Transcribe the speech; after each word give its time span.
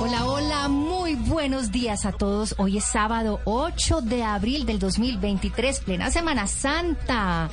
Hola, 0.00 0.26
hola, 0.26 0.68
muy 0.68 1.14
buenos 1.14 1.70
días 1.70 2.04
a 2.04 2.12
todos. 2.12 2.54
Hoy 2.58 2.78
es 2.78 2.84
sábado 2.84 3.40
8 3.44 4.02
de 4.02 4.22
abril 4.22 4.66
del 4.66 4.78
2023, 4.78 5.80
plena 5.80 6.10
Semana 6.10 6.46
Santa. 6.46 7.48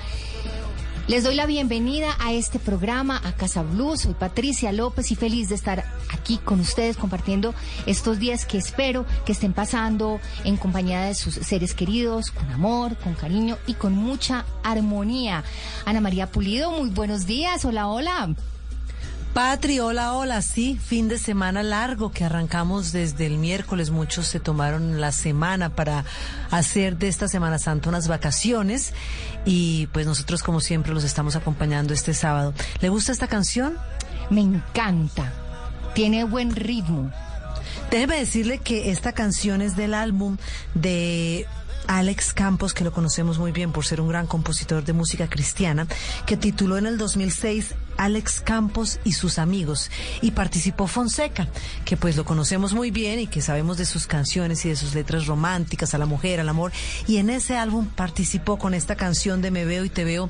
Les 1.07 1.23
doy 1.23 1.35
la 1.35 1.45
bienvenida 1.45 2.15
a 2.19 2.33
este 2.33 2.57
programa, 2.59 3.21
a 3.23 3.33
Casa 3.33 3.63
Blues. 3.63 4.01
Soy 4.01 4.13
Patricia 4.13 4.71
López 4.71 5.11
y 5.11 5.15
feliz 5.15 5.49
de 5.49 5.55
estar 5.55 5.83
aquí 6.13 6.37
con 6.37 6.59
ustedes 6.59 6.97
compartiendo 6.97 7.53
estos 7.85 8.19
días 8.19 8.45
que 8.45 8.57
espero 8.57 9.05
que 9.25 9.31
estén 9.31 9.53
pasando 9.53 10.19
en 10.43 10.57
compañía 10.57 11.01
de 11.01 11.15
sus 11.15 11.35
seres 11.35 11.73
queridos, 11.73 12.31
con 12.31 12.49
amor, 12.51 12.95
con 12.97 13.13
cariño 13.13 13.57
y 13.67 13.73
con 13.75 13.93
mucha 13.93 14.45
armonía. 14.63 15.43
Ana 15.85 16.01
María 16.01 16.31
Pulido, 16.31 16.71
muy 16.71 16.89
buenos 16.89 17.25
días. 17.25 17.65
Hola, 17.65 17.87
hola. 17.87 18.35
Patri, 19.33 19.79
hola, 19.79 20.13
hola, 20.13 20.41
sí, 20.41 20.77
fin 20.83 21.07
de 21.07 21.17
semana 21.17 21.63
largo 21.63 22.11
que 22.11 22.25
arrancamos 22.25 22.91
desde 22.91 23.27
el 23.27 23.37
miércoles. 23.37 23.89
Muchos 23.89 24.27
se 24.27 24.41
tomaron 24.41 24.99
la 24.99 25.13
semana 25.13 25.69
para 25.69 26.03
hacer 26.49 26.97
de 26.97 27.07
esta 27.07 27.29
Semana 27.29 27.57
Santa 27.57 27.87
unas 27.87 28.09
vacaciones 28.09 28.91
y 29.45 29.87
pues 29.93 30.05
nosotros 30.05 30.43
como 30.43 30.59
siempre 30.59 30.93
los 30.93 31.05
estamos 31.05 31.37
acompañando 31.37 31.93
este 31.93 32.13
sábado. 32.13 32.53
¿Le 32.81 32.89
gusta 32.89 33.13
esta 33.13 33.27
canción? 33.27 33.77
Me 34.29 34.41
encanta, 34.41 35.31
tiene 35.93 36.25
buen 36.25 36.53
ritmo. 36.53 37.09
Déjeme 37.89 38.17
decirle 38.17 38.57
que 38.57 38.91
esta 38.91 39.13
canción 39.13 39.61
es 39.61 39.77
del 39.77 39.93
álbum 39.93 40.39
de 40.73 41.47
Alex 41.87 42.33
Campos, 42.33 42.73
que 42.73 42.83
lo 42.83 42.91
conocemos 42.91 43.39
muy 43.39 43.51
bien 43.51 43.71
por 43.71 43.85
ser 43.85 44.01
un 44.01 44.07
gran 44.09 44.27
compositor 44.27 44.83
de 44.83 44.93
música 44.93 45.29
cristiana, 45.29 45.87
que 46.25 46.37
tituló 46.37 46.77
en 46.77 46.85
el 46.85 46.97
2006 46.97 47.75
Alex 48.01 48.41
Campos 48.41 48.99
y 49.03 49.13
sus 49.13 49.37
amigos. 49.37 49.91
Y 50.21 50.31
participó 50.31 50.87
Fonseca, 50.87 51.47
que 51.85 51.97
pues 51.97 52.17
lo 52.17 52.25
conocemos 52.25 52.73
muy 52.73 52.89
bien 52.89 53.19
y 53.19 53.27
que 53.27 53.41
sabemos 53.41 53.77
de 53.77 53.85
sus 53.85 54.07
canciones 54.07 54.65
y 54.65 54.69
de 54.69 54.75
sus 54.75 54.95
letras 54.95 55.27
románticas 55.27 55.93
a 55.93 55.99
la 55.99 56.07
mujer, 56.07 56.39
al 56.39 56.49
amor. 56.49 56.71
Y 57.07 57.17
en 57.17 57.29
ese 57.29 57.57
álbum 57.57 57.87
participó 57.87 58.57
con 58.57 58.73
esta 58.73 58.95
canción 58.95 59.41
de 59.41 59.51
Me 59.51 59.65
veo 59.65 59.85
y 59.85 59.89
te 59.89 60.03
veo 60.03 60.29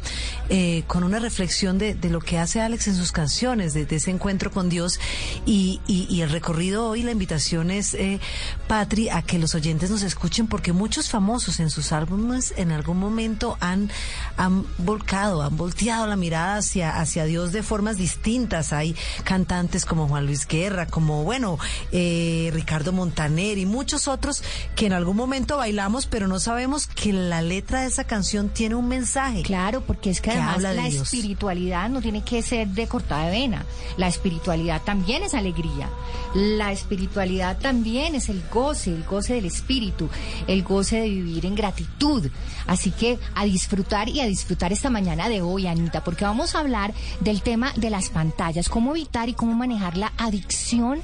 eh, 0.49 0.83
con 0.87 1.05
una 1.05 1.19
reflexión 1.19 1.77
de, 1.77 1.95
de, 1.95 2.09
lo 2.09 2.19
que 2.19 2.39
hace 2.39 2.59
Alex 2.59 2.89
en 2.89 2.95
sus 2.95 3.13
canciones, 3.13 3.73
de, 3.73 3.87
ese 3.89 4.11
encuentro 4.11 4.51
con 4.51 4.67
Dios. 4.67 4.99
Y, 5.45 5.79
y, 5.87 6.07
y, 6.09 6.21
el 6.21 6.29
recorrido 6.29 6.89
hoy, 6.89 7.03
la 7.03 7.11
invitación 7.11 7.71
es, 7.71 7.93
eh, 7.93 8.19
Patri, 8.67 9.07
a 9.09 9.21
que 9.21 9.39
los 9.39 9.55
oyentes 9.55 9.89
nos 9.89 10.03
escuchen 10.03 10.47
porque 10.47 10.73
muchos 10.73 11.09
famosos 11.09 11.61
en 11.61 11.69
sus 11.69 11.93
álbumes 11.93 12.53
en 12.57 12.71
algún 12.71 12.99
momento 12.99 13.57
han, 13.61 13.89
han 14.35 14.65
volcado, 14.77 15.41
han 15.41 15.55
volteado 15.55 16.05
la 16.07 16.17
mirada 16.17 16.57
hacia, 16.57 16.99
hacia 16.99 17.25
Dios 17.25 17.53
de 17.53 17.60
formas 17.63 17.97
distintas. 17.97 18.73
Hay 18.73 18.95
cantantes 19.23 19.85
como 19.85 20.07
Juan 20.07 20.25
Luis 20.25 20.47
Guerra, 20.47 20.87
como, 20.87 21.23
bueno, 21.23 21.57
eh, 21.91 22.49
Ricardo 22.53 22.91
Montaner 22.91 23.57
y 23.57 23.65
muchos 23.65 24.07
otros 24.07 24.43
que 24.75 24.87
en 24.87 24.93
algún 24.93 25.17
momento 25.17 25.57
bailamos, 25.57 26.05
pero 26.07 26.27
no 26.27 26.39
sabemos 26.39 26.87
que 26.87 27.13
la 27.13 27.41
letra 27.41 27.81
de 27.81 27.87
esa 27.87 28.03
canción 28.03 28.49
tiene 28.49 28.75
un 28.75 28.87
mensaje. 28.87 29.43
Claro, 29.43 29.81
porque 29.81 30.09
es 30.09 30.21
que, 30.21 30.31
además 30.31 30.61
la 30.61 30.87
espiritualidad 30.87 31.89
no 31.89 32.01
tiene 32.01 32.23
que 32.23 32.41
ser 32.41 32.67
de 32.69 32.87
cortada 32.87 33.25
de 33.25 33.31
vena. 33.31 33.65
La 33.97 34.07
espiritualidad 34.07 34.81
también 34.83 35.23
es 35.23 35.33
alegría. 35.33 35.89
La 36.33 36.71
espiritualidad 36.71 37.57
también 37.59 38.15
es 38.15 38.29
el 38.29 38.41
goce, 38.51 38.91
el 38.91 39.03
goce 39.03 39.35
del 39.35 39.45
espíritu, 39.45 40.09
el 40.47 40.63
goce 40.63 41.01
de 41.01 41.09
vivir 41.09 41.45
en 41.45 41.55
gratitud. 41.55 42.29
Así 42.67 42.91
que 42.91 43.19
a 43.35 43.45
disfrutar 43.45 44.09
y 44.09 44.21
a 44.21 44.25
disfrutar 44.25 44.71
esta 44.71 44.89
mañana 44.89 45.29
de 45.29 45.41
hoy, 45.41 45.67
Anita, 45.67 46.03
porque 46.03 46.25
vamos 46.25 46.55
a 46.55 46.59
hablar 46.59 46.93
del 47.19 47.40
tema 47.41 47.73
de 47.75 47.89
las 47.89 48.09
pantallas, 48.09 48.69
cómo 48.69 48.95
evitar 48.95 49.29
y 49.29 49.33
cómo 49.33 49.53
manejar 49.53 49.97
la 49.97 50.13
adicción 50.17 51.01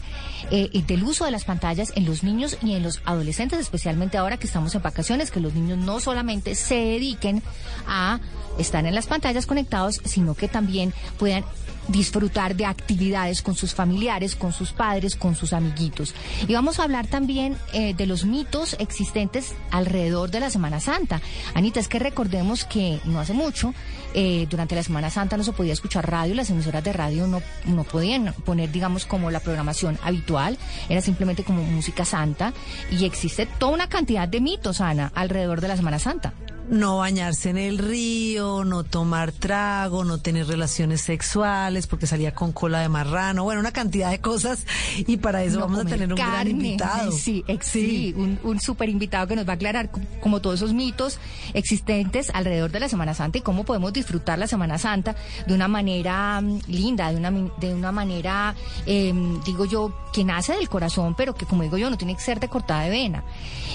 eh, 0.51 0.83
del 0.87 1.03
uso 1.03 1.25
de 1.25 1.31
las 1.31 1.45
pantallas 1.45 1.91
en 1.95 2.05
los 2.05 2.23
niños 2.23 2.57
y 2.61 2.73
en 2.73 2.83
los 2.83 3.01
adolescentes, 3.05 3.59
especialmente 3.59 4.17
ahora 4.17 4.37
que 4.37 4.47
estamos 4.47 4.73
en 4.75 4.81
vacaciones, 4.81 5.31
que 5.31 5.39
los 5.39 5.53
niños 5.53 5.77
no 5.77 5.99
solamente 5.99 6.55
se 6.55 6.75
dediquen 6.75 7.43
a 7.87 8.19
estar 8.57 8.85
en 8.85 8.95
las 8.95 9.07
pantallas 9.07 9.45
conectados, 9.45 10.01
sino 10.05 10.35
que 10.35 10.47
también 10.47 10.93
puedan 11.17 11.43
disfrutar 11.87 12.55
de 12.55 12.65
actividades 12.65 13.41
con 13.41 13.55
sus 13.55 13.73
familiares, 13.73 14.35
con 14.35 14.53
sus 14.53 14.71
padres, 14.71 15.15
con 15.15 15.35
sus 15.35 15.53
amiguitos. 15.53 16.13
Y 16.47 16.53
vamos 16.53 16.79
a 16.79 16.83
hablar 16.83 17.07
también 17.07 17.57
eh, 17.73 17.93
de 17.93 18.05
los 18.05 18.25
mitos 18.25 18.75
existentes 18.79 19.53
alrededor 19.71 20.29
de 20.29 20.39
la 20.39 20.49
Semana 20.49 20.79
Santa. 20.79 21.21
Anita, 21.53 21.79
es 21.79 21.87
que 21.87 21.99
recordemos 21.99 22.65
que 22.65 22.99
no 23.05 23.19
hace 23.19 23.33
mucho, 23.33 23.73
eh, 24.13 24.47
durante 24.49 24.75
la 24.75 24.83
Semana 24.83 25.09
Santa 25.09 25.37
no 25.37 25.43
se 25.43 25.53
podía 25.53 25.73
escuchar 25.73 26.09
radio, 26.09 26.35
las 26.35 26.49
emisoras 26.49 26.83
de 26.83 26.93
radio 26.93 27.27
no, 27.27 27.41
no 27.65 27.83
podían 27.83 28.33
poner, 28.45 28.71
digamos, 28.71 29.05
como 29.05 29.31
la 29.31 29.39
programación 29.39 29.97
habitual, 30.03 30.57
era 30.89 31.01
simplemente 31.01 31.43
como 31.43 31.63
música 31.63 32.05
santa 32.05 32.53
y 32.91 33.05
existe 33.05 33.45
toda 33.45 33.73
una 33.73 33.89
cantidad 33.89 34.27
de 34.27 34.41
mitos, 34.41 34.81
Ana, 34.81 35.11
alrededor 35.15 35.61
de 35.61 35.67
la 35.67 35.77
Semana 35.77 35.99
Santa 35.99 36.33
no 36.69 36.97
bañarse 36.97 37.49
en 37.49 37.57
el 37.57 37.77
río, 37.77 38.63
no 38.65 38.83
tomar 38.83 39.31
trago, 39.31 40.03
no 40.03 40.19
tener 40.19 40.47
relaciones 40.47 41.01
sexuales 41.01 41.87
porque 41.87 42.07
salía 42.07 42.33
con 42.33 42.51
cola 42.51 42.79
de 42.79 42.89
marrano, 42.89 43.43
bueno, 43.43 43.59
una 43.59 43.71
cantidad 43.71 44.11
de 44.11 44.19
cosas 44.19 44.65
y 44.97 45.17
para 45.17 45.43
eso 45.43 45.59
vamos 45.59 45.79
a 45.79 45.85
tener 45.85 46.11
un 46.11 46.17
gran 46.17 46.47
invitado. 46.47 47.11
Sí, 47.11 47.43
sí. 47.61 48.13
un, 48.17 48.39
un 48.43 48.59
super 48.59 48.89
invitado 48.89 49.27
que 49.27 49.35
nos 49.35 49.47
va 49.47 49.53
a 49.53 49.55
aclarar 49.55 49.89
como 50.19 50.41
todos 50.41 50.57
esos 50.57 50.73
mitos 50.73 51.19
existentes 51.53 52.29
alrededor 52.33 52.71
de 52.71 52.79
la 52.79 52.89
Semana 52.89 53.13
Santa 53.13 53.37
y 53.37 53.41
cómo 53.41 53.63
podemos 53.63 53.93
disfrutar 53.93 54.37
la 54.37 54.47
Semana 54.47 54.77
Santa 54.77 55.15
de 55.45 55.53
una 55.53 55.67
manera 55.67 56.41
mm, 56.41 56.59
linda, 56.67 57.11
de 57.11 57.17
una, 57.17 57.31
de 57.31 57.73
una 57.73 57.91
manera, 57.91 58.55
eh, 58.85 59.13
digo 59.45 59.65
yo, 59.65 59.93
que 60.13 60.23
nace 60.23 60.53
del 60.53 60.69
corazón, 60.69 61.15
pero 61.15 61.33
que 61.35 61.45
como 61.45 61.63
digo 61.63 61.77
yo, 61.77 61.89
no 61.89 61.97
tiene 61.97 62.15
que 62.15 62.21
ser 62.21 62.39
de 62.39 62.49
cortada 62.49 62.81
de 62.81 62.89
vena. 62.89 63.23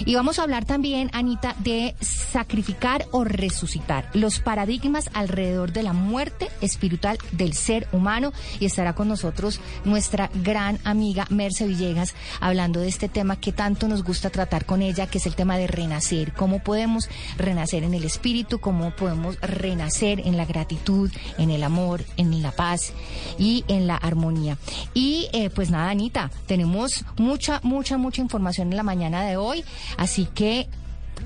Y 0.04 0.14
vamos 0.14 0.38
a 0.38 0.42
hablar 0.42 0.64
también, 0.64 1.10
Anita, 1.12 1.54
de 1.60 1.94
sacrificar 2.00 2.81
o 3.12 3.22
resucitar, 3.22 4.08
los 4.12 4.40
paradigmas 4.40 5.08
alrededor 5.14 5.72
de 5.72 5.84
la 5.84 5.92
muerte 5.92 6.48
espiritual 6.60 7.16
del 7.30 7.54
ser 7.54 7.86
humano. 7.92 8.32
Y 8.58 8.66
estará 8.66 8.94
con 8.94 9.06
nosotros 9.06 9.60
nuestra 9.84 10.30
gran 10.34 10.80
amiga 10.82 11.26
Merce 11.30 11.66
Villegas 11.66 12.14
hablando 12.40 12.80
de 12.80 12.88
este 12.88 13.08
tema 13.08 13.36
que 13.36 13.52
tanto 13.52 13.86
nos 13.86 14.02
gusta 14.02 14.30
tratar 14.30 14.64
con 14.64 14.82
ella, 14.82 15.06
que 15.06 15.18
es 15.18 15.26
el 15.26 15.36
tema 15.36 15.58
de 15.58 15.68
renacer. 15.68 16.32
Cómo 16.32 16.58
podemos 16.58 17.08
renacer 17.36 17.84
en 17.84 17.94
el 17.94 18.02
espíritu, 18.02 18.58
cómo 18.58 18.90
podemos 18.96 19.40
renacer 19.40 20.18
en 20.18 20.36
la 20.36 20.44
gratitud, 20.44 21.10
en 21.38 21.50
el 21.50 21.62
amor, 21.62 22.04
en 22.16 22.42
la 22.42 22.50
paz 22.50 22.92
y 23.38 23.64
en 23.68 23.86
la 23.86 23.96
armonía. 23.96 24.58
Y 24.92 25.28
eh, 25.32 25.50
pues 25.50 25.70
nada, 25.70 25.90
Anita, 25.90 26.32
tenemos 26.46 27.04
mucha, 27.16 27.60
mucha, 27.62 27.96
mucha 27.96 28.22
información 28.22 28.70
en 28.70 28.76
la 28.76 28.82
mañana 28.82 29.22
de 29.24 29.36
hoy. 29.36 29.64
Así 29.96 30.26
que 30.34 30.68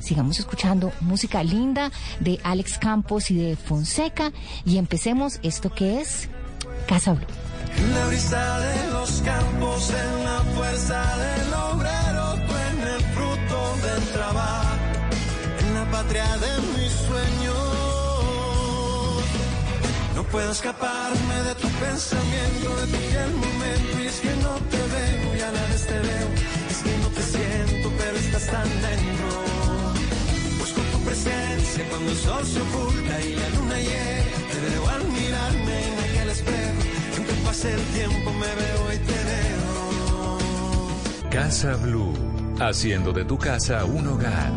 sigamos 0.00 0.38
escuchando 0.38 0.92
música 1.00 1.42
linda 1.42 1.90
de 2.20 2.40
Alex 2.42 2.78
Campos 2.78 3.30
y 3.30 3.36
de 3.36 3.56
Fonseca 3.56 4.32
y 4.64 4.78
empecemos 4.78 5.38
esto 5.42 5.70
que 5.70 6.00
es 6.00 6.28
Casa 6.86 7.12
Blue. 7.12 7.26
La 7.94 8.06
brisa 8.06 8.60
de 8.60 8.90
los 8.92 9.22
campos, 9.22 9.90
en 9.90 10.24
la 10.24 10.40
fuerza 10.54 11.02
del 11.24 11.54
obrero, 11.54 12.34
en 12.70 12.80
el 12.88 13.00
fruto 13.14 13.76
del 13.86 14.02
trabajo, 14.12 14.76
en 15.60 15.74
la 15.74 15.90
patria 15.90 16.26
de 16.38 16.52
mis 16.78 16.92
sueños. 16.92 17.56
No 20.14 20.22
puedo 20.24 20.50
escaparme 20.52 21.34
de 21.48 21.54
tu 21.56 21.68
pensamiento, 21.68 22.76
de 22.80 22.86
tu 22.86 22.96
fiel 22.96 23.34
momento, 23.34 24.02
y 24.02 24.06
es 24.06 24.20
que 24.20 24.36
no 24.36 24.54
te 24.70 24.78
veo, 24.78 25.34
ya 25.36 25.52
la 25.52 25.62
vez 25.66 25.86
te 25.86 25.98
veo, 25.98 26.28
es 26.70 26.78
que 26.78 26.98
no 26.98 27.08
te 27.08 27.22
siento, 27.22 27.92
pero 27.98 28.16
estás 28.16 28.46
tan 28.46 28.68
dentro 28.82 29.45
presencia 31.16 31.84
cuando 31.88 32.10
el 32.10 32.16
sol 32.16 32.44
se 32.44 32.60
oculta 32.60 33.20
y 33.22 33.34
la 33.34 33.48
luna 33.50 33.78
llega. 33.78 34.24
Te 34.52 34.60
veo 34.70 34.88
al 34.88 35.08
mirarme 35.08 35.88
en 35.88 35.98
aquel 35.98 36.28
espejo. 36.30 36.80
Aunque 37.16 37.32
pase 37.44 37.72
el 37.72 37.80
tiempo 37.80 38.32
me 38.32 38.46
veo 38.46 38.92
y 38.92 38.98
te 38.98 39.24
veo. 39.30 40.38
Casa 41.30 41.74
Blue, 41.76 42.14
haciendo 42.60 43.12
de 43.12 43.24
tu 43.24 43.38
casa 43.38 43.84
un 43.84 44.06
hogar. 44.06 44.52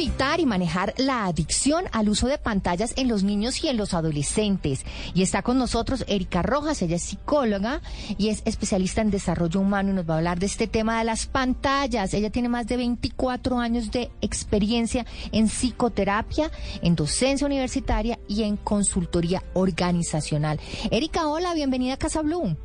Evitar 0.00 0.40
y 0.40 0.46
manejar 0.46 0.94
la 0.96 1.26
adicción 1.26 1.84
al 1.92 2.08
uso 2.08 2.26
de 2.26 2.38
pantallas 2.38 2.94
en 2.96 3.06
los 3.06 3.22
niños 3.22 3.62
y 3.62 3.68
en 3.68 3.76
los 3.76 3.92
adolescentes? 3.92 4.86
Y 5.12 5.20
está 5.20 5.42
con 5.42 5.58
nosotros 5.58 6.06
Erika 6.08 6.40
Rojas, 6.40 6.80
ella 6.80 6.96
es 6.96 7.02
psicóloga 7.02 7.82
y 8.16 8.30
es 8.30 8.40
especialista 8.46 9.02
en 9.02 9.10
desarrollo 9.10 9.60
humano 9.60 9.90
y 9.90 9.92
nos 9.92 10.08
va 10.08 10.14
a 10.14 10.16
hablar 10.16 10.38
de 10.38 10.46
este 10.46 10.66
tema 10.66 10.98
de 10.98 11.04
las 11.04 11.26
pantallas. 11.26 12.14
Ella 12.14 12.30
tiene 12.30 12.48
más 12.48 12.66
de 12.66 12.78
24 12.78 13.58
años 13.58 13.90
de 13.90 14.10
experiencia 14.22 15.04
en 15.32 15.48
psicoterapia, 15.48 16.50
en 16.80 16.96
docencia 16.96 17.46
universitaria 17.46 18.18
y 18.26 18.44
en 18.44 18.56
consultoría 18.56 19.42
organizacional. 19.52 20.58
Erika, 20.90 21.28
hola, 21.28 21.52
bienvenida 21.52 21.94
a 21.94 21.98
Casa 21.98 22.22
Blue. 22.22 22.56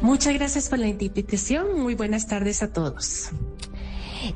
Muchas 0.00 0.34
gracias 0.34 0.68
por 0.68 0.80
la 0.80 0.88
invitación. 0.88 1.80
Muy 1.80 1.94
buenas 1.94 2.26
tardes 2.26 2.64
a 2.64 2.72
todos. 2.72 3.30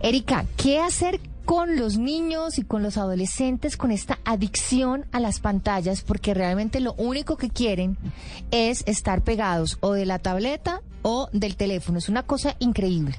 Erika, 0.00 0.44
¿qué 0.56 0.78
hacer 0.78 1.20
con 1.50 1.74
los 1.74 1.98
niños 1.98 2.60
y 2.60 2.62
con 2.62 2.84
los 2.84 2.96
adolescentes 2.96 3.76
con 3.76 3.90
esta 3.90 4.20
adicción 4.24 5.06
a 5.10 5.18
las 5.18 5.40
pantallas? 5.40 6.02
Porque 6.02 6.32
realmente 6.32 6.78
lo 6.78 6.92
único 6.92 7.36
que 7.36 7.48
quieren 7.50 7.96
es 8.52 8.84
estar 8.86 9.24
pegados 9.24 9.76
o 9.80 9.92
de 9.94 10.06
la 10.06 10.20
tableta 10.20 10.80
o 11.02 11.28
del 11.32 11.56
teléfono. 11.56 11.98
Es 11.98 12.08
una 12.08 12.22
cosa 12.22 12.54
increíble. 12.60 13.16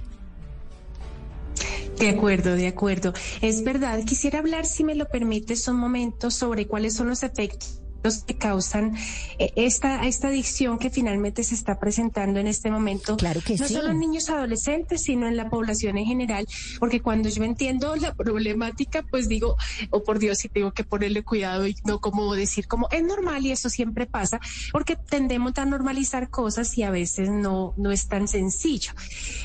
De 2.00 2.08
acuerdo, 2.08 2.56
de 2.56 2.68
acuerdo. 2.68 3.12
Es 3.42 3.66
verdad. 3.66 4.02
Quisiera 4.06 4.40
hablar, 4.40 4.66
si 4.66 4.86
me 4.86 4.96
lo 4.96 5.10
permites, 5.10 5.68
un 5.68 5.76
momento 5.76 6.32
sobre 6.32 6.68
cuáles 6.68 6.94
son 6.94 7.10
los 7.10 7.24
efectos 7.24 7.81
que 8.26 8.36
causan 8.36 8.96
eh, 9.38 9.54
esta, 9.56 10.08
esta 10.08 10.30
adicción 10.30 10.80
que 10.80 10.90
finalmente 10.90 11.44
se 11.44 11.56
está 11.56 11.80
presentando 11.80 12.40
en 12.40 12.48
este 12.48 12.72
momento. 12.72 13.18
Claro 13.18 13.42
que 13.42 13.56
no 13.56 13.68
solo 13.68 13.92
en 13.92 14.00
niños 14.00 14.30
adolescentes, 14.30 15.04
sino 15.04 15.28
en 15.28 15.38
la 15.38 15.50
población 15.50 15.98
en 15.98 16.06
general, 16.06 16.48
porque 16.80 17.02
cuando 17.02 17.30
yo 17.30 17.44
entiendo 17.44 17.96
la 17.96 18.14
problemática, 18.14 19.04
pues 19.04 19.28
digo, 19.28 19.56
oh 19.92 20.04
por 20.04 20.20
Dios, 20.20 20.40
si 20.40 20.50
tengo 20.50 20.72
que 20.72 20.84
ponerle 20.84 21.24
cuidado 21.24 21.68
y 21.68 21.76
no 21.86 22.00
como 22.00 22.34
decir 22.34 22.68
como 22.68 22.88
es 22.92 23.04
normal 23.04 23.46
y 23.46 23.52
eso 23.52 23.70
siempre 23.70 24.06
pasa, 24.06 24.40
porque 24.72 24.96
tendemos 24.96 25.58
a 25.58 25.66
normalizar 25.66 26.30
cosas 26.30 26.78
y 26.78 26.84
a 26.84 26.92
veces 26.92 27.30
no, 27.30 27.74
no 27.78 27.92
es 27.92 28.08
tan 28.08 28.28
sencillo. 28.28 28.92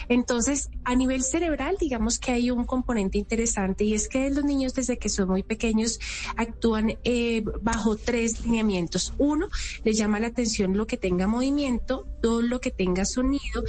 Entonces, 0.09 0.70
a 0.85 0.94
nivel 0.94 1.23
cerebral, 1.23 1.76
digamos 1.81 2.19
que 2.19 2.32
hay 2.32 2.50
un 2.50 2.64
componente 2.64 3.19
interesante 3.19 3.85
y 3.85 3.94
es 3.94 4.09
que 4.09 4.31
los 4.31 4.44
niños 4.44 4.75
desde 4.75 4.99
que 4.99 5.09
son 5.09 5.29
muy 5.29 5.43
pequeños 5.43 5.99
actúan 6.37 6.99
eh, 7.05 7.43
bajo 7.62 7.97
tres 7.97 8.45
lineamientos. 8.46 9.14
Uno, 9.19 9.48
les 9.84 9.96
llama 9.96 10.20
la 10.20 10.28
atención 10.28 10.76
lo 10.76 10.87
que 10.87 10.96
tenga 10.96 11.26
movimiento, 11.26 12.06
dos, 12.22 12.44
lo 12.44 12.60
que 12.60 12.70
tenga 12.70 13.04
sonido 13.04 13.64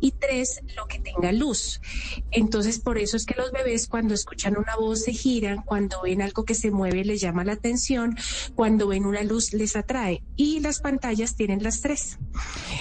y 0.00 0.12
tres, 0.12 0.60
lo 0.76 0.86
que 0.86 0.98
tenga 0.98 1.32
luz. 1.32 1.80
Entonces, 2.30 2.78
por 2.78 2.98
eso 2.98 3.16
es 3.16 3.26
que 3.26 3.34
los 3.34 3.52
bebés 3.52 3.86
cuando 3.86 4.14
escuchan 4.14 4.56
una 4.56 4.76
voz 4.76 5.02
se 5.02 5.12
giran, 5.12 5.62
cuando 5.62 6.02
ven 6.02 6.22
algo 6.22 6.44
que 6.44 6.54
se 6.54 6.70
mueve 6.70 7.04
les 7.04 7.20
llama 7.20 7.44
la 7.44 7.52
atención, 7.52 8.16
cuando 8.54 8.88
ven 8.88 9.04
una 9.04 9.22
luz 9.22 9.52
les 9.52 9.76
atrae 9.76 10.22
y 10.36 10.60
las 10.60 10.80
pantallas 10.80 11.36
tienen 11.36 11.62
las 11.62 11.80
tres. 11.80 12.18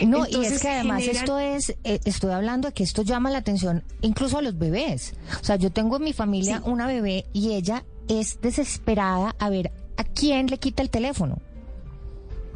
No, 0.06 0.26
y 0.28 0.46
es 0.46 0.62
que 0.62 0.70
además 0.70 1.04
esto 1.04 1.40
es, 1.40 1.70
eh, 1.84 2.00
estoy 2.06 2.32
hablando 2.32 2.70
de 2.70 2.74
que 2.74 2.84
esto 2.84 3.02
llama 3.02 3.30
la 3.30 3.40
atención 3.40 3.84
incluso 4.02 4.38
a 4.38 4.42
los 4.42 4.58
bebés. 4.58 5.14
O 5.42 5.44
sea, 5.44 5.56
yo 5.58 5.72
tengo 5.72 5.98
en 5.98 6.04
mi 6.04 6.14
familia 6.14 6.62
una 6.66 6.88
bebé 6.88 7.26
y 7.34 7.54
ella 7.54 7.86
es 8.08 8.42
desesperada 8.42 9.36
a 9.40 9.50
ver 9.50 9.72
a 10.00 10.06
quién 10.06 10.48
le 10.48 10.58
quita 10.60 10.82
el 10.82 10.90
teléfono. 10.90 11.40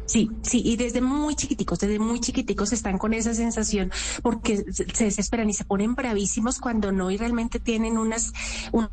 Sí, 0.06 0.30
sí, 0.42 0.60
y 0.64 0.76
desde 0.76 1.00
muy 1.00 1.34
chiquiticos, 1.34 1.78
desde 1.80 1.98
muy 1.98 2.20
chiquiticos 2.20 2.72
están 2.72 2.98
con 2.98 3.14
esa 3.14 3.32
sensación 3.32 3.90
porque 4.22 4.64
se 4.92 5.04
desesperan 5.04 5.48
y 5.48 5.54
se 5.54 5.64
ponen 5.64 5.94
bravísimos 5.94 6.58
cuando 6.58 6.92
no 6.92 7.10
y 7.10 7.16
realmente 7.16 7.58
tienen 7.58 7.96
unas 7.96 8.32
un, 8.72 8.88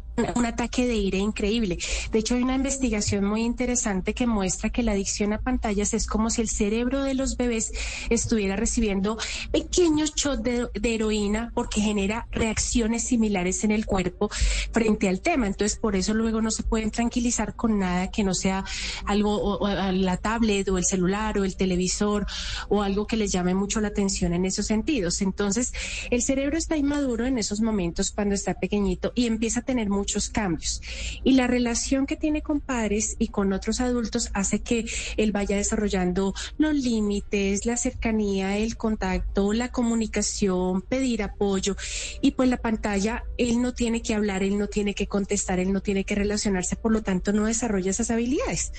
ataque 0.45 0.85
de 0.87 0.95
ira 0.95 1.17
increíble. 1.17 1.77
De 2.11 2.19
hecho, 2.19 2.35
hay 2.35 2.43
una 2.43 2.55
investigación 2.55 3.25
muy 3.25 3.41
interesante 3.41 4.13
que 4.13 4.27
muestra 4.27 4.69
que 4.69 4.83
la 4.83 4.91
adicción 4.91 5.33
a 5.33 5.39
pantallas 5.39 5.93
es 5.93 6.05
como 6.05 6.29
si 6.29 6.41
el 6.41 6.49
cerebro 6.49 7.03
de 7.03 7.13
los 7.13 7.37
bebés 7.37 7.71
estuviera 8.09 8.55
recibiendo 8.55 9.17
pequeños 9.51 10.13
shots 10.15 10.43
de, 10.43 10.69
heroína 10.83 11.51
porque 11.55 11.81
genera 11.81 12.27
reacciones 12.31 13.05
similares 13.05 13.63
en 13.63 13.71
el 13.71 13.85
cuerpo 13.85 14.29
frente 14.71 15.09
al 15.09 15.21
tema. 15.21 15.47
Entonces, 15.47 15.77
por 15.79 15.95
eso 15.95 16.13
luego 16.13 16.41
no 16.41 16.51
se 16.51 16.63
pueden 16.63 16.91
tranquilizar 16.91 17.55
con 17.55 17.79
nada 17.79 18.11
que 18.11 18.23
no 18.23 18.33
sea 18.33 18.63
algo, 19.05 19.59
la 19.93 20.17
tablet 20.17 20.67
o 20.69 20.77
el 20.77 20.85
celular 20.85 21.00
o 21.37 21.43
el 21.43 21.55
televisor 21.55 22.25
o 22.69 22.81
algo 22.81 23.07
que 23.07 23.17
les 23.17 23.31
llame 23.31 23.53
mucho 23.53 23.81
la 23.81 23.89
atención 23.89 24.33
en 24.33 24.45
esos 24.45 24.67
sentidos. 24.67 25.21
Entonces, 25.21 25.73
el 26.09 26.21
cerebro 26.21 26.57
está 26.57 26.77
inmaduro 26.77 27.25
en 27.25 27.37
esos 27.37 27.61
momentos 27.61 28.11
cuando 28.11 28.35
está 28.35 28.53
pequeñito 28.53 29.11
y 29.15 29.25
empieza 29.25 29.61
a 29.61 29.63
tener 29.63 29.89
muchos 29.89 30.29
cambios. 30.29 30.81
Y 31.23 31.33
la 31.33 31.47
relación 31.47 32.05
que 32.05 32.15
tiene 32.15 32.41
con 32.41 32.61
padres 32.61 33.15
y 33.19 33.29
con 33.29 33.53
otros 33.53 33.81
adultos 33.81 34.29
hace 34.33 34.61
que 34.61 34.85
él 35.17 35.31
vaya 35.31 35.57
desarrollando 35.57 36.33
los 36.57 36.75
límites, 36.75 37.65
la 37.65 37.77
cercanía, 37.77 38.57
el 38.57 38.77
contacto, 38.77 39.53
la 39.53 39.71
comunicación, 39.71 40.81
pedir 40.81 41.23
apoyo. 41.23 41.75
Y 42.21 42.31
pues 42.31 42.49
la 42.49 42.57
pantalla, 42.57 43.23
él 43.37 43.61
no 43.61 43.73
tiene 43.73 44.01
que 44.01 44.13
hablar, 44.13 44.43
él 44.43 44.57
no 44.57 44.67
tiene 44.67 44.93
que 44.93 45.07
contestar, 45.07 45.59
él 45.59 45.73
no 45.73 45.81
tiene 45.81 46.03
que 46.03 46.15
relacionarse, 46.15 46.75
por 46.75 46.91
lo 46.91 47.01
tanto 47.01 47.33
no 47.33 47.45
desarrolla 47.45 47.91
esas 47.91 48.11
habilidades. 48.11 48.71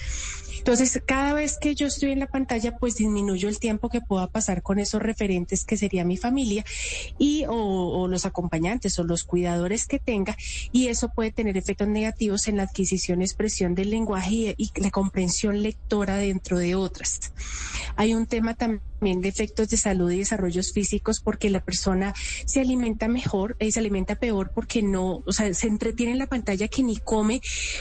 Entonces, 0.63 1.03
cada 1.05 1.33
vez 1.33 1.59
que 1.59 1.75
yo 1.75 1.89
estoy 1.89 2.13
en 2.13 2.21
la 2.21 2.29
pantalla, 2.29 2.77
pues 2.77 2.95
disminuyo 2.95 3.49
el 3.49 3.59
tiempo 3.59 3.89
que 3.89 4.01
pueda 4.01 4.29
pasar 4.29 4.63
con 4.63 4.79
esos 4.79 5.03
referentes 5.03 5.65
que 5.65 5.77
sería 5.77 6.05
mi 6.05 6.17
familia 6.17 6.65
y 7.19 7.45
o, 7.49 8.07
los 8.07 8.27
acompañantes 8.27 8.97
o 9.01 9.03
los 9.03 9.25
cuidadores 9.25 9.87
que 9.87 9.99
tenga 9.99 10.37
y 10.71 10.87
eso 10.87 11.09
puede 11.09 11.33
tener 11.33 11.57
efectos 11.57 11.89
negativos 11.89 12.47
en 12.47 12.59
la 12.59 12.63
adquisición 12.63 13.23
expresión 13.23 13.75
del 13.75 13.91
lenguaje 13.91 14.55
y, 14.57 14.71
la 14.77 14.93
comprensión 14.93 15.65
lectora 15.65 16.17
dentro 16.19 16.59
de 16.59 16.77
otras. 16.77 17.33
Hay 17.97 18.15
un 18.15 18.27
tema 18.27 18.55
también 18.55 18.92
de 19.03 19.29
efectos 19.29 19.69
de 19.69 19.77
salud 19.77 20.11
y 20.13 20.19
desarrollos 20.19 20.73
físicos 20.73 21.21
porque 21.21 21.51
la 21.51 21.61
persona 21.61 22.15
se 22.47 22.61
alimenta 22.61 23.09
mejor 23.09 23.57
y 23.59 23.67
eh, 23.67 23.73
se 23.73 23.81
alimenta 23.81 24.15
peor 24.15 24.53
porque 24.55 24.81
no, 24.83 25.23
o 25.27 25.33
sea, 25.33 25.53
se 25.55 25.67
entretiene 25.67 26.13
en 26.13 26.19
la 26.19 26.29
pantalla 26.29 26.69
que 26.69 26.85
ni 26.85 26.97
come 26.99 27.41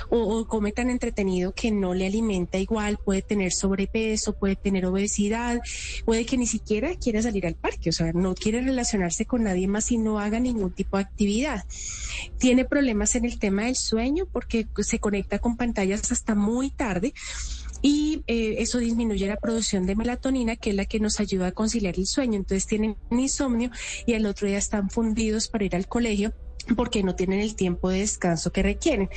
o, 0.10 0.18
o 0.18 0.48
come 0.48 0.72
tan 0.72 0.90
entretenido 0.90 1.54
que 1.54 1.70
no 1.72 1.94
le 1.94 2.08
alimenta 2.08 2.58
igual, 2.58 2.98
puede 2.98 3.22
tener 3.22 3.52
sobrepeso 3.52 4.34
puede 4.34 4.56
tener 4.56 4.86
obesidad, 4.86 5.62
puede 6.06 6.26
que 6.26 6.38
ni 6.38 6.48
siquiera 6.48 6.96
quiera 6.96 7.22
salir 7.22 7.46
al 7.46 7.56
parque, 7.56 7.90
o 7.90 7.94
sea, 7.94 8.12
no 8.14 8.34
quiere 8.34 8.62
relacionarse 8.62 9.26
con 9.26 9.44
nadie 9.44 9.68
más 9.68 9.92
y 9.92 9.98
no 9.98 10.20
haga 10.20 10.40
ningún 10.40 10.72
tipo 10.72 10.98
de 10.98 11.04
actividad. 11.04 11.66
Tiene 12.38 12.66
problemas 12.66 13.16
en 13.16 13.26
el 13.26 13.40
tema 13.40 13.66
del 13.66 13.76
sueño 13.76 14.26
porque 14.32 14.68
se 14.80 15.00
conecta 15.00 15.40
con 15.40 15.58
pantallas 15.58 16.12
hasta 16.12 16.36
muy 16.36 16.72
tarde 16.72 17.14
y 17.82 18.24
eh, 18.28 18.56
eso 18.60 18.78
disminuye 18.80 19.28
la 19.28 19.38
producción 19.38 19.86
de 19.86 19.96
melatonina, 19.96 20.56
que 20.56 20.72
es 20.72 20.76
la 20.76 20.86
que 20.86 21.00
nos 21.00 21.20
ayuda 21.20 21.48
a 21.48 21.52
conciliar 21.52 21.96
el 21.98 22.06
sueño. 22.06 22.38
Entonces 22.38 22.68
tienen 22.68 22.98
insomnio 23.10 23.72
y 24.06 24.14
al 24.14 24.26
otro 24.26 24.48
día 24.48 24.58
están 24.58 24.90
fundidos 24.90 25.48
para 25.48 25.66
ir 25.66 25.76
al 25.76 25.88
colegio 25.88 26.34
porque 26.76 27.04
no 27.04 27.16
tienen 27.16 27.40
el 27.40 27.56
tiempo 27.56 27.90
de 27.90 28.00
descanso 28.00 28.52
que 28.52 28.64
requieren. 28.64 29.10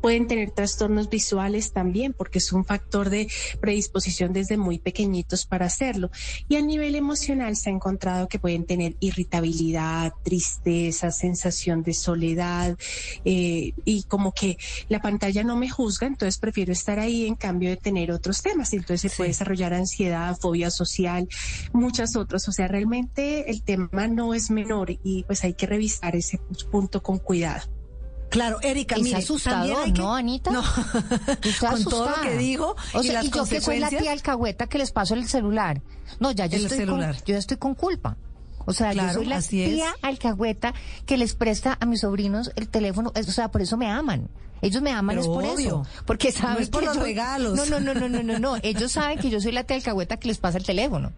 Pueden 0.00 0.26
tener 0.26 0.50
trastornos 0.50 1.08
visuales 1.08 1.72
también, 1.72 2.12
porque 2.12 2.38
es 2.38 2.52
un 2.52 2.64
factor 2.64 3.10
de 3.10 3.28
predisposición 3.60 4.32
desde 4.32 4.56
muy 4.56 4.78
pequeñitos 4.78 5.46
para 5.46 5.66
hacerlo. 5.66 6.10
Y 6.48 6.56
a 6.56 6.62
nivel 6.62 6.94
emocional 6.94 7.56
se 7.56 7.70
ha 7.70 7.72
encontrado 7.72 8.28
que 8.28 8.38
pueden 8.38 8.64
tener 8.64 8.96
irritabilidad, 9.00 10.12
tristeza, 10.22 11.10
sensación 11.10 11.82
de 11.82 11.94
soledad 11.94 12.76
eh, 13.24 13.72
y 13.84 14.04
como 14.04 14.32
que 14.32 14.58
la 14.88 15.00
pantalla 15.00 15.44
no 15.44 15.56
me 15.56 15.70
juzga, 15.70 16.06
entonces 16.06 16.38
prefiero 16.38 16.72
estar 16.72 16.98
ahí 16.98 17.26
en 17.26 17.34
cambio 17.34 17.70
de 17.70 17.76
tener 17.76 18.10
otros 18.10 18.42
temas. 18.42 18.72
Entonces 18.72 19.10
se 19.10 19.16
puede 19.16 19.30
desarrollar 19.30 19.74
ansiedad, 19.74 20.36
fobia 20.40 20.70
social, 20.70 21.28
muchas 21.72 22.16
otras. 22.16 22.48
O 22.48 22.52
sea, 22.52 22.68
realmente 22.68 23.50
el 23.50 23.62
tema 23.62 24.08
no 24.08 24.34
es 24.34 24.50
menor 24.50 24.90
y 25.02 25.24
pues 25.24 25.44
hay 25.44 25.54
que 25.54 25.66
revisar 25.66 26.16
ese 26.16 26.38
punto 26.70 26.85
con 27.02 27.18
cuidado. 27.18 27.62
Claro, 28.28 28.58
Erika, 28.60 28.96
mire, 28.96 29.18
asustador, 29.18 29.96
¿no, 29.96 30.14
Anita? 30.14 30.50
No, 30.50 30.62
con 31.60 31.84
todo 31.84 32.10
lo 32.10 32.22
que 32.22 32.36
dijo 32.36 32.76
o 32.92 33.02
sea, 33.02 33.22
y, 33.22 33.30
yo 33.30 33.44
que 33.44 33.60
soy 33.60 33.78
la 33.78 33.88
tía 33.88 34.12
alcahueta 34.12 34.66
que 34.66 34.78
les 34.78 34.90
paso 34.90 35.14
el 35.14 35.28
celular. 35.28 35.82
No, 36.18 36.32
ya 36.32 36.46
yo, 36.46 36.58
estoy, 36.58 36.86
Con, 36.86 37.00
yo 37.00 37.14
ya 37.26 37.38
estoy 37.38 37.56
con 37.56 37.74
culpa. 37.74 38.16
O 38.66 38.72
sea, 38.72 38.92
yo 38.92 39.12
soy 39.12 39.26
la 39.26 39.40
tía 39.40 39.94
alcahueta 40.02 40.74
que 41.06 41.16
les 41.16 41.34
presta 41.34 41.78
a 41.80 41.86
mis 41.86 42.00
sobrinos 42.00 42.50
el 42.56 42.68
teléfono. 42.68 43.12
O 43.14 43.22
sea, 43.22 43.50
por 43.50 43.62
eso 43.62 43.76
me 43.76 43.88
aman. 43.88 44.28
Ellos 44.60 44.82
me 44.82 44.90
aman 44.90 45.18
es 45.18 45.26
por 45.26 45.44
eso. 45.44 45.86
Porque 46.04 46.32
saben 46.32 46.62
es 46.62 46.70
por 46.70 46.82
los 46.82 46.96
regalos. 46.96 47.54
No, 47.54 47.66
no, 47.66 47.78
no, 47.78 47.94
no, 47.94 48.08
no, 48.08 48.22
no, 48.22 48.38
no. 48.38 48.56
Ellos 48.62 48.92
saben 48.92 49.18
que 49.18 49.30
yo 49.30 49.40
soy 49.40 49.52
la 49.52 49.64
tía 49.64 49.76
alcahueta 49.76 50.16
que 50.16 50.28
les 50.28 50.38
pasa 50.38 50.58
el 50.58 50.64
teléfono. 50.64 51.12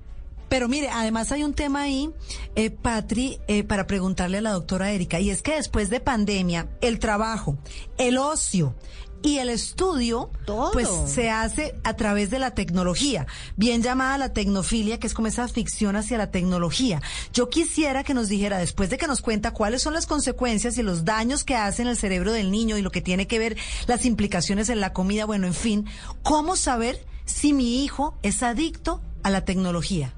Pero 0.48 0.68
mire, 0.68 0.88
además 0.90 1.32
hay 1.32 1.44
un 1.44 1.54
tema 1.54 1.82
ahí, 1.82 2.10
eh, 2.54 2.70
Patri, 2.70 3.38
eh, 3.48 3.64
para 3.64 3.86
preguntarle 3.86 4.38
a 4.38 4.42
la 4.42 4.52
doctora 4.52 4.90
Erika, 4.90 5.20
y 5.20 5.30
es 5.30 5.42
que 5.42 5.54
después 5.54 5.90
de 5.90 6.00
pandemia, 6.00 6.68
el 6.80 6.98
trabajo, 6.98 7.58
el 7.98 8.18
ocio, 8.18 8.74
y 9.22 9.38
el 9.38 9.48
estudio 9.48 10.30
pues 10.72 10.88
se 11.06 11.30
hace 11.30 11.74
a 11.84 11.94
través 11.94 12.30
de 12.30 12.38
la 12.38 12.52
tecnología, 12.52 13.26
bien 13.56 13.82
llamada 13.82 14.18
la 14.18 14.32
tecnofilia, 14.32 14.98
que 14.98 15.06
es 15.06 15.14
como 15.14 15.28
esa 15.28 15.48
ficción 15.48 15.96
hacia 15.96 16.18
la 16.18 16.30
tecnología. 16.30 17.02
Yo 17.32 17.48
quisiera 17.48 18.04
que 18.04 18.14
nos 18.14 18.28
dijera, 18.28 18.58
después 18.58 18.90
de 18.90 18.98
que 18.98 19.06
nos 19.06 19.20
cuenta 19.20 19.52
cuáles 19.52 19.82
son 19.82 19.94
las 19.94 20.06
consecuencias 20.06 20.78
y 20.78 20.82
los 20.82 21.04
daños 21.04 21.44
que 21.44 21.56
hace 21.56 21.82
en 21.82 21.88
el 21.88 21.96
cerebro 21.96 22.32
del 22.32 22.50
niño 22.50 22.78
y 22.78 22.82
lo 22.82 22.90
que 22.90 23.00
tiene 23.00 23.26
que 23.26 23.38
ver 23.38 23.56
las 23.86 24.04
implicaciones 24.04 24.68
en 24.68 24.80
la 24.80 24.92
comida, 24.92 25.24
bueno, 25.24 25.46
en 25.46 25.54
fin, 25.54 25.86
cómo 26.22 26.56
saber 26.56 27.04
si 27.24 27.52
mi 27.52 27.84
hijo 27.84 28.18
es 28.22 28.42
adicto 28.42 29.02
a 29.22 29.30
la 29.30 29.44
tecnología. 29.44 30.14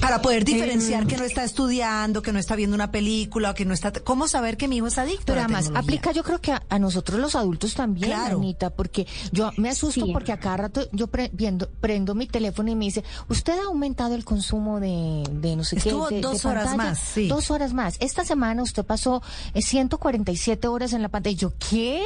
Para 0.00 0.20
poder 0.22 0.44
diferenciar 0.44 1.02
em, 1.02 1.08
que 1.08 1.16
no 1.16 1.24
está 1.24 1.44
estudiando, 1.44 2.22
que 2.22 2.32
no 2.32 2.38
está 2.38 2.56
viendo 2.56 2.74
una 2.74 2.90
película, 2.90 3.54
que 3.54 3.64
no 3.64 3.74
está... 3.74 3.92
¿Cómo 3.92 4.28
saber 4.28 4.56
que 4.56 4.68
mi 4.68 4.76
hijo 4.78 4.86
es 4.86 4.98
adicto 4.98 5.24
Pero 5.26 5.40
a 5.40 5.48
la 5.48 5.58
además, 5.58 5.72
aplica 5.74 6.12
yo 6.12 6.22
creo 6.22 6.40
que 6.40 6.52
a, 6.52 6.78
nosotros 6.78 7.20
los 7.20 7.34
adultos 7.34 7.74
también, 7.74 8.12
Anita, 8.12 8.70
porque 8.70 9.06
yo 9.32 9.50
me 9.56 9.70
asusto 9.70 10.06
porque 10.12 10.32
a 10.32 10.38
cada 10.38 10.56
rato 10.56 10.88
yo 10.92 11.08
prendo 11.08 12.14
mi 12.14 12.26
teléfono 12.26 12.70
y 12.70 12.74
me 12.74 12.86
dice, 12.86 13.04
usted 13.28 13.58
ha 13.58 13.64
aumentado 13.64 14.14
el 14.14 14.24
consumo 14.24 14.80
de, 14.80 15.24
de 15.30 15.56
no 15.56 15.64
sé 15.64 15.76
Estuvo 15.76 16.08
qué. 16.08 16.20
dos 16.20 16.44
horas 16.44 16.76
más, 16.76 16.98
sí. 16.98 17.28
Dos 17.28 17.50
horas 17.50 17.72
más. 17.72 17.96
Esta 18.00 18.24
semana 18.24 18.62
usted 18.62 18.84
pasó 18.84 19.22
147 19.54 20.66
eh, 20.66 20.70
horas 20.70 20.92
en 20.92 21.02
la 21.02 21.08
pantalla. 21.08 21.36
yo, 21.36 21.52
¿qué? 21.58 22.02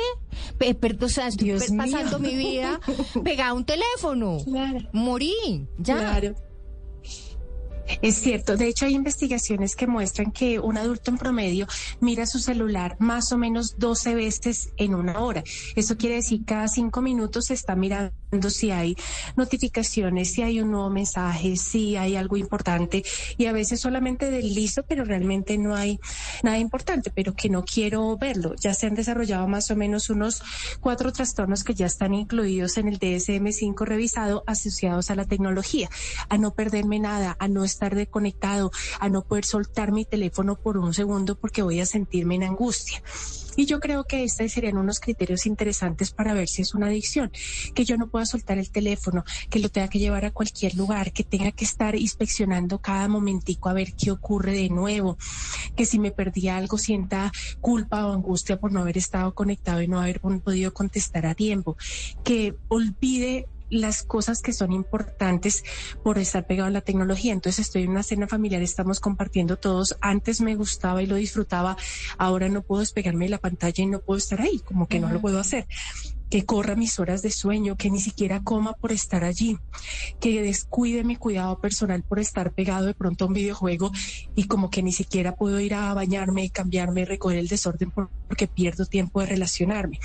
o 1.00 1.08
sea, 1.08 1.28
estoy 1.28 1.52
pasando 1.76 2.18
mi 2.18 2.36
vida 2.36 2.80
pegada 3.24 3.50
a 3.50 3.54
un 3.54 3.64
teléfono. 3.64 4.38
Morí, 4.92 5.66
ya. 5.78 5.96
Claro. 5.96 6.49
Es 8.02 8.16
cierto, 8.16 8.56
de 8.56 8.68
hecho 8.68 8.86
hay 8.86 8.94
investigaciones 8.94 9.76
que 9.76 9.86
muestran 9.86 10.32
que 10.32 10.60
un 10.60 10.78
adulto 10.78 11.10
en 11.10 11.18
promedio 11.18 11.66
mira 12.00 12.26
su 12.26 12.38
celular 12.38 12.96
más 12.98 13.32
o 13.32 13.38
menos 13.38 13.78
12 13.78 14.14
veces 14.14 14.72
en 14.76 14.94
una 14.94 15.20
hora. 15.20 15.42
Eso 15.76 15.96
quiere 15.96 16.16
decir 16.16 16.44
cada 16.44 16.68
cinco 16.68 17.02
minutos 17.02 17.46
se 17.46 17.54
está 17.54 17.76
mirando 17.76 18.12
si 18.50 18.70
hay 18.70 18.96
notificaciones, 19.36 20.32
si 20.32 20.42
hay 20.42 20.60
un 20.60 20.70
nuevo 20.70 20.90
mensaje, 20.90 21.56
si 21.56 21.96
hay 21.96 22.16
algo 22.16 22.36
importante 22.36 23.02
y 23.36 23.46
a 23.46 23.52
veces 23.52 23.80
solamente 23.80 24.30
deslizo, 24.30 24.84
pero 24.84 25.04
realmente 25.04 25.58
no 25.58 25.74
hay 25.74 25.98
nada 26.42 26.58
importante, 26.58 27.10
pero 27.10 27.34
que 27.34 27.48
no 27.48 27.64
quiero 27.64 28.16
verlo. 28.16 28.54
Ya 28.60 28.74
se 28.74 28.86
han 28.86 28.94
desarrollado 28.94 29.48
más 29.48 29.70
o 29.70 29.76
menos 29.76 30.10
unos 30.10 30.42
cuatro 30.80 31.12
trastornos 31.12 31.64
que 31.64 31.74
ya 31.74 31.86
están 31.86 32.14
incluidos 32.14 32.78
en 32.78 32.88
el 32.88 32.98
DSM-5 32.98 33.84
revisado 33.84 34.44
asociados 34.46 35.10
a 35.10 35.16
la 35.16 35.24
tecnología, 35.24 35.88
a 36.28 36.38
no 36.38 36.54
perderme 36.54 37.00
nada, 37.00 37.36
a 37.38 37.48
no 37.48 37.64
estar 37.64 37.94
desconectado, 37.94 38.70
a 39.00 39.08
no 39.08 39.22
poder 39.22 39.44
soltar 39.44 39.92
mi 39.92 40.04
teléfono 40.04 40.56
por 40.56 40.78
un 40.78 40.94
segundo 40.94 41.36
porque 41.36 41.62
voy 41.62 41.80
a 41.80 41.86
sentirme 41.86 42.36
en 42.36 42.44
angustia. 42.44 43.02
Y 43.60 43.66
yo 43.66 43.78
creo 43.78 44.04
que 44.04 44.24
estos 44.24 44.52
serían 44.52 44.78
unos 44.78 45.00
criterios 45.00 45.44
interesantes 45.44 46.12
para 46.12 46.32
ver 46.32 46.48
si 46.48 46.62
es 46.62 46.74
una 46.74 46.86
adicción, 46.86 47.30
que 47.74 47.84
yo 47.84 47.98
no 47.98 48.08
pueda 48.08 48.24
soltar 48.24 48.56
el 48.56 48.70
teléfono, 48.70 49.22
que 49.50 49.58
lo 49.58 49.68
tenga 49.68 49.88
que 49.88 49.98
llevar 49.98 50.24
a 50.24 50.30
cualquier 50.30 50.76
lugar, 50.76 51.12
que 51.12 51.24
tenga 51.24 51.52
que 51.52 51.66
estar 51.66 51.94
inspeccionando 51.94 52.78
cada 52.78 53.06
momentico 53.06 53.68
a 53.68 53.74
ver 53.74 53.92
qué 53.92 54.12
ocurre 54.12 54.52
de 54.52 54.70
nuevo, 54.70 55.18
que 55.76 55.84
si 55.84 55.98
me 55.98 56.10
perdí 56.10 56.48
algo 56.48 56.78
sienta 56.78 57.32
culpa 57.60 58.06
o 58.06 58.14
angustia 58.14 58.58
por 58.58 58.72
no 58.72 58.80
haber 58.80 58.96
estado 58.96 59.34
conectado 59.34 59.82
y 59.82 59.88
no 59.88 60.00
haber 60.00 60.20
podido 60.20 60.72
contestar 60.72 61.26
a 61.26 61.34
tiempo, 61.34 61.76
que 62.24 62.54
olvide 62.68 63.46
las 63.70 64.02
cosas 64.02 64.42
que 64.42 64.52
son 64.52 64.72
importantes 64.72 65.64
por 66.02 66.18
estar 66.18 66.46
pegado 66.46 66.68
a 66.68 66.72
la 66.72 66.80
tecnología. 66.80 67.32
Entonces 67.32 67.66
estoy 67.66 67.84
en 67.84 67.90
una 67.90 68.02
cena 68.02 68.26
familiar, 68.26 68.62
estamos 68.62 69.00
compartiendo 69.00 69.56
todos. 69.56 69.96
Antes 70.00 70.40
me 70.40 70.56
gustaba 70.56 71.02
y 71.02 71.06
lo 71.06 71.16
disfrutaba, 71.16 71.76
ahora 72.18 72.48
no 72.48 72.62
puedo 72.62 72.80
despegarme 72.80 73.26
de 73.26 73.30
la 73.30 73.38
pantalla 73.38 73.82
y 73.82 73.86
no 73.86 74.00
puedo 74.00 74.18
estar 74.18 74.40
ahí, 74.40 74.58
como 74.60 74.88
que 74.88 75.00
no 75.00 75.10
lo 75.10 75.20
puedo 75.20 75.38
hacer 75.38 75.66
que 76.30 76.46
corra 76.46 76.76
mis 76.76 76.98
horas 77.00 77.22
de 77.22 77.30
sueño, 77.32 77.76
que 77.76 77.90
ni 77.90 77.98
siquiera 77.98 78.40
coma 78.42 78.72
por 78.74 78.92
estar 78.92 79.24
allí, 79.24 79.58
que 80.20 80.40
descuide 80.40 81.02
mi 81.02 81.16
cuidado 81.16 81.60
personal 81.60 82.04
por 82.04 82.20
estar 82.20 82.52
pegado 82.52 82.86
de 82.86 82.94
pronto 82.94 83.24
a 83.24 83.28
un 83.28 83.34
videojuego 83.34 83.90
y 84.36 84.44
como 84.44 84.70
que 84.70 84.82
ni 84.82 84.92
siquiera 84.92 85.34
puedo 85.34 85.58
ir 85.58 85.74
a 85.74 85.92
bañarme, 85.92 86.48
cambiarme, 86.50 87.04
recoger 87.04 87.38
el 87.38 87.48
desorden 87.48 87.90
porque 87.90 88.46
pierdo 88.46 88.86
tiempo 88.86 89.20
de 89.20 89.26
relacionarme 89.26 89.98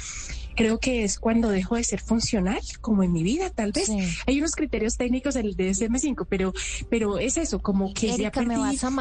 creo 0.56 0.80
que 0.80 1.04
es 1.04 1.20
cuando 1.20 1.50
dejo 1.50 1.76
de 1.76 1.84
ser 1.84 2.02
funcional, 2.02 2.62
como 2.82 3.04
en 3.04 3.12
mi 3.12 3.24
vida, 3.24 3.50
tal 3.50 3.72
vez. 3.72 3.92
Hay 4.26 4.40
unos 4.40 4.56
criterios 4.56 4.98
técnicos 4.98 5.36
en 5.36 5.46
el 5.46 5.56
DSM-5, 5.56 6.26
pero, 6.30 6.54
pero 6.90 7.20
es 7.20 7.38
eso, 7.38 7.60
como 7.62 7.94
que 7.94 8.18
ya 8.18 8.32
perdí 8.32 8.56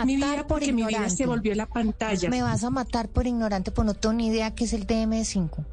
mi 0.04 0.16
vida 0.16 0.46
porque 0.46 0.72
mi 0.72 0.84
vida 0.84 1.08
se 1.08 1.26
volvió 1.26 1.54
la 1.54 1.66
pantalla. 1.66 2.28
Me 2.28 2.42
vas 2.42 2.64
a 2.64 2.70
matar 2.70 3.08
por 3.08 3.26
ignorante, 3.26 3.70
por 3.70 3.84
no 3.84 3.94
tengo 3.94 4.14
ni 4.14 4.28
idea 4.28 4.54
qué 4.54 4.64
es 4.64 4.72
el 4.72 4.86
DSM-5. 4.86 5.64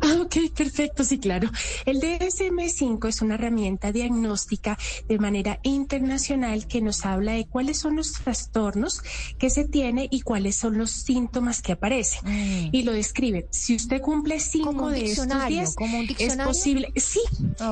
Ah, 0.00 0.18
ok, 0.22 0.36
perfecto, 0.54 1.04
sí, 1.04 1.18
claro. 1.18 1.50
El 1.84 2.00
DSM-5 2.00 3.08
es 3.08 3.22
una 3.22 3.34
herramienta 3.34 3.92
diagnóstica 3.92 4.78
de 5.08 5.18
manera 5.18 5.58
internacional 5.62 6.66
que 6.66 6.80
nos 6.80 7.04
habla 7.04 7.32
de 7.32 7.46
cuáles 7.46 7.78
son 7.78 7.96
los 7.96 8.12
trastornos 8.12 9.02
que 9.38 9.50
se 9.50 9.64
tiene 9.64 10.08
y 10.10 10.22
cuáles 10.22 10.56
son 10.56 10.78
los 10.78 10.90
síntomas 10.90 11.62
que 11.62 11.72
aparecen. 11.72 12.20
Mm. 12.24 12.68
Y 12.72 12.82
lo 12.82 12.92
describe. 12.92 13.46
Si 13.50 13.76
usted 13.76 14.00
cumple 14.00 14.40
cinco 14.40 14.88
de 14.88 15.04
estos 15.04 15.26
días, 15.48 15.76
es 16.18 16.36
posible. 16.36 16.92
Sí, 16.96 17.20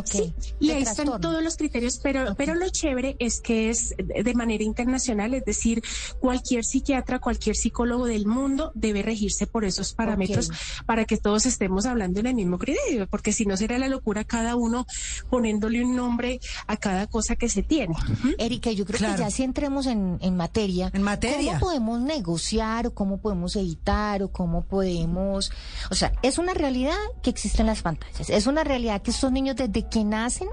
sí. 0.05 0.35
Y 0.61 0.71
ahí 0.71 0.83
están 0.83 1.21
todos 1.21 1.43
los 1.43 1.57
criterios, 1.57 1.99
pero, 2.03 2.35
pero 2.37 2.55
lo 2.55 2.69
chévere 2.69 3.17
es 3.19 3.41
que 3.41 3.71
es 3.71 3.95
de 3.97 4.35
manera 4.35 4.65
internacional, 4.65 5.35
es 5.35 5.45
decir, 5.45 5.83
cualquier 6.21 6.65
psiquiatra, 6.65 7.19
cualquier 7.19 7.57
psicólogo 7.57 8.07
del 8.07 8.27
mundo 8.27 8.73
debe 8.75 9.03
regirse 9.03 9.47
por 9.47 9.65
esos 9.65 9.93
parámetros 9.93 10.51
para 10.87 11.05
que 11.05 11.17
todos 11.17 11.47
estemos 11.69 11.85
hablando 11.85 12.21
en 12.21 12.27
el 12.27 12.35
mismo 12.35 12.57
criterio, 12.57 13.07
porque 13.09 13.31
si 13.31 13.45
no 13.45 13.55
será 13.55 13.79
la 13.79 13.89
locura 13.89 14.25
cada 14.25 14.57
uno 14.57 14.87
poniéndole 15.29 15.85
un 15.85 15.95
nombre 15.95 16.41
a 16.67 16.79
cada 16.79 17.07
cosa 17.07 17.37
que 17.37 17.51
se 17.51 17.63
tiene. 17.63 17.95
Erika, 18.39 18.71
yo 18.73 18.87
creo 18.87 18.99
que 18.99 19.19
ya 19.19 19.31
si 19.31 19.43
entremos 19.43 19.85
en, 19.85 20.17
en 20.23 20.35
materia, 20.35 20.91
en 20.95 21.03
materia, 21.03 21.59
¿cómo 21.59 21.67
podemos 21.67 22.01
negociar 22.01 22.87
o 22.87 22.95
cómo 22.95 23.19
podemos 23.19 23.55
editar 23.57 24.23
o 24.23 24.33
cómo 24.33 24.65
podemos, 24.65 25.53
o 25.91 25.95
sea, 25.95 26.13
es 26.23 26.39
una 26.39 26.55
realidad 26.55 26.97
que 27.23 27.29
existen 27.29 27.67
las 27.67 27.83
pantallas, 27.83 28.31
es 28.31 28.47
una 28.47 28.65
realidad 28.65 29.03
que 29.03 29.11
estos 29.11 29.31
niños 29.31 29.57
desde 29.57 29.87
que 29.87 30.05
nacen, 30.05 30.49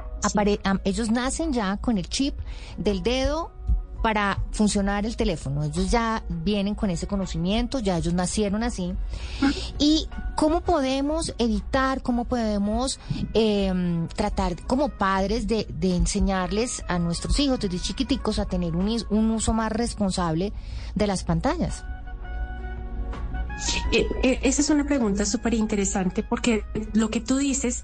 ellos 0.83 1.11
nacen 1.11 1.53
ya 1.53 1.77
con 1.77 1.97
el 1.97 2.09
chip 2.09 2.35
del 2.77 3.03
dedo 3.03 3.54
para 4.05 4.37
funcionar 4.51 5.03
el 5.07 5.17
teléfono. 5.17 5.63
Ellos 5.63 5.89
ya 5.89 6.21
vienen 6.29 6.75
con 6.75 6.91
ese 6.91 7.07
conocimiento, 7.07 7.79
ya 7.79 7.97
ellos 7.97 8.13
nacieron 8.13 8.61
así. 8.61 8.93
¿Y 9.79 10.07
cómo 10.35 10.61
podemos 10.61 11.33
editar, 11.39 12.03
cómo 12.03 12.25
podemos 12.25 12.99
em, 13.33 14.07
tratar 14.09 14.61
como 14.67 14.89
padres 14.89 15.47
de, 15.47 15.65
enseñarles 15.81 16.83
a 16.87 16.99
nuestros 16.99 17.39
hijos 17.39 17.59
desde 17.59 17.79
chiquiticos 17.79 18.37
a 18.37 18.45
tener 18.45 18.75
un 18.75 19.31
uso 19.31 19.53
más 19.53 19.71
responsable 19.71 20.53
de 20.93 21.07
las 21.07 21.23
pantallas? 21.23 21.83
Eh, 23.91 24.07
eh, 24.23 24.39
esa 24.41 24.61
es 24.61 24.69
una 24.69 24.85
pregunta 24.85 25.25
súper 25.25 25.53
interesante 25.53 26.23
porque 26.23 26.63
lo 26.93 27.09
que 27.09 27.21
tú 27.21 27.37
dices 27.37 27.83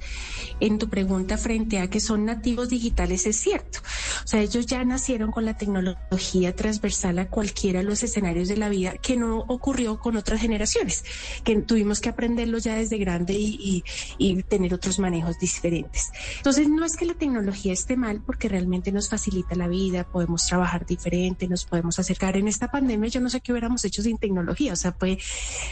en 0.60 0.80
tu 0.80 0.90
pregunta 0.90 1.38
frente 1.38 1.80
a 1.80 1.90
que 1.90 2.00
son 2.00 2.26
nativos 2.26 2.70
digitales 2.70 3.26
es 3.28 3.36
cierto. 3.36 3.80
O 4.24 4.28
sea, 4.28 4.42
ellos 4.42 4.66
ya 4.66 4.84
nacieron 4.84 5.32
con 5.32 5.46
la 5.46 5.58
tecnología 5.58 6.56
transversal 6.56 7.20
a 7.20 7.30
cualquiera 7.30 7.80
de 7.80 7.86
los 7.86 8.04
escenarios 8.04 8.48
de 8.48 8.58
la 8.58 8.70
vida 8.70 8.94
que 8.98 9.16
no 9.16 9.40
ocurrió 9.48 10.00
con 10.00 10.18
otras 10.18 10.42
generaciones, 10.42 11.04
que 11.44 11.56
tuvimos 11.62 12.00
que 12.00 12.10
aprenderlo 12.10 12.58
ya 12.58 12.76
desde 12.76 12.98
grande 12.98 13.34
y, 13.34 13.84
y 14.18 14.44
tener 14.44 14.74
otros 14.74 15.00
manejos 15.00 15.40
diferentes. 15.40 16.12
Entonces, 16.38 16.68
no 16.68 16.84
es 16.84 16.98
que 16.98 17.06
la 17.06 17.14
tecnología 17.14 17.74
esté 17.74 17.96
mal 17.96 18.22
porque 18.26 18.50
realmente 18.50 18.92
nos 18.92 19.08
facilita 19.10 19.56
la 19.56 19.68
vida, 19.68 20.04
podemos 20.04 20.46
trabajar 20.46 20.86
diferente, 20.86 21.48
nos 21.48 21.66
podemos 21.66 22.00
acercar. 22.00 22.38
En 22.38 22.48
esta 22.48 22.70
pandemia 22.72 23.10
yo 23.10 23.22
no 23.22 23.30
sé 23.30 23.42
qué 23.42 23.52
hubiéramos 23.52 23.86
hecho 23.86 24.02
sin 24.02 24.18
tecnología, 24.18 24.74
o 24.74 24.76
sea, 24.76 24.94
fue 24.94 25.18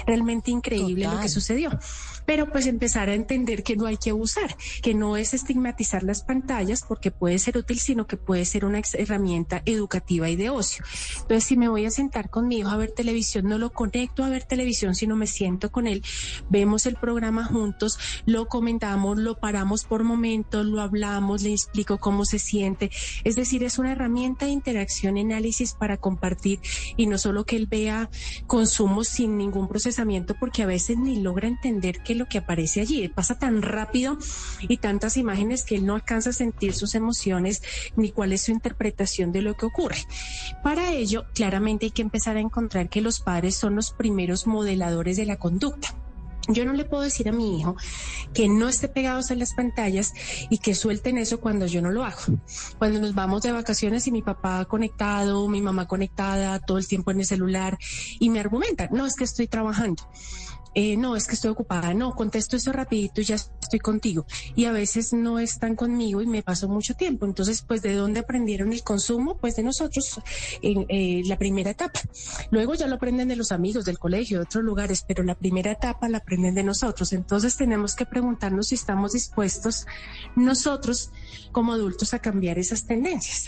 realmente 0.05 0.18
increíble 0.47 1.05
lo 1.05 1.19
que 1.19 1.29
sucedió. 1.29 1.77
Pero 2.25 2.49
pues 2.51 2.67
empezar 2.67 3.09
a 3.09 3.15
entender 3.15 3.63
que 3.63 3.75
no 3.75 3.85
hay 3.85 3.97
que 3.97 4.11
abusar, 4.11 4.55
que 4.81 4.93
no 4.93 5.17
es 5.17 5.33
estigmatizar 5.33 6.03
las 6.03 6.21
pantallas 6.21 6.83
porque 6.87 7.11
puede 7.11 7.39
ser 7.39 7.57
útil, 7.57 7.79
sino 7.79 8.05
que 8.05 8.17
puede 8.17 8.45
ser 8.45 8.65
una 8.65 8.81
herramienta 8.93 9.63
educativa 9.65 10.29
y 10.29 10.35
de 10.35 10.49
ocio. 10.49 10.85
Entonces, 11.21 11.43
si 11.43 11.57
me 11.57 11.69
voy 11.69 11.85
a 11.85 11.91
sentar 11.91 12.29
con 12.29 12.47
mi 12.47 12.59
hijo 12.59 12.69
a 12.69 12.77
ver 12.77 12.91
televisión, 12.91 13.47
no 13.47 13.57
lo 13.57 13.71
conecto 13.71 14.23
a 14.23 14.29
ver 14.29 14.43
televisión, 14.43 14.93
sino 14.93 15.15
me 15.15 15.27
siento 15.27 15.71
con 15.71 15.87
él, 15.87 16.03
vemos 16.49 16.85
el 16.85 16.95
programa 16.95 17.45
juntos, 17.45 17.97
lo 18.25 18.47
comentamos, 18.47 19.17
lo 19.17 19.39
paramos 19.39 19.85
por 19.85 20.03
momentos, 20.03 20.65
lo 20.65 20.81
hablamos, 20.81 21.41
le 21.41 21.51
explico 21.51 21.97
cómo 21.97 22.25
se 22.25 22.37
siente. 22.37 22.91
Es 23.23 23.35
decir, 23.35 23.63
es 23.63 23.79
una 23.79 23.93
herramienta 23.93 24.45
de 24.45 24.51
interacción, 24.51 25.17
análisis 25.17 25.73
para 25.73 25.97
compartir 25.97 26.59
y 26.95 27.07
no 27.07 27.17
solo 27.17 27.45
que 27.45 27.55
él 27.55 27.67
vea 27.67 28.09
consumo 28.47 29.03
sin 29.03 29.37
ningún 29.37 29.67
procesamiento 29.67 30.08
porque 30.39 30.63
a 30.63 30.65
veces 30.65 30.97
ni 30.97 31.21
logra 31.21 31.47
entender 31.47 32.01
qué 32.03 32.13
es 32.13 32.19
lo 32.19 32.27
que 32.27 32.39
aparece 32.39 32.81
allí. 32.81 33.07
Pasa 33.09 33.37
tan 33.37 33.61
rápido 33.61 34.17
y 34.61 34.77
tantas 34.77 35.17
imágenes 35.17 35.63
que 35.63 35.75
él 35.75 35.85
no 35.85 35.95
alcanza 35.95 36.31
a 36.31 36.33
sentir 36.33 36.73
sus 36.73 36.95
emociones 36.95 37.61
ni 37.95 38.11
cuál 38.11 38.33
es 38.33 38.41
su 38.41 38.51
interpretación 38.51 39.31
de 39.31 39.41
lo 39.41 39.55
que 39.55 39.67
ocurre. 39.67 39.97
Para 40.63 40.91
ello, 40.91 41.25
claramente 41.33 41.85
hay 41.87 41.91
que 41.91 42.01
empezar 42.01 42.37
a 42.37 42.41
encontrar 42.41 42.89
que 42.89 43.01
los 43.01 43.19
padres 43.19 43.55
son 43.55 43.75
los 43.75 43.91
primeros 43.91 44.47
modeladores 44.47 45.17
de 45.17 45.25
la 45.25 45.37
conducta. 45.37 45.95
Yo 46.49 46.65
no 46.65 46.73
le 46.73 46.83
puedo 46.83 47.03
decir 47.03 47.29
a 47.29 47.31
mi 47.31 47.59
hijo 47.59 47.75
que 48.33 48.49
no 48.49 48.67
esté 48.67 48.87
pegados 48.87 49.29
a 49.29 49.35
las 49.35 49.53
pantallas 49.53 50.13
y 50.49 50.57
que 50.57 50.73
suelten 50.73 51.19
eso 51.19 51.39
cuando 51.39 51.67
yo 51.67 51.81
no 51.81 51.91
lo 51.91 52.03
hago. 52.03 52.21
Cuando 52.79 52.99
nos 52.99 53.13
vamos 53.13 53.43
de 53.43 53.51
vacaciones 53.51 54.07
y 54.07 54.11
mi 54.11 54.23
papá 54.23 54.65
conectado, 54.65 55.47
mi 55.47 55.61
mamá 55.61 55.87
conectada, 55.87 56.59
todo 56.59 56.79
el 56.79 56.87
tiempo 56.87 57.11
en 57.11 57.19
el 57.19 57.25
celular 57.25 57.77
y 58.19 58.29
me 58.29 58.39
argumenta, 58.39 58.89
no 58.91 59.05
es 59.05 59.15
que 59.15 59.25
estoy 59.25 59.47
trabajando. 59.47 60.03
Eh, 60.75 60.97
no, 60.97 61.15
es 61.15 61.27
que 61.27 61.33
estoy 61.33 61.51
ocupada, 61.51 61.93
no, 61.93 62.15
contesto 62.15 62.55
eso 62.55 62.71
rapidito 62.71 63.21
y 63.21 63.25
ya 63.25 63.35
estoy 63.35 63.79
contigo. 63.79 64.25
Y 64.55 64.65
a 64.65 64.71
veces 64.71 65.13
no 65.13 65.39
están 65.39 65.75
conmigo 65.75 66.21
y 66.21 66.27
me 66.27 66.43
paso 66.43 66.67
mucho 66.67 66.93
tiempo. 66.93 67.25
Entonces, 67.25 67.61
pues, 67.61 67.81
¿de 67.81 67.93
dónde 67.93 68.19
aprendieron 68.19 68.71
el 68.73 68.83
consumo? 68.83 69.37
Pues 69.37 69.55
de 69.55 69.63
nosotros 69.63 70.19
en 70.61 70.85
eh, 70.89 71.23
la 71.25 71.37
primera 71.37 71.71
etapa. 71.71 71.99
Luego 72.51 72.75
ya 72.75 72.87
lo 72.87 72.95
aprenden 72.95 73.27
de 73.27 73.35
los 73.35 73.51
amigos, 73.51 73.85
del 73.85 73.99
colegio, 73.99 74.39
de 74.39 74.43
otros 74.43 74.63
lugares, 74.63 75.03
pero 75.07 75.23
la 75.23 75.35
primera 75.35 75.71
etapa 75.71 76.09
la 76.09 76.19
aprenden 76.19 76.55
de 76.55 76.63
nosotros. 76.63 77.13
Entonces 77.13 77.57
tenemos 77.57 77.95
que 77.95 78.05
preguntarnos 78.05 78.67
si 78.67 78.75
estamos 78.75 79.13
dispuestos 79.13 79.85
nosotros 80.35 81.11
como 81.51 81.73
adultos 81.73 82.13
a 82.13 82.19
cambiar 82.19 82.59
esas 82.59 82.85
tendencias. 82.85 83.47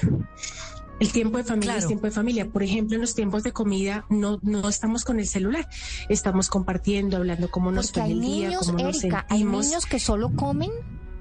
El 1.02 1.12
tiempo 1.12 1.40
de 1.40 1.44
familia 1.44 1.78
es 1.78 1.88
tiempo 1.88 2.06
de 2.06 2.12
familia. 2.12 2.48
Por 2.48 2.62
ejemplo, 2.62 2.94
en 2.94 3.02
los 3.02 3.16
tiempos 3.16 3.42
de 3.42 3.52
comida 3.52 4.06
no, 4.10 4.38
no 4.44 4.70
estamos 4.70 5.04
con 5.04 5.20
el 5.20 5.28
celular, 5.28 5.68
estamos 6.10 6.48
compartiendo, 6.48 7.18
hablando 7.18 7.50
cómo 7.50 7.72
nos 7.72 7.92
fue 7.92 8.04
el 8.04 8.22
día, 8.22 8.60
cómo 8.60 8.74
nos 8.74 9.00
sentimos. 9.00 9.26
Hay 9.30 9.44
niños 9.44 9.88
que 9.88 10.00
solo 10.00 10.32
comen 10.36 10.70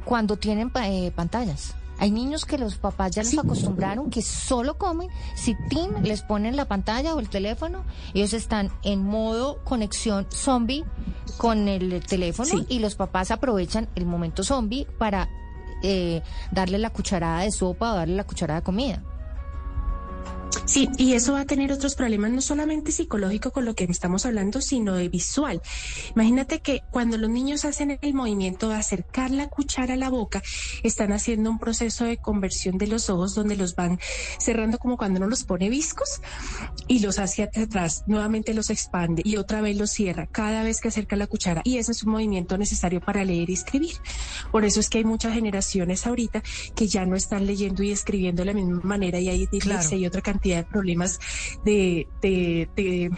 cuando 0.04 0.36
tienen 0.36 0.70
eh, 0.82 1.10
pantallas. 1.16 1.74
Hay 1.98 2.10
niños 2.10 2.44
que 2.44 2.58
los 2.58 2.76
papás 2.76 3.12
ya 3.12 3.22
los 3.22 3.38
acostumbraron 3.38 4.10
que 4.10 4.20
solo 4.20 4.76
comen 4.76 5.08
si 5.34 5.56
Tim 5.70 6.02
les 6.02 6.20
ponen 6.20 6.56
la 6.56 6.68
pantalla 6.68 7.14
o 7.14 7.18
el 7.20 7.30
teléfono, 7.30 7.86
ellos 8.12 8.34
están 8.34 8.70
en 8.82 9.02
modo 9.02 9.64
conexión 9.64 10.26
zombie 10.30 10.84
con 11.38 11.68
el 11.68 12.04
teléfono 12.04 12.66
y 12.68 12.80
los 12.80 12.96
papás 12.96 13.30
aprovechan 13.30 13.88
el 13.94 14.04
momento 14.04 14.44
zombie 14.44 14.86
para 14.98 15.30
eh, 15.82 16.20
darle 16.52 16.76
la 16.76 16.90
cucharada 16.90 17.40
de 17.44 17.50
sopa 17.50 17.94
o 17.94 17.96
darle 17.96 18.16
la 18.16 18.24
cucharada 18.24 18.60
de 18.60 18.64
comida. 18.64 19.02
Sí, 20.64 20.88
y 20.96 21.14
eso 21.14 21.32
va 21.32 21.40
a 21.40 21.44
tener 21.46 21.72
otros 21.72 21.94
problemas, 21.94 22.30
no 22.30 22.40
solamente 22.40 22.92
psicológico 22.92 23.50
con 23.50 23.64
lo 23.64 23.74
que 23.74 23.84
estamos 23.84 24.26
hablando, 24.26 24.60
sino 24.60 24.94
de 24.94 25.08
visual. 25.08 25.60
Imagínate 26.14 26.60
que 26.60 26.82
cuando 26.90 27.18
los 27.18 27.30
niños 27.30 27.64
hacen 27.64 27.98
el 28.00 28.14
movimiento 28.14 28.68
de 28.68 28.76
acercar 28.76 29.30
la 29.30 29.48
cuchara 29.48 29.94
a 29.94 29.96
la 29.96 30.10
boca, 30.10 30.42
están 30.82 31.12
haciendo 31.12 31.50
un 31.50 31.58
proceso 31.58 32.04
de 32.04 32.16
conversión 32.16 32.78
de 32.78 32.86
los 32.86 33.10
ojos 33.10 33.34
donde 33.34 33.56
los 33.56 33.74
van 33.74 33.98
cerrando 34.38 34.78
como 34.78 34.96
cuando 34.96 35.18
uno 35.18 35.28
los 35.28 35.44
pone 35.44 35.68
viscos 35.68 36.20
y 36.86 37.00
los 37.00 37.18
hacia 37.18 37.44
atrás, 37.46 38.04
nuevamente 38.06 38.54
los 38.54 38.70
expande 38.70 39.22
y 39.24 39.36
otra 39.36 39.60
vez 39.60 39.76
los 39.76 39.90
cierra 39.90 40.26
cada 40.26 40.62
vez 40.62 40.80
que 40.80 40.88
acerca 40.88 41.16
la 41.16 41.26
cuchara. 41.26 41.62
Y 41.64 41.78
ese 41.78 41.92
es 41.92 42.02
un 42.04 42.12
movimiento 42.12 42.56
necesario 42.58 43.00
para 43.00 43.24
leer 43.24 43.50
y 43.50 43.54
escribir. 43.54 43.96
Por 44.50 44.64
eso 44.64 44.80
es 44.80 44.88
que 44.88 44.98
hay 44.98 45.04
muchas 45.04 45.34
generaciones 45.34 46.06
ahorita 46.06 46.42
que 46.74 46.88
ya 46.88 47.04
no 47.06 47.16
están 47.16 47.46
leyendo 47.46 47.82
y 47.82 47.90
escribiendo 47.90 48.42
de 48.42 48.46
la 48.46 48.54
misma 48.54 48.80
manera 48.82 49.18
y 49.18 49.28
hay 49.28 49.46
dislexia 49.46 49.96
y 49.96 50.06
otra 50.06 50.20
cantidad 50.20 50.39
de 50.42 50.64
problemas 50.64 51.20
de, 51.64 52.08
de, 52.22 53.10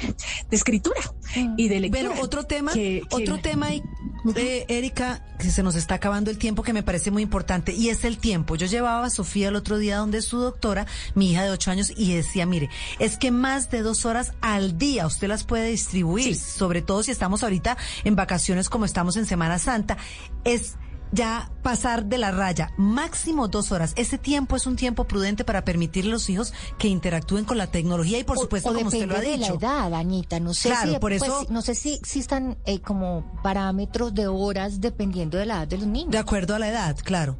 escritura 0.51 1.01
mm. 1.37 1.55
y 1.57 1.69
de 1.69 1.81
lectura. 1.81 2.11
Pero 2.11 2.23
otro 2.23 2.45
tema, 2.45 2.73
otro 3.11 3.39
tema, 3.39 3.71
eh, 3.73 4.65
Erika, 4.69 5.25
que 5.39 5.51
se 5.51 5.63
nos 5.63 5.75
está 5.75 5.97
acabando 5.97 6.31
el 6.31 6.39
tiempo 6.39 6.63
que 6.63 6.73
me 6.73 6.83
parece 6.83 7.11
muy 7.11 7.23
importante 7.23 7.73
y 7.73 7.89
es 7.89 8.05
el 8.05 8.19
tiempo. 8.19 8.57
Yo 8.57 8.67
llevaba 8.67 9.07
a 9.07 9.11
Sofía 9.11 9.49
el 9.49 9.57
otro 9.57 9.79
día 9.79 9.99
donde 9.99 10.23
su 10.23 10.39
doctora, 10.39 10.87
mi 11.15 11.33
hija 11.33 11.45
de 11.45 11.51
ocho 11.51 11.71
años, 11.71 11.93
y 11.97 12.15
decía, 12.15 12.47
mire, 12.47 12.71
es 12.99 13.17
que 13.17 13.31
más 13.31 13.71
de 13.71 13.83
dos 13.83 14.05
horas 14.05 14.33
al 14.41 14.79
día 14.79 15.07
usted 15.07 15.29
las 15.29 15.45
puede 15.45 15.71
distribuir, 15.71 16.37
sobre 16.37 16.83
todo 16.83 17.03
si 17.03 17.11
estamos 17.11 17.43
ahorita 17.43 17.77
en 18.05 18.17
vacaciones 18.17 18.69
como 18.69 18.85
estamos 18.85 19.17
en 19.17 19.27
Semana 19.27 19.59
Santa. 19.59 19.97
Es 20.45 20.77
ya 21.13 21.51
pasar 21.63 22.07
de 22.07 22.19
la 22.19 22.31
raya, 22.31 22.73
máximo 22.77 23.49
dos 23.49 23.71
horas. 23.71 23.93
Ese 23.97 24.19
tiempo 24.19 24.57
es 24.57 24.67
un 24.67 24.77
tiempo 24.77 25.05
prudente 25.05 25.45
para 25.45 25.65
permitirle 25.65 26.11
a 26.11 26.15
los 26.15 26.29
hijos 26.29 26.53
que 26.79 26.89
interactúen 26.89 27.45
con 27.45 27.59
la 27.59 27.69
tecnología 27.69 28.19
y 28.19 28.25
por 28.25 28.39
supuesto, 28.39 28.75
como 28.75 28.89
usted 28.89 29.07
lo 29.07 29.17
ha 29.17 29.21
dicho. 29.21 29.37
de 29.37 29.39
la 29.39 29.49
edad, 29.49 29.95
Anita. 29.95 30.41
No 30.41 30.55
sé 30.55 30.73
si, 30.83 30.93
por 30.99 31.11
pues, 31.11 31.23
eso, 31.23 31.47
no 31.51 31.63
sé 31.63 31.75
si 31.75 31.95
existan 31.95 32.59
eh, 32.65 32.81
como 32.81 33.41
parámetros 33.43 34.15
de 34.15 34.27
horas 34.27 34.81
dependiendo 34.81 35.39
de 35.39 35.47
la 35.47 35.59
edad 35.59 35.69
de 35.69 35.79
los 35.79 35.87
niños. 35.87 36.11
De 36.11 36.19
acuerdo 36.19 36.55
a 36.55 36.59
la 36.59 36.69
edad, 36.69 36.97
claro. 37.05 37.37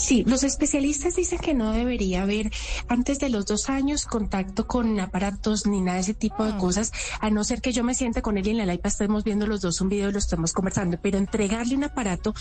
Sí, 0.00 0.24
los 0.26 0.44
especialistas 0.44 1.14
dicen 1.14 1.38
que 1.38 1.52
no 1.52 1.72
debería 1.72 2.22
haber 2.22 2.50
antes 2.88 3.18
de 3.18 3.28
los 3.28 3.44
dos 3.44 3.68
años 3.68 4.06
contacto 4.06 4.66
con 4.66 4.98
aparatos 4.98 5.66
ni 5.66 5.82
nada 5.82 5.96
de 5.96 6.00
ese 6.00 6.14
tipo 6.14 6.42
de 6.44 6.54
mm. 6.54 6.58
cosas, 6.58 6.90
a 7.20 7.28
no 7.28 7.44
ser 7.44 7.60
que 7.60 7.72
yo 7.72 7.84
me 7.84 7.94
siente 7.94 8.22
con 8.22 8.38
él 8.38 8.46
y 8.46 8.50
en 8.50 8.66
la 8.66 8.72
iPad 8.72 8.90
estemos 8.90 9.24
viendo 9.24 9.46
los 9.46 9.60
dos 9.60 9.80
un 9.82 9.90
video 9.90 10.08
y 10.08 10.12
lo 10.12 10.18
estamos 10.18 10.54
conversando, 10.54 10.98
pero 11.02 11.18
entregarle 11.18 11.76
un 11.76 11.84
aparato 11.84 12.34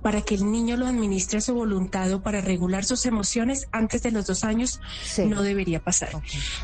para 0.00 0.22
que 0.22 0.34
el 0.34 0.50
niño 0.50 0.78
lo 0.78 0.86
administre 0.86 1.38
a 1.38 1.40
su 1.42 1.52
voluntad 1.52 2.10
o 2.12 2.22
para 2.22 2.40
regular 2.40 2.84
sus 2.84 3.04
emociones 3.04 3.68
antes 3.72 4.02
de 4.02 4.10
los 4.10 4.26
dos 4.26 4.42
años 4.42 4.80
no 5.18 5.42
debería 5.42 5.84
pasar. 5.84 6.10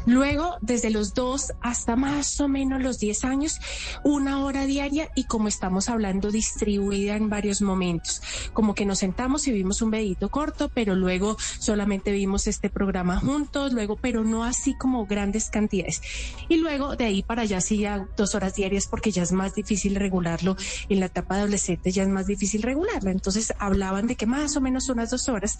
Luego, 0.07 0.57
desde 0.63 0.89
los 0.89 1.13
dos 1.13 1.53
hasta 1.61 1.95
más 1.95 2.41
o 2.41 2.49
menos 2.49 2.81
los 2.81 2.99
diez 2.99 3.23
años, 3.25 3.61
una 4.03 4.43
hora 4.45 4.65
diaria 4.65 5.11
y 5.15 5.25
como 5.25 5.49
estamos 5.49 5.91
hablando, 5.91 6.31
distribuida 6.31 7.17
en 7.17 7.29
varios 7.29 7.61
momentos, 7.61 8.23
como 8.55 8.75
que 8.75 8.87
nos 8.87 9.01
sentamos 9.01 9.47
y 9.47 9.53
vimos 9.53 9.83
un 9.83 9.91
vedito 9.91 10.31
corto, 10.39 10.71
pero 10.73 10.95
luego 10.95 11.37
solamente 11.59 12.13
vimos 12.13 12.47
este 12.47 12.71
programa 12.71 13.19
juntos, 13.19 13.73
luego, 13.73 13.97
pero 13.97 14.23
no 14.23 14.45
así 14.45 14.73
como 14.73 15.05
grandes 15.05 15.51
cantidades. 15.51 16.01
Y 16.49 16.59
luego 16.59 16.95
de 16.95 17.07
ahí 17.07 17.25
para 17.25 17.43
allá 17.43 17.61
sí 17.61 17.79
ya 17.79 18.07
dos 18.17 18.37
horas 18.37 18.55
diarias 18.55 18.87
porque 18.87 19.11
ya 19.11 19.25
es 19.25 19.33
más 19.33 19.57
difícil 19.57 19.97
regularlo. 19.97 20.57
En 20.89 21.01
la 21.01 21.07
etapa 21.07 21.35
adolescente 21.35 21.91
ya 21.91 22.05
es 22.05 22.09
más 22.09 22.29
difícil 22.29 22.63
regularlo. 22.63 23.11
Entonces 23.11 23.53
hablaban 23.59 24.07
de 24.07 24.15
que 24.15 24.27
más 24.27 24.57
o 24.57 24.61
menos 24.61 24.89
unas 24.89 25.11
dos 25.11 25.29
horas, 25.29 25.59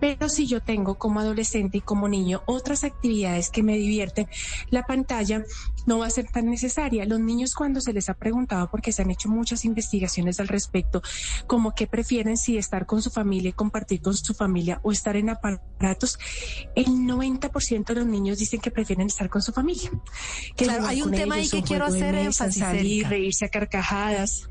pero 0.00 0.28
si 0.28 0.48
yo 0.48 0.60
tengo 0.60 0.96
como 0.98 1.20
adolescente 1.20 1.78
y 1.78 1.80
como 1.80 2.08
niño 2.08 2.42
otras 2.46 2.82
actividades 2.82 3.50
que 3.50 3.62
me 3.62 3.76
divierten, 3.76 4.26
la 4.70 4.82
pantalla 4.82 5.44
no 5.86 5.98
va 5.98 6.06
a 6.06 6.10
ser 6.10 6.26
tan 6.26 6.46
necesaria. 6.50 7.04
Los 7.06 7.20
niños 7.20 7.54
cuando 7.54 7.80
se 7.80 7.92
les 7.92 8.08
ha 8.08 8.14
preguntado, 8.14 8.70
porque 8.70 8.92
se 8.92 9.02
han 9.02 9.10
hecho 9.10 9.28
muchas 9.28 9.64
investigaciones 9.64 10.40
al 10.40 10.48
respecto, 10.48 11.02
como 11.46 11.74
que 11.74 11.86
prefieren 11.86 12.36
si 12.36 12.58
estar 12.58 12.86
con 12.86 13.02
su 13.02 13.10
familia 13.10 13.50
y 13.50 13.52
compartir 13.52 14.02
con 14.02 14.14
su 14.14 14.34
familia 14.34 14.80
o 14.82 14.92
estar 14.92 15.16
en 15.16 15.30
aparatos, 15.30 16.18
el 16.74 16.86
90% 16.86 17.86
de 17.86 17.94
los 17.94 18.06
niños 18.06 18.38
dicen 18.38 18.60
que 18.60 18.70
prefieren 18.70 19.06
estar 19.06 19.28
con 19.28 19.42
su 19.42 19.52
familia. 19.52 19.90
claro, 20.56 20.86
hay 20.86 21.02
un 21.02 21.12
tema 21.12 21.36
ahí 21.36 21.48
que 21.48 21.62
quiero 21.62 21.86
hacer 21.86 22.14
énfasis. 22.14 22.62
Salir, 22.62 23.08
reírse 23.08 23.44
a 23.44 23.48
carcajadas. 23.48 24.48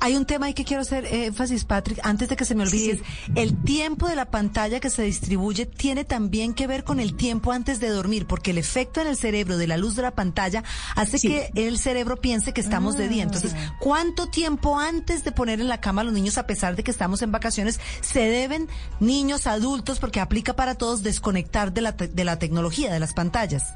Hay 0.00 0.16
un 0.16 0.26
tema 0.26 0.46
ahí 0.46 0.54
que 0.54 0.64
quiero 0.64 0.82
hacer 0.82 1.06
énfasis, 1.06 1.64
Patrick, 1.64 2.00
antes 2.02 2.28
de 2.28 2.36
que 2.36 2.44
se 2.44 2.54
me 2.54 2.62
olvide. 2.62 3.02
El 3.34 3.56
tiempo 3.62 4.08
de 4.08 4.16
la 4.16 4.30
pantalla 4.30 4.80
que 4.80 4.90
se 4.90 5.02
distribuye 5.02 5.66
tiene 5.66 6.04
también 6.04 6.54
que 6.54 6.66
ver 6.66 6.84
con 6.84 7.00
el 7.00 7.14
tiempo 7.16 7.52
antes 7.52 7.80
de 7.80 7.88
dormir, 7.88 8.26
porque 8.26 8.52
el 8.52 8.58
efecto 8.58 9.00
en 9.00 9.08
el 9.08 9.16
cerebro 9.16 9.58
de 9.58 9.66
la 9.66 9.76
luz 9.76 9.96
de 9.96 10.02
la 10.02 10.12
pantalla 10.12 10.62
hace 10.94 11.18
que 11.20 11.50
el 11.54 11.78
cerebro 11.78 12.16
piense 12.16 12.52
que 12.52 12.60
estamos 12.60 12.96
de 12.96 13.08
día. 13.08 13.22
Entonces, 13.22 13.54
ah. 13.56 13.76
¿cuánto 13.80 14.28
tiempo 14.28 14.78
antes 14.78 15.24
de 15.24 15.32
poner 15.32 15.60
en 15.60 15.68
la 15.68 15.80
cama 15.80 16.02
a 16.02 16.04
los 16.04 16.12
niños, 16.12 16.38
a 16.38 16.46
pesar 16.46 16.76
de 16.76 16.84
que 16.84 16.90
estamos 16.90 17.22
en 17.22 17.32
vacaciones, 17.32 17.80
se 18.00 18.20
deben 18.20 18.68
niños, 19.00 19.46
adultos, 19.46 19.98
porque 19.98 20.20
aplica 20.20 20.54
para 20.54 20.76
todos, 20.76 21.02
desconectar 21.02 21.72
de 21.72 21.80
la, 21.80 21.92
de 21.92 22.24
la 22.24 22.38
tecnología, 22.38 22.92
de 22.92 23.00
las 23.00 23.14
pantallas? 23.14 23.74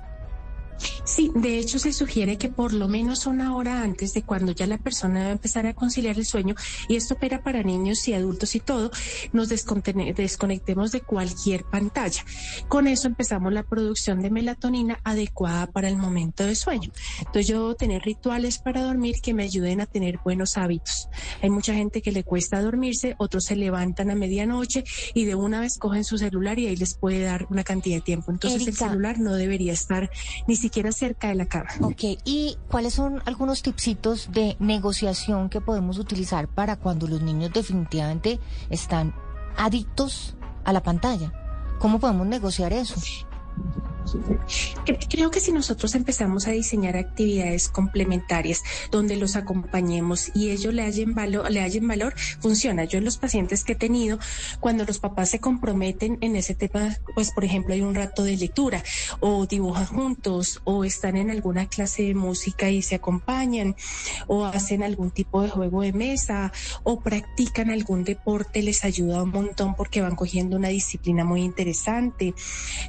Sí, 1.05 1.31
de 1.35 1.59
hecho 1.59 1.79
se 1.79 1.93
sugiere 1.93 2.39
que 2.39 2.49
por 2.49 2.73
lo 2.73 2.89
menos 2.89 3.27
una 3.27 3.57
hora 3.57 3.83
antes 3.83 4.15
de 4.15 4.23
cuando 4.23 4.53
ya 4.53 4.67
la 4.67 4.79
persona 4.79 5.21
debe 5.21 5.33
empezar 5.33 5.67
a 5.67 5.75
conciliar 5.75 6.17
el 6.17 6.27
sueño, 6.27 6.55
y 6.89 6.97
esto 6.97 7.15
opera 7.15 7.43
para 7.43 7.63
niños 7.63 8.07
y 8.09 8.15
adultos 8.15 8.55
y 8.55 8.61
todo, 8.61 8.91
nos 9.33 9.49
desconectemos 9.49 10.93
de 10.93 11.01
cualquier 11.01 11.65
pantalla. 11.65 12.25
Con 12.69 12.87
eso 12.87 13.09
empezamos 13.09 13.53
la 13.53 13.63
producción 13.63 14.21
de 14.21 14.31
melatonina 14.31 14.99
adecuada 15.05 15.67
para 15.67 15.89
el 15.89 15.97
momento 15.97 16.45
de 16.45 16.55
sueño. 16.55 16.91
Entonces 17.19 17.47
yo 17.47 17.61
debo 17.61 17.75
tener 17.75 18.03
rituales 18.03 18.59
para 18.59 18.83
dormir 18.83 19.17
que 19.23 19.35
me 19.35 19.45
ayuden 19.45 19.81
a 19.81 19.87
tener 19.87 20.19
buenos 20.25 20.57
hábitos. 20.57 21.09
Hay 21.43 21.51
mucha 21.51 21.75
gente 21.75 22.03
que 22.03 22.13
le 22.13 22.25
cuesta 22.25 22.61
dormirse, 22.61 23.15
otros 23.19 23.45
se 23.45 23.57
levantan 23.57 24.11
a 24.11 24.15
medianoche 24.15 24.85
y 25.15 25.25
de 25.25 25.35
una 25.35 25.61
vez 25.61 25.79
cogen 25.79 26.05
su 26.05 26.19
celular 26.19 26.59
y 26.59 26.67
ahí 26.67 26.77
les 26.77 26.95
puede 26.95 27.21
dar 27.21 27.47
una 27.51 27.65
cantidad 27.65 27.97
de 27.97 28.03
tiempo. 28.03 28.31
Entonces 28.31 28.67
el 28.67 28.75
celular 28.75 29.19
no 29.19 29.35
debería 29.35 29.73
estar 29.73 30.11
ni 30.47 30.57
siquiera 30.57 30.72
siquiera 30.73 30.91
cerca 30.91 31.29
de 31.29 31.35
la 31.35 31.45
cama. 31.45 31.69
Ok, 31.83 32.03
¿y 32.25 32.57
cuáles 32.71 32.95
son 32.95 33.23
algunos 33.27 33.61
tipsitos 33.61 34.33
de 34.33 34.57
negociación 34.59 35.51
que 35.51 35.61
podemos 35.61 35.99
utilizar 35.99 36.49
para 36.49 36.77
cuando 36.77 37.07
los 37.07 37.21
niños 37.21 37.53
definitivamente 37.53 38.41
están 38.71 39.15
adictos 39.59 40.35
a 40.65 40.73
la 40.73 40.83
pantalla? 40.83 41.31
¿Cómo 41.79 42.01
podemos 42.01 42.27
negociar 42.27 42.73
eso? 42.73 42.95
Creo 45.09 45.31
que 45.31 45.41
si 45.41 45.53
nosotros 45.53 45.95
empezamos 45.95 46.47
a 46.47 46.53
diseñar 46.53 46.97
actividades 46.97 47.69
complementarias 47.69 48.63
donde 48.91 49.17
los 49.17 49.37
acompañemos 49.37 50.31
y 50.35 50.51
ellos 50.51 50.75
le 50.75 50.83
hallen 50.83 51.15
valor, 51.15 51.51
le 51.51 51.61
hallen 51.61 51.87
valor, 51.87 52.15
funciona. 52.41 52.85
Yo 52.85 52.99
en 52.99 53.05
los 53.05 53.19
pacientes 53.19 53.65
que 53.65 53.73
he 53.73 53.77
tenido, 53.77 54.19
cuando 54.61 54.85
los 54.85 54.99
papás 54.99 55.31
se 55.31 55.41
comprometen 55.41 56.19
en 56.21 56.37
ese 56.37 56.55
tema, 56.55 56.97
pues 57.15 57.31
por 57.33 57.45
ejemplo 57.45 57.75
hay 57.75 57.81
un 57.81 57.95
rato 57.95 58.25
de 58.25 58.37
lectura 58.37 58.83
o 59.21 59.47
dibujan 59.47 59.87
juntos 59.87 60.61
o 60.65 60.85
están 60.85 61.17
en 61.17 61.31
alguna 61.31 61.69
clase 61.69 62.03
de 62.03 62.15
música 62.15 62.71
y 62.71 62.83
se 62.83 62.97
acompañan 62.97 63.77
o 64.27 64.45
hacen 64.45 64.83
algún 64.83 65.11
tipo 65.11 65.43
de 65.43 65.49
juego 65.49 65.83
de 65.83 65.93
mesa 65.93 66.53
o 66.83 67.01
practican 67.01 67.71
algún 67.71 68.05
deporte, 68.05 68.63
les 68.63 68.85
ayuda 68.85 69.23
un 69.23 69.31
montón 69.31 69.75
porque 69.75 70.01
van 70.01 70.17
cogiendo 70.17 70.57
una 70.57 70.69
disciplina 70.69 71.25
muy 71.25 71.43
interesante. 71.43 72.35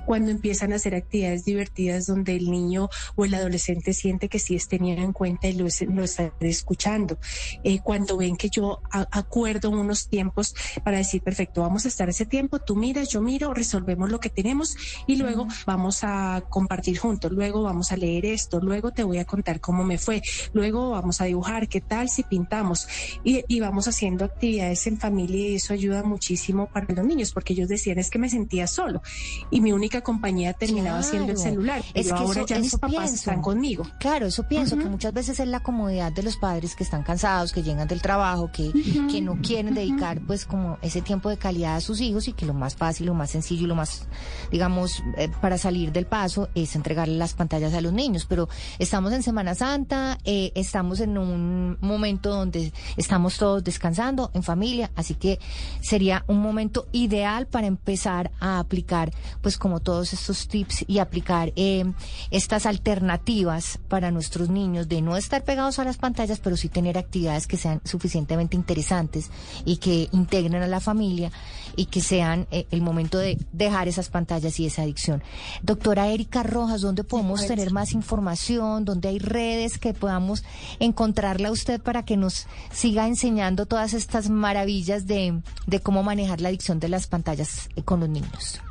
Cuando 0.06 0.32
empiezan 0.32 0.74
a 0.74 0.78
hacer 0.78 0.96
actividades 1.04 1.46
divertidas 1.46 2.08
donde 2.08 2.36
el 2.36 2.50
niño 2.50 2.90
o 3.16 3.26
el 3.26 3.34
adolescente 3.34 3.94
siente 3.94 4.30
que 4.30 4.40
sí 4.40 4.56
es 4.56 4.68
tenido 4.68 5.04
en 5.04 5.14
cuenta 5.14 5.48
y 5.48 5.54
lo, 5.54 5.68
lo 5.94 6.04
está 6.04 6.34
escuchando. 6.40 7.18
Eh, 7.64 7.80
cuando 7.84 8.18
ven 8.18 8.36
que 8.36 8.50
yo 8.50 8.82
acuerdo 8.92 9.70
unos 9.70 10.08
tiempos 10.08 10.56
para 10.84 10.98
decir, 10.98 11.22
perfecto, 11.22 11.62
vamos 11.62 11.86
a 11.86 11.88
estar 11.88 12.10
ese 12.10 12.26
tiempo, 12.26 12.60
tú 12.60 12.76
miras, 12.76 13.10
yo 13.10 13.22
miro, 13.22 13.54
resolvemos 13.54 14.10
lo 14.10 14.20
que 14.20 14.30
tenemos 14.30 14.76
y 15.08 15.16
luego 15.16 15.48
vamos 15.66 16.04
a 16.04 16.44
compartir 16.50 16.98
juntos, 16.98 17.32
luego 17.32 17.64
vamos 17.64 17.92
a 17.92 17.98
leer 17.98 18.26
esto, 18.26 18.60
luego 18.60 18.92
te 18.92 19.04
voy 19.04 19.18
a 19.18 19.26
contar 19.26 19.60
cómo 19.60 19.84
me 19.84 19.98
fue, 19.98 20.22
luego 20.54 20.92
vamos 20.92 21.22
a 21.22 21.26
dibujar, 21.26 21.68
qué 21.68 21.82
tal 21.82 22.10
si 22.10 22.24
pintamos 22.24 22.88
y, 23.24 23.44
y 23.48 23.60
vamos 23.60 23.88
haciendo 23.88 24.26
actividades 24.26 24.86
en 24.88 24.98
familia 24.98 25.50
y 25.50 25.56
eso 25.56 25.74
ayuda 25.74 26.04
muchísimo 26.04 26.68
para 26.68 26.94
los 26.94 27.06
niños 27.06 27.32
porque 27.32 27.54
ellos 27.54 27.70
decían 27.70 28.00
es 28.00 28.10
que 28.10 28.20
me 28.20 28.30
sentía 28.30 28.68
solo 28.68 29.02
y 29.50 29.62
mi 29.62 29.72
única 29.72 30.02
compañía 30.02 30.54
terminaba 30.54 30.93
siendo 31.02 31.32
el 31.32 31.38
celular. 31.38 31.82
Pero 31.94 32.06
es 32.06 32.14
que 32.14 32.20
ahora 32.20 32.46
ya 32.46 32.60
mis 32.60 32.76
papás 32.78 33.14
están 33.14 33.42
conmigo. 33.42 33.86
Claro, 34.00 34.28
eso 34.28 34.44
pienso, 34.48 34.78
que 34.78 34.86
muchas 34.86 35.14
veces 35.14 35.40
es 35.40 35.48
la 35.48 35.62
comodidad 35.62 36.12
de 36.12 36.24
los 36.24 36.38
padres 36.38 36.76
que 36.76 36.84
están 36.84 37.04
cansados, 37.04 37.54
que 37.54 37.64
llegan 37.64 37.88
del 37.88 38.02
trabajo, 38.02 38.52
que, 38.52 38.72
que 39.10 39.22
no 39.22 39.40
quieren 39.42 39.74
dedicar 39.74 40.22
pues 40.26 40.46
como 40.46 40.78
ese 40.82 41.02
tiempo 41.02 41.30
de 41.30 41.38
calidad 41.38 41.76
a 41.76 41.82
sus 41.82 42.02
hijos 42.02 42.28
y 42.28 42.34
que 42.34 42.46
lo 42.46 42.54
más 42.54 42.76
fácil, 42.76 43.08
lo 43.08 43.14
más 43.14 43.32
sencillo 43.32 43.64
y 43.64 43.68
lo 43.68 43.76
más, 43.76 44.08
digamos, 44.52 45.04
eh, 45.18 45.30
para 45.42 45.58
salir 45.58 45.92
del 45.92 46.06
paso 46.06 46.50
es 46.56 46.76
entregarle 46.76 47.18
las 47.18 47.34
pantallas 47.34 47.74
a 47.74 47.82
los 47.82 47.94
niños. 47.94 48.26
Pero 48.28 48.50
estamos 48.80 49.14
en 49.14 49.24
Semana 49.24 49.56
Santa, 49.56 50.18
eh, 50.26 50.52
estamos 50.56 51.00
en 51.00 51.18
un 51.18 51.78
momento 51.82 52.30
donde 52.30 52.74
estamos 52.98 53.38
todos 53.38 53.64
descansando 53.64 54.32
en 54.34 54.44
familia, 54.44 54.92
así 54.96 55.16
que 55.16 55.40
sería 55.82 56.24
un 56.28 56.42
momento 56.42 56.88
ideal 56.92 57.48
para 57.48 57.68
empezar 57.68 58.32
a 58.40 58.60
aplicar 58.60 59.12
pues 59.42 59.58
como 59.58 59.80
todos 59.80 60.14
estos 60.14 60.48
tips 60.48 60.83
y 60.88 61.00
aplicar 61.00 61.54
eh, 61.56 61.86
estas 62.32 62.66
alternativas 62.66 63.80
para 63.88 64.12
nuestros 64.12 64.50
niños 64.50 64.88
de 64.88 65.02
no 65.02 65.18
estar 65.18 65.44
pegados 65.44 65.80
a 65.80 65.84
las 65.84 65.98
pantallas, 65.98 66.40
pero 66.40 66.58
sí 66.58 66.70
tener 66.70 66.98
actividades 66.98 67.48
que 67.48 67.58
sean 67.58 67.82
suficientemente 67.84 68.56
interesantes 68.56 69.30
y 69.66 69.78
que 69.78 70.10
integren 70.12 70.62
a 70.62 70.68
la 70.68 70.80
familia 70.80 71.32
y 71.76 71.86
que 71.86 72.02
sean 72.02 72.48
eh, 72.52 72.68
el 72.72 72.82
momento 72.82 73.18
de 73.18 73.38
dejar 73.52 73.88
esas 73.88 74.10
pantallas 74.10 74.60
y 74.60 74.66
esa 74.66 74.84
adicción. 74.84 75.24
Doctora 75.62 76.08
Erika 76.08 76.44
Rojas, 76.44 76.82
¿dónde 76.82 77.04
podemos 77.04 77.46
tener 77.46 77.72
más 77.72 77.94
información? 77.94 78.86
¿Dónde 78.86 79.10
hay 79.10 79.20
redes 79.20 79.78
que 79.78 79.94
podamos 79.94 80.44
encontrarla 80.80 81.52
usted 81.52 81.82
para 81.82 82.04
que 82.04 82.18
nos 82.18 82.48
siga 82.72 83.08
enseñando 83.08 83.66
todas 83.66 83.94
estas 83.94 84.30
maravillas 84.30 85.08
de, 85.08 85.42
de 85.68 85.80
cómo 85.80 86.04
manejar 86.04 86.42
la 86.42 86.50
adicción 86.50 86.80
de 86.80 86.90
las 86.90 87.08
pantallas 87.08 87.70
eh, 87.76 87.84
con 87.84 88.00
los 88.00 88.10
niños? 88.10 88.62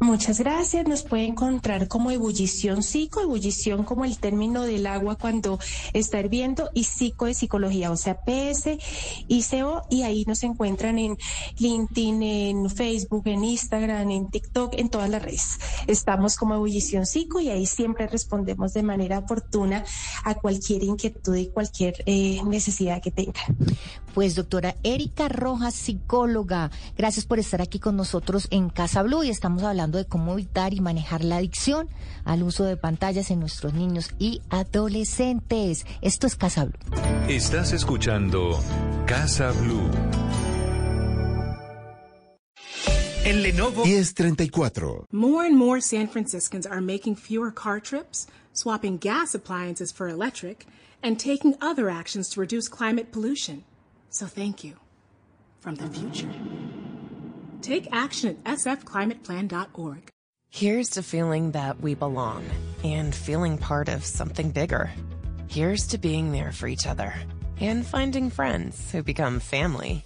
Muchas 0.00 0.40
gracias. 0.40 0.88
Nos 0.88 1.02
puede 1.02 1.26
encontrar 1.26 1.86
como 1.86 2.10
ebullición 2.10 2.82
psico, 2.82 3.20
ebullición 3.20 3.84
como 3.84 4.06
el 4.06 4.18
término 4.18 4.62
del 4.62 4.86
agua 4.86 5.16
cuando 5.16 5.58
está 5.92 6.20
hirviendo 6.20 6.70
y 6.72 6.84
psico 6.84 7.26
de 7.26 7.34
psicología, 7.34 7.90
o 7.90 7.96
sea, 7.96 8.18
PS 8.18 8.78
y 9.28 9.42
CO 9.42 9.82
y 9.90 10.02
ahí 10.02 10.24
nos 10.26 10.42
encuentran 10.42 10.98
en 10.98 11.18
LinkedIn, 11.58 12.22
en 12.22 12.70
Facebook, 12.70 13.24
en 13.26 13.44
Instagram, 13.44 14.10
en 14.10 14.30
TikTok, 14.30 14.72
en 14.78 14.88
todas 14.88 15.10
las 15.10 15.20
redes. 15.20 15.58
Estamos 15.86 16.36
como 16.36 16.54
ebullición 16.54 17.04
psico 17.04 17.38
y 17.38 17.50
ahí 17.50 17.66
siempre 17.66 18.06
respondemos 18.06 18.72
de 18.72 18.82
manera 18.82 19.18
oportuna 19.18 19.84
a 20.24 20.34
cualquier 20.34 20.82
inquietud 20.82 21.36
y 21.36 21.48
cualquier 21.50 22.02
eh, 22.06 22.40
necesidad 22.46 23.02
que 23.02 23.10
tenga. 23.10 23.42
Pues 24.14 24.34
doctora 24.34 24.76
Erika 24.82 25.28
Rojas, 25.28 25.74
psicóloga, 25.74 26.70
gracias 26.96 27.26
por 27.26 27.38
estar 27.38 27.62
aquí 27.62 27.78
con 27.78 27.96
nosotros 27.96 28.48
en 28.50 28.68
Casa 28.68 29.02
Blue 29.02 29.22
y 29.22 29.30
estamos 29.30 29.62
hablando 29.62 29.98
de 29.98 30.06
cómo 30.06 30.32
evitar 30.32 30.74
y 30.74 30.80
manejar 30.80 31.22
la 31.22 31.36
adicción 31.36 31.88
al 32.24 32.42
uso 32.42 32.64
de 32.64 32.76
pantallas 32.76 33.30
en 33.30 33.40
nuestros 33.40 33.74
niños 33.74 34.10
y 34.18 34.42
adolescentes. 34.50 35.86
Esto 36.02 36.26
es 36.26 36.36
Casa 36.36 36.64
Blue. 36.64 36.78
Estás 37.28 37.72
escuchando 37.72 38.58
Casa 39.06 39.52
Blue. 39.52 39.90
El 43.24 43.42
Lenovo 43.42 43.84
1034. 43.84 45.06
More 45.12 45.46
and 45.46 45.56
more 45.56 45.80
San 45.80 46.08
Franciscans 46.08 46.66
are 46.66 46.80
making 46.80 47.14
fewer 47.14 47.52
car 47.52 47.78
trips, 47.78 48.26
swapping 48.54 48.98
gas 48.98 49.34
appliances 49.34 49.92
for 49.92 50.08
electric, 50.08 50.66
and 51.02 51.18
taking 51.18 51.54
other 51.60 51.90
actions 51.90 52.28
to 52.30 52.40
reduce 52.40 52.68
climate 52.68 53.12
pollution. 53.12 53.62
So 54.10 54.26
thank 54.26 54.64
you 54.64 54.74
from 55.60 55.76
the 55.76 55.88
future. 55.88 56.30
Take 57.62 57.88
action 57.92 58.38
at 58.44 58.58
sfclimateplan.org. 58.58 60.10
Here's 60.50 60.90
to 60.90 61.02
feeling 61.02 61.52
that 61.52 61.80
we 61.80 61.94
belong 61.94 62.44
and 62.82 63.14
feeling 63.14 63.56
part 63.56 63.88
of 63.88 64.04
something 64.04 64.50
bigger. 64.50 64.90
Here's 65.48 65.86
to 65.88 65.98
being 65.98 66.32
there 66.32 66.50
for 66.50 66.66
each 66.66 66.86
other 66.86 67.14
and 67.60 67.86
finding 67.86 68.30
friends 68.30 68.90
who 68.90 69.02
become 69.02 69.38
family. 69.38 70.04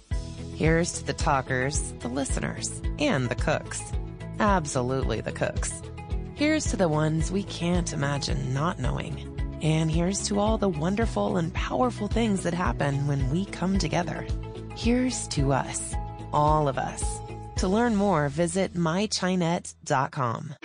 Here's 0.53 0.91
to 0.93 1.05
the 1.05 1.13
talkers, 1.13 1.93
the 1.99 2.07
listeners, 2.07 2.81
and 2.99 3.27
the 3.27 3.35
cooks. 3.35 3.81
Absolutely 4.39 5.21
the 5.21 5.31
cooks. 5.31 5.81
Here's 6.35 6.65
to 6.65 6.77
the 6.77 6.89
ones 6.89 7.31
we 7.31 7.43
can't 7.43 7.91
imagine 7.91 8.53
not 8.53 8.79
knowing. 8.79 9.34
And 9.63 9.89
here's 9.89 10.27
to 10.27 10.39
all 10.39 10.57
the 10.57 10.69
wonderful 10.69 11.37
and 11.37 11.53
powerful 11.53 12.07
things 12.07 12.43
that 12.43 12.53
happen 12.53 13.07
when 13.07 13.29
we 13.29 13.45
come 13.45 13.79
together. 13.79 14.25
Here's 14.75 15.27
to 15.29 15.53
us, 15.53 15.95
all 16.33 16.67
of 16.67 16.77
us. 16.77 17.03
To 17.57 17.67
learn 17.67 17.95
more, 17.95 18.27
visit 18.29 18.73
mychinet.com. 18.73 20.55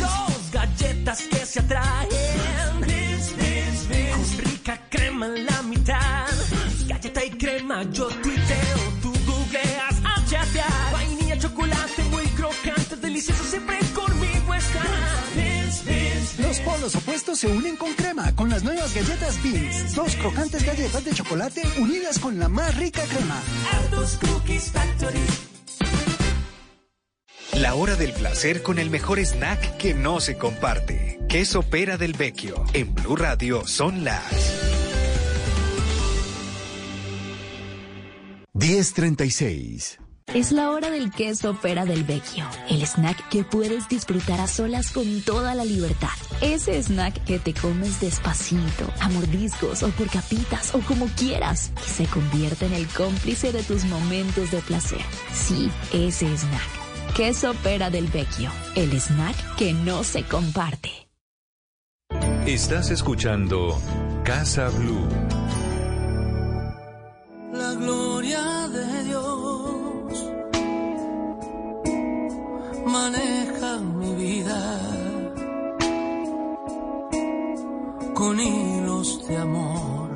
Dos 0.00 0.50
galletas 0.50 1.28
que 1.28 1.46
se 1.46 1.60
atraen. 1.60 2.08
Con 4.12 4.38
rica 4.44 4.78
crema 4.90 5.26
en 5.26 5.46
la 5.46 5.62
mitad. 5.62 6.28
Galleta 6.88 7.24
y 7.24 7.30
crema, 7.30 7.84
yo 7.84 8.08
tuiteo, 8.08 8.78
tú 9.00 9.12
googleas. 9.26 10.02
Vainilla, 10.92 11.38
chocolate, 11.38 12.02
muy 12.10 12.24
crocante, 12.36 12.96
delicioso, 12.96 13.44
siempre 13.44 13.78
conmigo 13.94 14.01
se 17.34 17.46
unen 17.48 17.76
con 17.76 17.92
crema 17.94 18.34
con 18.34 18.50
las 18.50 18.62
nuevas 18.62 18.94
galletas 18.94 19.42
Beans. 19.42 19.94
Dos 19.94 20.16
crocantes 20.16 20.64
galletas 20.64 21.04
de 21.04 21.12
chocolate 21.12 21.62
unidas 21.78 22.18
con 22.18 22.38
la 22.38 22.48
más 22.48 22.76
rica 22.76 23.02
crema. 23.04 23.40
Altos 23.72 24.18
Cookies 24.20 24.70
Factory. 24.70 25.20
La 27.54 27.74
hora 27.74 27.96
del 27.96 28.12
placer 28.12 28.62
con 28.62 28.78
el 28.78 28.90
mejor 28.90 29.18
snack 29.18 29.76
que 29.76 29.94
no 29.94 30.20
se 30.20 30.36
comparte. 30.36 31.20
Queso 31.28 31.62
pera 31.62 31.96
del 31.96 32.12
Vecchio. 32.12 32.64
En 32.72 32.94
Blue 32.94 33.16
Radio 33.16 33.66
son 33.66 34.04
las 34.04 34.22
10:36. 38.52 40.01
Es 40.34 40.50
la 40.50 40.70
hora 40.70 40.88
del 40.88 41.10
queso 41.10 41.54
pera 41.60 41.84
del 41.84 42.04
vecchio, 42.04 42.46
el 42.70 42.80
snack 42.86 43.28
que 43.28 43.44
puedes 43.44 43.86
disfrutar 43.90 44.40
a 44.40 44.46
solas 44.46 44.90
con 44.90 45.20
toda 45.20 45.54
la 45.54 45.62
libertad. 45.62 46.08
Ese 46.40 46.82
snack 46.82 47.22
que 47.24 47.38
te 47.38 47.52
comes 47.52 48.00
despacito, 48.00 48.90
a 49.00 49.10
mordiscos 49.10 49.82
o 49.82 49.90
por 49.90 50.08
capitas 50.08 50.74
o 50.74 50.80
como 50.80 51.04
quieras 51.18 51.70
y 51.86 51.90
se 51.90 52.06
convierte 52.06 52.64
en 52.64 52.72
el 52.72 52.86
cómplice 52.86 53.52
de 53.52 53.62
tus 53.62 53.84
momentos 53.84 54.50
de 54.50 54.60
placer. 54.60 55.02
Sí, 55.34 55.70
ese 55.92 56.34
snack. 56.34 57.14
Queso 57.14 57.52
pera 57.62 57.90
del 57.90 58.06
vecchio, 58.06 58.50
el 58.74 58.98
snack 58.98 59.56
que 59.56 59.74
no 59.74 60.02
se 60.02 60.22
comparte. 60.24 60.90
Estás 62.46 62.90
escuchando 62.90 63.78
Casa 64.24 64.70
Blue. 64.70 65.08
La 67.52 67.74
gloria 67.74 68.51
maneja 72.86 73.78
mi 73.78 74.14
vida 74.14 74.80
con 78.14 78.38
hilos 78.38 79.26
de 79.26 79.36
amor 79.36 80.10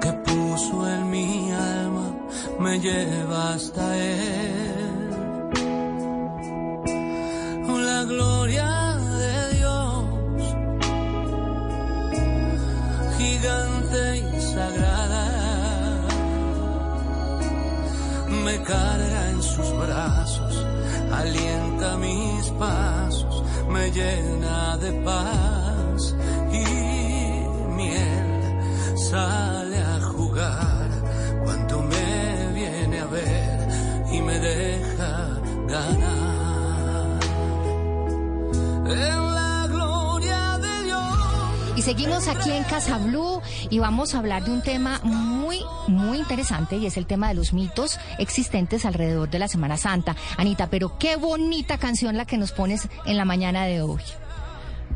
que 0.00 0.12
puso 0.12 0.88
en 0.88 1.10
mi 1.10 1.50
alma, 1.52 2.14
me 2.58 2.78
lleva 2.80 3.54
hasta 3.54 3.96
él. 3.96 4.92
La 7.92 8.04
gloria 8.04 8.96
de 9.20 9.56
Dios, 9.56 10.44
gigante 13.18 14.02
y 14.18 14.40
sagrada, 14.40 15.24
me 18.44 18.62
carga 18.62 19.30
en 19.30 19.42
sus 19.42 19.68
brazos 19.78 20.66
alienta 21.12 21.96
mis 21.96 22.50
pasos, 22.58 23.42
me 23.68 23.90
llena 23.90 24.76
de 24.78 24.92
paz 25.04 26.14
y 26.52 27.74
miel 27.76 28.32
sale 28.96 29.78
a 29.78 30.00
jugar 30.00 30.88
cuando 31.44 31.82
me 31.82 32.52
viene 32.54 33.00
a 33.00 33.06
ver 33.06 33.68
y 34.12 34.20
me 34.20 34.38
deja 34.38 35.40
ganar. 35.68 36.21
Seguimos 41.82 42.28
aquí 42.28 42.52
en 42.52 42.62
Casa 42.62 42.96
Blue 42.98 43.42
y 43.68 43.80
vamos 43.80 44.14
a 44.14 44.20
hablar 44.20 44.44
de 44.44 44.52
un 44.52 44.62
tema 44.62 45.00
muy, 45.02 45.58
muy 45.88 46.18
interesante 46.18 46.76
y 46.76 46.86
es 46.86 46.96
el 46.96 47.06
tema 47.06 47.26
de 47.26 47.34
los 47.34 47.52
mitos 47.52 47.98
existentes 48.20 48.84
alrededor 48.84 49.28
de 49.28 49.40
la 49.40 49.48
Semana 49.48 49.76
Santa. 49.76 50.14
Anita, 50.36 50.68
pero 50.68 50.96
qué 50.96 51.16
bonita 51.16 51.78
canción 51.78 52.16
la 52.16 52.24
que 52.24 52.38
nos 52.38 52.52
pones 52.52 52.88
en 53.04 53.16
la 53.16 53.24
mañana 53.24 53.64
de 53.64 53.82
hoy. 53.82 54.00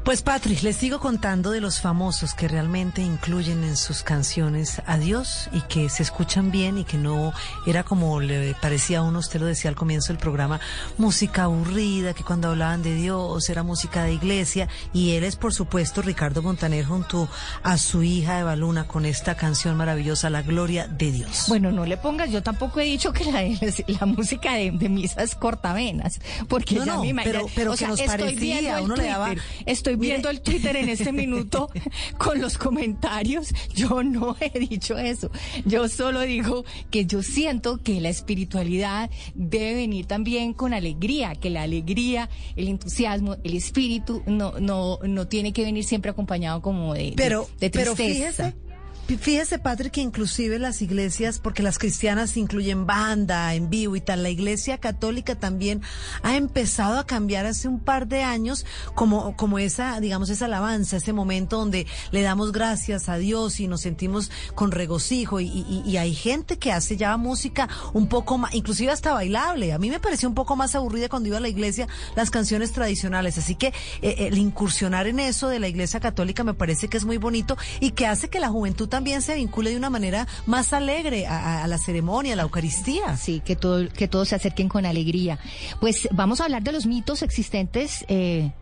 Pues 0.06 0.22
Patrick, 0.22 0.62
les 0.62 0.76
sigo 0.76 1.00
contando 1.00 1.50
de 1.50 1.60
los 1.60 1.80
famosos 1.80 2.32
que 2.34 2.46
realmente 2.46 3.02
incluyen 3.02 3.64
en 3.64 3.76
sus 3.76 4.04
canciones 4.04 4.80
a 4.86 4.98
Dios 4.98 5.50
y 5.50 5.62
que 5.62 5.88
se 5.88 6.04
escuchan 6.04 6.52
bien 6.52 6.78
y 6.78 6.84
que 6.84 6.96
no 6.96 7.32
era 7.66 7.82
como 7.82 8.20
le 8.20 8.54
parecía 8.54 8.98
a 8.98 9.02
uno, 9.02 9.18
usted 9.18 9.40
lo 9.40 9.46
decía 9.46 9.68
al 9.68 9.74
comienzo 9.74 10.12
del 10.12 10.18
programa, 10.18 10.60
música 10.96 11.42
aburrida, 11.42 12.14
que 12.14 12.22
cuando 12.22 12.50
hablaban 12.50 12.84
de 12.84 12.94
Dios 12.94 13.48
era 13.48 13.64
música 13.64 14.04
de 14.04 14.12
iglesia 14.12 14.68
y 14.92 15.14
él 15.14 15.24
es 15.24 15.34
por 15.34 15.52
supuesto 15.52 16.02
Ricardo 16.02 16.40
Montaner 16.40 16.84
junto 16.84 17.28
a 17.64 17.76
su 17.76 18.04
hija 18.04 18.38
Eva 18.38 18.54
Luna 18.54 18.86
con 18.86 19.06
esta 19.06 19.34
canción 19.34 19.76
maravillosa, 19.76 20.30
La 20.30 20.42
Gloria 20.42 20.86
de 20.86 21.10
Dios. 21.10 21.46
Bueno, 21.48 21.72
no 21.72 21.84
le 21.84 21.96
pongas, 21.96 22.30
yo 22.30 22.44
tampoco 22.44 22.78
he 22.78 22.84
dicho 22.84 23.12
que 23.12 23.24
la, 23.24 23.42
la 23.88 24.06
música 24.06 24.54
de, 24.54 24.70
de 24.70 24.88
misa 24.88 25.24
es 25.24 25.34
cortavenas, 25.34 26.20
porque 26.46 26.76
no, 26.76 26.84
ya 26.84 26.94
no, 26.94 27.04
me 27.04 27.24
pero, 27.24 27.46
pero 27.56 27.74
que 27.74 27.88
nos 27.88 28.00
parecía, 28.02 28.80
uno 28.80 28.94
le 28.94 29.06
daba... 29.06 29.34
Estoy 29.64 29.95
viendo 29.96 30.30
el 30.30 30.40
Twitter 30.40 30.76
en 30.76 30.88
este 30.88 31.12
minuto 31.12 31.70
con 32.18 32.40
los 32.40 32.58
comentarios. 32.58 33.52
Yo 33.74 34.02
no 34.02 34.36
he 34.40 34.58
dicho 34.58 34.98
eso. 34.98 35.30
Yo 35.64 35.88
solo 35.88 36.20
digo 36.20 36.64
que 36.90 37.06
yo 37.06 37.22
siento 37.22 37.78
que 37.82 38.00
la 38.00 38.08
espiritualidad 38.08 39.10
debe 39.34 39.74
venir 39.74 40.06
también 40.06 40.52
con 40.52 40.74
alegría, 40.74 41.34
que 41.34 41.50
la 41.50 41.62
alegría, 41.62 42.28
el 42.56 42.68
entusiasmo, 42.68 43.36
el 43.44 43.54
espíritu 43.56 44.22
no 44.26 44.52
no 44.60 44.98
no 45.02 45.28
tiene 45.28 45.52
que 45.52 45.62
venir 45.62 45.84
siempre 45.84 46.10
acompañado 46.10 46.62
como 46.62 46.94
de, 46.94 47.14
pero, 47.16 47.48
de, 47.60 47.70
Pero 47.70 47.94
tristeza. 47.94 48.52
fíjese, 48.52 48.65
Fíjese, 49.06 49.60
padre, 49.60 49.90
que 49.90 50.00
inclusive 50.00 50.58
las 50.58 50.82
iglesias, 50.82 51.38
porque 51.38 51.62
las 51.62 51.78
cristianas 51.78 52.36
incluyen 52.36 52.86
banda, 52.86 53.54
en 53.54 53.70
vivo 53.70 53.94
y 53.94 54.00
tal, 54.00 54.24
la 54.24 54.30
iglesia 54.30 54.78
católica 54.78 55.36
también 55.36 55.80
ha 56.24 56.36
empezado 56.36 56.98
a 56.98 57.06
cambiar 57.06 57.46
hace 57.46 57.68
un 57.68 57.78
par 57.78 58.08
de 58.08 58.24
años 58.24 58.66
como, 58.96 59.36
como 59.36 59.60
esa, 59.60 60.00
digamos, 60.00 60.28
esa 60.28 60.46
alabanza, 60.46 60.96
ese 60.96 61.12
momento 61.12 61.56
donde 61.58 61.86
le 62.10 62.22
damos 62.22 62.50
gracias 62.50 63.08
a 63.08 63.16
Dios 63.16 63.60
y 63.60 63.68
nos 63.68 63.82
sentimos 63.82 64.32
con 64.56 64.72
regocijo 64.72 65.38
y, 65.38 65.46
y, 65.46 65.82
y 65.86 65.96
hay 65.98 66.12
gente 66.12 66.58
que 66.58 66.72
hace 66.72 66.96
ya 66.96 67.16
música 67.16 67.68
un 67.92 68.08
poco 68.08 68.38
más, 68.38 68.54
inclusive 68.54 68.90
hasta 68.90 69.12
bailable. 69.12 69.72
A 69.72 69.78
mí 69.78 69.88
me 69.88 70.00
pareció 70.00 70.28
un 70.28 70.34
poco 70.34 70.56
más 70.56 70.74
aburrida 70.74 71.08
cuando 71.08 71.28
iba 71.28 71.38
a 71.38 71.40
la 71.40 71.48
iglesia 71.48 71.86
las 72.16 72.30
canciones 72.30 72.72
tradicionales. 72.72 73.38
Así 73.38 73.54
que 73.54 73.68
eh, 74.02 74.26
el 74.26 74.36
incursionar 74.36 75.06
en 75.06 75.20
eso 75.20 75.48
de 75.48 75.60
la 75.60 75.68
iglesia 75.68 76.00
católica 76.00 76.42
me 76.42 76.54
parece 76.54 76.88
que 76.88 76.96
es 76.96 77.04
muy 77.04 77.18
bonito 77.18 77.56
y 77.78 77.92
que 77.92 78.08
hace 78.08 78.28
que 78.28 78.40
la 78.40 78.48
juventud 78.48 78.88
también 78.96 79.20
se 79.20 79.34
vincule 79.34 79.68
de 79.68 79.76
una 79.76 79.90
manera 79.90 80.26
más 80.46 80.72
alegre 80.72 81.26
a, 81.26 81.64
a 81.64 81.66
la 81.66 81.76
ceremonia, 81.76 82.32
a 82.32 82.36
la 82.36 82.44
Eucaristía. 82.44 83.18
Sí, 83.18 83.42
que, 83.44 83.54
todo, 83.54 83.90
que 83.90 84.08
todos 84.08 84.28
se 84.28 84.36
acerquen 84.36 84.70
con 84.70 84.86
alegría. 84.86 85.38
Pues 85.82 86.08
vamos 86.12 86.40
a 86.40 86.44
hablar 86.44 86.62
de 86.62 86.72
los 86.72 86.86
mitos 86.86 87.20
existentes. 87.20 88.06
Eh, 88.08 88.52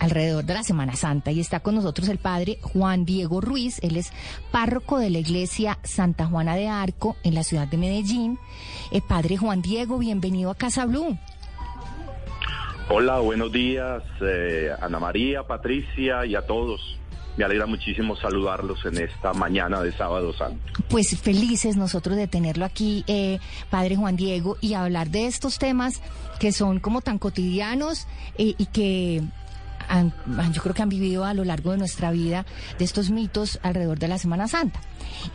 alrededor 0.00 0.44
de 0.44 0.54
la 0.54 0.64
Semana 0.64 0.96
Santa 0.96 1.30
y 1.30 1.38
está 1.38 1.60
con 1.60 1.76
nosotros 1.76 2.08
el 2.08 2.18
padre 2.18 2.58
Juan 2.60 3.04
Diego 3.04 3.40
Ruiz, 3.40 3.78
él 3.82 3.96
es 3.96 4.12
párroco 4.50 4.98
de 4.98 5.10
la 5.10 5.18
iglesia 5.18 5.78
Santa 5.84 6.26
Juana 6.26 6.56
de 6.56 6.68
Arco 6.68 7.16
en 7.22 7.34
la 7.34 7.44
ciudad 7.44 7.68
de 7.68 7.76
Medellín. 7.76 8.38
Eh, 8.90 9.00
padre 9.00 9.36
Juan 9.36 9.62
Diego, 9.62 9.98
bienvenido 9.98 10.50
a 10.50 10.56
Casa 10.56 10.86
Blue. 10.86 11.16
Hola, 12.90 13.18
buenos 13.18 13.52
días, 13.52 14.02
eh, 14.22 14.70
Ana 14.80 14.98
María, 14.98 15.46
Patricia 15.46 16.26
y 16.26 16.34
a 16.34 16.46
todos. 16.46 16.98
Me 17.38 17.44
alegra 17.44 17.66
muchísimo 17.66 18.16
saludarlos 18.16 18.84
en 18.84 18.98
esta 18.98 19.32
mañana 19.32 19.80
de 19.80 19.92
sábado 19.92 20.32
santo. 20.32 20.60
Pues 20.88 21.16
felices 21.20 21.76
nosotros 21.76 22.16
de 22.16 22.26
tenerlo 22.26 22.64
aquí, 22.64 23.04
eh, 23.06 23.38
Padre 23.70 23.94
Juan 23.94 24.16
Diego, 24.16 24.56
y 24.60 24.74
hablar 24.74 25.10
de 25.10 25.28
estos 25.28 25.60
temas 25.60 26.02
que 26.40 26.50
son 26.50 26.80
como 26.80 27.00
tan 27.00 27.18
cotidianos 27.18 28.08
eh, 28.38 28.56
y 28.58 28.66
que 28.66 29.22
yo 30.52 30.62
creo 30.62 30.74
que 30.74 30.82
han 30.82 30.88
vivido 30.88 31.24
a 31.24 31.32
lo 31.32 31.44
largo 31.44 31.70
de 31.70 31.78
nuestra 31.78 32.10
vida 32.10 32.44
de 32.76 32.84
estos 32.84 33.10
mitos 33.10 33.60
alrededor 33.62 34.00
de 34.00 34.08
la 34.08 34.18
Semana 34.18 34.48
Santa. 34.48 34.80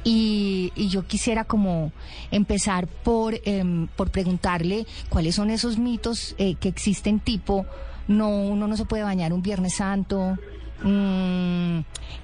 Y, 0.03 0.73
yo 0.75 1.07
quisiera 1.07 1.45
como 1.45 1.93
empezar 2.31 2.87
por, 2.87 3.35
eh, 3.35 3.87
por 3.95 4.11
preguntarle 4.11 4.85
cuáles 5.07 5.35
son 5.35 5.49
esos 5.49 5.77
mitos 5.77 6.35
eh, 6.37 6.55
que 6.55 6.67
existen 6.67 7.21
tipo, 7.21 7.65
no, 8.09 8.29
uno 8.29 8.67
no 8.67 8.75
se 8.75 8.83
puede 8.83 9.03
bañar 9.03 9.31
un 9.31 9.41
Viernes 9.41 9.75
Santo, 9.75 10.37
Mm, 10.83 11.79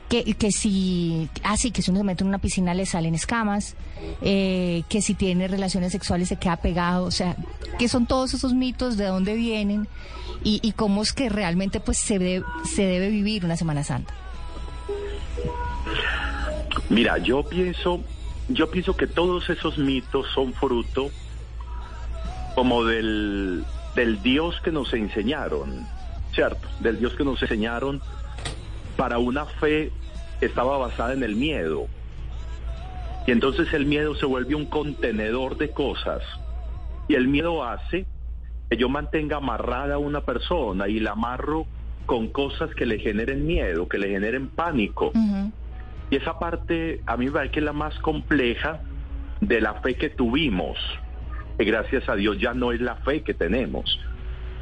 que, 0.10 0.34
que 0.34 0.52
si, 0.52 1.30
ah, 1.44 1.56
sí, 1.56 1.72
que 1.72 1.82
si 1.82 1.92
uno 1.92 2.00
se 2.00 2.04
mete 2.04 2.24
en 2.24 2.30
una 2.30 2.40
piscina 2.40 2.74
le 2.74 2.86
salen 2.86 3.16
escamas, 3.16 3.76
eh, 4.22 4.84
que 4.90 5.02
si 5.02 5.14
tiene 5.14 5.48
relaciones 5.48 5.92
sexuales 5.92 6.28
se 6.28 6.38
queda 6.38 6.58
pegado, 6.58 7.06
o 7.06 7.12
sea, 7.12 7.36
que 7.78 7.88
son 7.88 8.06
todos 8.06 8.34
esos 8.34 8.54
mitos, 8.54 8.98
de 8.98 9.06
dónde 9.06 9.36
vienen 9.36 9.88
y, 10.44 10.72
cómo 10.74 11.02
es 11.02 11.14
que 11.14 11.30
realmente 11.30 11.80
pues 11.80 11.98
se, 11.98 12.18
debe, 12.18 12.46
se 12.64 12.84
debe 12.84 13.10
vivir 13.10 13.46
una 13.46 13.56
Semana 13.56 13.84
Santa. 13.84 14.14
Mira, 16.90 17.18
yo 17.18 17.44
pienso, 17.44 18.02
yo 18.48 18.72
pienso 18.72 18.96
que 18.96 19.06
todos 19.06 19.50
esos 19.50 19.78
mitos 19.78 20.28
son 20.34 20.54
fruto 20.54 21.12
como 22.56 22.84
del, 22.84 23.64
del 23.96 24.22
Dios 24.24 24.56
que 24.64 24.72
nos 24.72 24.94
enseñaron, 24.94 25.86
¿cierto? 26.34 26.68
Del 26.80 27.00
Dios 27.00 27.14
que 27.14 27.24
nos 27.24 27.42
enseñaron 27.42 28.02
para 29.00 29.18
una 29.18 29.46
fe 29.46 29.94
estaba 30.42 30.78
basada 30.78 31.14
en 31.14 31.24
el 31.24 31.38
miedo. 31.38 31.88
Y 33.26 33.32
entonces 33.32 33.74
el 33.74 33.86
miedo 33.86 34.14
se 34.16 34.26
vuelve 34.26 34.56
un 34.56 34.66
contenedor 34.66 35.56
de 35.56 35.70
cosas. 35.72 36.22
Y 37.08 37.16
el 37.16 37.30
miedo 37.30 37.64
hace 37.64 38.06
que 38.70 38.76
yo 38.76 38.90
mantenga 38.90 39.38
amarrada 39.38 39.96
a 39.96 40.00
una 40.00 40.20
persona 40.26 40.90
y 40.90 41.00
la 41.00 41.12
amarro 41.12 41.66
con 42.06 42.28
cosas 42.28 42.76
que 42.76 42.86
le 42.86 43.00
generen 43.00 43.48
miedo, 43.48 43.88
que 43.88 44.00
le 44.00 44.10
generen 44.10 44.50
pánico. 44.50 45.14
Y 46.10 46.18
esa 46.18 46.38
parte 46.38 47.02
a 47.06 47.16
mí 47.16 47.28
me 47.28 47.32
parece 47.32 47.54
que 47.54 47.60
es 47.60 47.66
la 47.66 47.72
más 47.72 47.98
compleja 48.00 48.82
de 49.40 49.62
la 49.62 49.76
fe 49.76 49.96
que 49.96 50.10
tuvimos, 50.10 50.78
que 51.58 51.64
gracias 51.64 52.10
a 52.10 52.16
Dios 52.16 52.38
ya 52.38 52.54
no 52.54 52.74
es 52.74 52.82
la 52.82 52.96
fe 52.96 53.22
que 53.24 53.34
tenemos, 53.34 53.98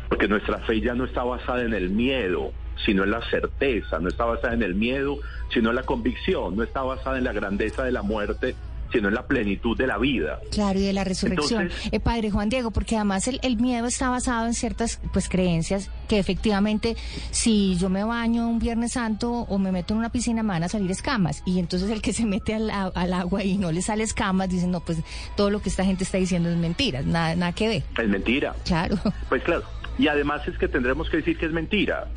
porque 0.10 0.28
nuestra 0.28 0.60
fe 0.60 0.80
ya 0.80 0.93
no 0.93 1.06
está 1.06 1.23
basada 1.23 1.63
en 1.63 1.73
el 1.73 1.89
miedo, 1.89 2.54
sino 2.85 3.03
en 3.03 3.11
la 3.11 3.21
certeza, 3.29 3.99
no 3.99 4.09
está 4.09 4.25
basada 4.25 4.53
en 4.53 4.63
el 4.63 4.75
miedo, 4.75 5.17
sino 5.53 5.69
en 5.69 5.75
la 5.75 5.83
convicción, 5.83 6.55
no 6.55 6.63
está 6.63 6.81
basada 6.81 7.17
en 7.17 7.23
la 7.23 7.33
grandeza 7.33 7.83
de 7.83 7.91
la 7.91 8.01
muerte, 8.01 8.55
sino 8.91 9.09
en 9.09 9.15
la 9.15 9.27
plenitud 9.27 9.77
de 9.77 9.87
la 9.87 9.97
vida. 9.97 10.39
Claro, 10.51 10.79
y 10.79 10.83
de 10.83 10.93
la 10.93 11.03
resurrección. 11.03 11.69
eh, 11.91 11.99
padre 11.99 12.31
Juan 12.31 12.49
Diego, 12.49 12.71
porque 12.71 12.95
además 12.95 13.27
el, 13.27 13.39
el, 13.43 13.57
miedo 13.57 13.87
está 13.87 14.09
basado 14.09 14.45
en 14.45 14.53
ciertas 14.53 15.01
pues 15.11 15.29
creencias 15.29 15.89
que 16.07 16.19
efectivamente 16.19 16.95
si 17.31 17.75
yo 17.77 17.89
me 17.89 18.03
baño 18.03 18.47
un 18.47 18.59
Viernes 18.59 18.93
Santo 18.93 19.29
o 19.31 19.57
me 19.59 19.71
meto 19.71 19.93
en 19.93 19.99
una 19.99 20.09
piscina 20.09 20.43
me 20.43 20.49
van 20.49 20.63
a 20.63 20.69
salir 20.69 20.89
escamas. 20.91 21.43
Y 21.45 21.59
entonces 21.59 21.89
el 21.89 22.01
que 22.01 22.13
se 22.13 22.25
mete 22.25 22.53
al, 22.53 22.69
al 22.69 23.13
agua 23.13 23.43
y 23.43 23.57
no 23.57 23.71
le 23.71 23.81
sale 23.81 24.03
escamas, 24.03 24.49
dice, 24.49 24.67
no, 24.67 24.79
pues 24.79 24.99
todo 25.35 25.49
lo 25.49 25.61
que 25.61 25.69
esta 25.69 25.83
gente 25.83 26.03
está 26.03 26.17
diciendo 26.17 26.49
es 26.49 26.57
mentira, 26.57 27.01
nada, 27.01 27.35
nada 27.35 27.51
que 27.51 27.67
ver. 27.67 27.83
Es 28.01 28.09
mentira. 28.09 28.55
Claro. 28.65 28.97
Pues 29.29 29.43
claro. 29.43 29.63
Y 29.97 30.07
además 30.07 30.47
es 30.47 30.57
que 30.57 30.67
tendremos 30.67 31.09
que 31.09 31.17
decir 31.17 31.37
que 31.37 31.47
es 31.47 31.51
mentira. 31.51 32.07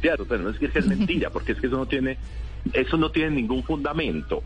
Claro, 0.00 0.24
tenemos 0.24 0.54
que 0.54 0.66
decir 0.66 0.72
que 0.72 0.78
es 0.78 0.86
mentira, 0.86 1.30
porque 1.30 1.52
es 1.52 1.60
que 1.60 1.66
eso 1.66 1.76
no 1.76 1.86
tiene, 1.86 2.18
eso 2.72 2.96
no 2.96 3.10
tiene 3.10 3.30
ningún 3.32 3.62
fundamento. 3.62 4.42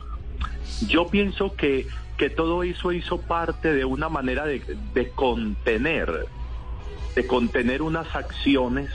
Yo 0.88 1.06
pienso 1.08 1.54
que, 1.54 1.86
que 2.16 2.30
todo 2.30 2.62
eso 2.62 2.92
hizo 2.92 3.20
parte 3.20 3.72
de 3.72 3.84
una 3.84 4.08
manera 4.08 4.46
de, 4.46 4.62
de 4.92 5.10
contener, 5.10 6.26
de 7.14 7.26
contener 7.26 7.82
unas 7.82 8.14
acciones 8.16 8.90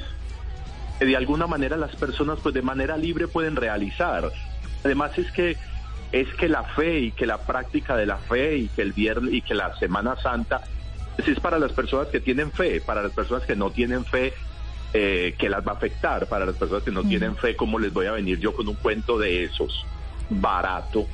que 0.99 1.05
de 1.05 1.15
alguna 1.15 1.47
manera 1.47 1.77
las 1.77 1.95
personas 1.95 2.39
pues 2.43 2.53
de 2.53 2.61
manera 2.61 2.97
libre 2.97 3.27
pueden 3.27 3.55
realizar. 3.55 4.29
Además 4.83 5.17
es 5.17 5.31
que 5.31 5.55
es 6.11 6.27
que 6.33 6.49
la 6.49 6.63
fe 6.63 6.99
y 6.99 7.11
que 7.11 7.25
la 7.25 7.37
práctica 7.45 7.95
de 7.95 8.05
la 8.05 8.17
fe 8.17 8.57
y 8.57 8.67
que 8.67 8.81
el 8.81 8.93
viernes 8.93 9.33
y 9.33 9.41
que 9.41 9.53
la 9.53 9.75
Semana 9.77 10.15
Santa 10.17 10.61
pues 11.15 11.27
es 11.27 11.39
para 11.39 11.59
las 11.59 11.71
personas 11.71 12.07
que 12.07 12.19
tienen 12.19 12.51
fe, 12.51 12.81
para 12.81 13.03
las 13.03 13.11
personas 13.11 13.43
que 13.43 13.55
no 13.55 13.71
tienen 13.71 14.03
fe 14.05 14.33
eh, 14.93 15.35
que 15.37 15.49
las 15.49 15.65
va 15.65 15.73
a 15.73 15.75
afectar, 15.75 16.27
para 16.27 16.45
las 16.45 16.55
personas 16.55 16.83
que 16.83 16.91
no 16.91 17.03
mm. 17.03 17.09
tienen 17.09 17.35
fe, 17.35 17.55
¿cómo 17.55 17.79
les 17.79 17.93
voy 17.93 18.07
a 18.07 18.11
venir 18.11 18.39
yo 18.39 18.53
con 18.53 18.67
un 18.67 18.75
cuento 18.75 19.17
de 19.17 19.43
esos? 19.43 19.85
Barato, 20.29 21.05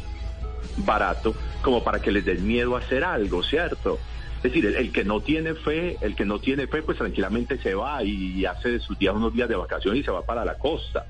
barato, 0.78 1.36
como 1.62 1.84
para 1.84 2.02
que 2.02 2.12
les 2.12 2.26
den 2.26 2.46
miedo 2.46 2.76
a 2.76 2.80
hacer 2.80 3.04
algo, 3.04 3.44
¿cierto? 3.44 4.00
Es 4.38 4.44
decir, 4.44 4.66
el, 4.66 4.76
el, 4.76 4.92
que 4.92 5.04
no 5.04 5.22
tiene 5.22 5.56
fe, 5.56 5.98
el 6.02 6.16
que 6.16 6.26
no 6.26 6.40
tiene 6.40 6.68
fe, 6.68 6.84
pues 6.84 6.98
tranquilamente 6.98 7.58
se 7.58 7.74
va 7.74 8.04
y 8.04 8.46
hace 8.46 8.70
de 8.70 8.80
sus 8.80 8.98
días 9.00 9.16
unos 9.16 9.34
días 9.34 9.50
de 9.50 9.56
vacaciones 9.56 10.02
y 10.02 10.04
se 10.04 10.12
va 10.12 10.22
para 10.22 10.46
la 10.46 10.58
costa. 10.58 11.06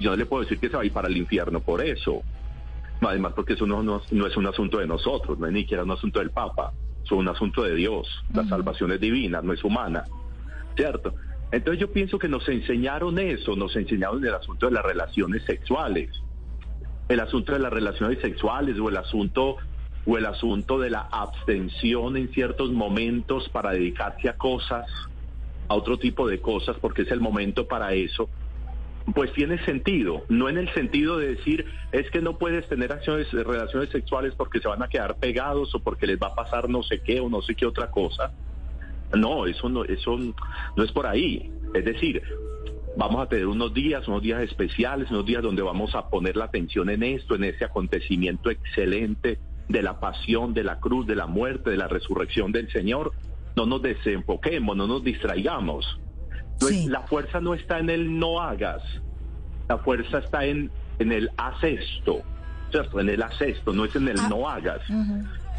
Yo 0.00 0.10
no 0.10 0.16
le 0.16 0.26
puedo 0.26 0.42
decir 0.42 0.58
que 0.58 0.68
se 0.68 0.76
va 0.76 0.82
a 0.82 0.86
ir 0.86 0.92
para 0.92 1.08
el 1.08 1.16
infierno 1.16 1.60
por 1.60 1.84
eso. 1.84 2.22
Además, 3.00 3.32
porque 3.34 3.52
eso 3.52 3.66
no, 3.66 3.82
no, 3.82 4.02
no 4.10 4.26
es 4.26 4.36
un 4.36 4.46
asunto 4.46 4.78
de 4.78 4.86
nosotros, 4.86 5.38
no 5.38 5.46
es 5.46 5.52
ni 5.52 5.60
siquiera 5.60 5.84
un 5.84 5.90
asunto 5.90 6.18
del 6.18 6.30
Papa, 6.30 6.72
es 7.04 7.10
un 7.12 7.28
asunto 7.28 7.62
de 7.62 7.74
Dios. 7.74 8.08
La 8.32 8.44
salvación 8.44 8.92
es 8.92 9.00
divina, 9.00 9.40
no 9.40 9.52
es 9.52 9.62
humana, 9.62 10.04
¿cierto? 10.74 11.14
Entonces 11.50 11.80
yo 11.80 11.92
pienso 11.92 12.18
que 12.18 12.28
nos 12.28 12.48
enseñaron 12.48 13.18
eso, 13.18 13.56
nos 13.56 13.74
enseñaron 13.76 14.24
el 14.24 14.34
asunto 14.34 14.66
de 14.66 14.72
las 14.72 14.84
relaciones 14.84 15.42
sexuales. 15.44 16.10
el 17.08 17.20
asunto 17.20 17.54
de 17.54 17.58
las 17.58 17.72
relaciones 17.72 18.18
sexuales 18.20 18.78
o 18.78 18.90
el 18.90 18.98
asunto 18.98 19.56
o 20.06 20.18
el 20.18 20.26
asunto 20.26 20.78
de 20.78 20.90
la 20.90 21.08
abstención 21.10 22.18
en 22.18 22.28
ciertos 22.32 22.70
momentos 22.70 23.48
para 23.48 23.70
dedicarse 23.70 24.28
a 24.28 24.34
cosas, 24.34 24.86
a 25.68 25.74
otro 25.74 25.98
tipo 25.98 26.28
de 26.28 26.40
cosas, 26.40 26.76
porque 26.80 27.02
es 27.02 27.10
el 27.10 27.20
momento 27.20 27.66
para 27.66 27.94
eso, 27.94 28.28
pues 29.14 29.32
tiene 29.32 29.62
sentido, 29.64 30.24
no 30.28 30.48
en 30.48 30.58
el 30.58 30.72
sentido 30.74 31.16
de 31.18 31.34
decir 31.34 31.66
es 31.92 32.10
que 32.10 32.20
no 32.20 32.36
puedes 32.36 32.68
tener 32.68 32.92
acciones, 32.92 33.30
relaciones 33.32 33.88
sexuales 33.90 34.34
porque 34.36 34.60
se 34.60 34.68
van 34.68 34.82
a 34.82 34.88
quedar 34.88 35.16
pegados 35.16 35.74
o 35.74 35.80
porque 35.80 36.06
les 36.06 36.18
va 36.18 36.28
a 36.28 36.34
pasar 36.34 36.68
no 36.68 36.82
sé 36.82 37.00
qué 37.00 37.20
o 37.20 37.30
no 37.30 37.40
sé 37.40 37.54
qué 37.54 37.64
otra 37.64 37.90
cosa. 37.90 38.32
No, 39.14 39.46
eso 39.46 39.68
no, 39.68 39.84
eso 39.84 40.16
no 40.18 40.84
es 40.84 40.92
por 40.92 41.06
ahí. 41.06 41.50
Es 41.74 41.84
decir, 41.84 42.22
vamos 42.96 43.22
a 43.22 43.26
tener 43.28 43.46
unos 43.46 43.72
días, 43.72 44.06
unos 44.08 44.22
días 44.22 44.42
especiales, 44.42 45.10
unos 45.10 45.24
días 45.24 45.42
donde 45.42 45.62
vamos 45.62 45.94
a 45.94 46.08
poner 46.08 46.36
la 46.36 46.46
atención 46.46 46.90
en 46.90 47.02
esto, 47.02 47.34
en 47.34 47.44
ese 47.44 47.64
acontecimiento 47.64 48.50
excelente 48.50 49.38
de 49.68 49.82
la 49.82 50.00
pasión, 50.00 50.54
de 50.54 50.64
la 50.64 50.80
cruz, 50.80 51.06
de 51.06 51.14
la 51.14 51.26
muerte, 51.26 51.70
de 51.70 51.76
la 51.76 51.88
resurrección 51.88 52.52
del 52.52 52.70
Señor. 52.70 53.12
No 53.56 53.66
nos 53.66 53.82
desenfoquemos, 53.82 54.76
no 54.76 54.86
nos 54.86 55.02
distraigamos. 55.04 55.98
La 56.88 57.02
fuerza 57.02 57.40
no 57.40 57.54
está 57.54 57.78
en 57.78 57.90
el 57.90 58.18
no 58.18 58.40
hagas, 58.40 58.82
la 59.68 59.78
fuerza 59.78 60.18
está 60.18 60.44
en, 60.44 60.70
en 60.98 61.12
el 61.12 61.30
haz 61.36 61.62
esto, 61.62 62.22
¿cierto? 62.70 62.98
En 62.98 63.08
el 63.08 63.22
haz 63.22 63.40
esto, 63.40 63.72
no 63.72 63.84
es 63.84 63.94
en 63.94 64.08
el 64.08 64.18
ah. 64.18 64.26
no 64.28 64.48
hagas. 64.48 64.82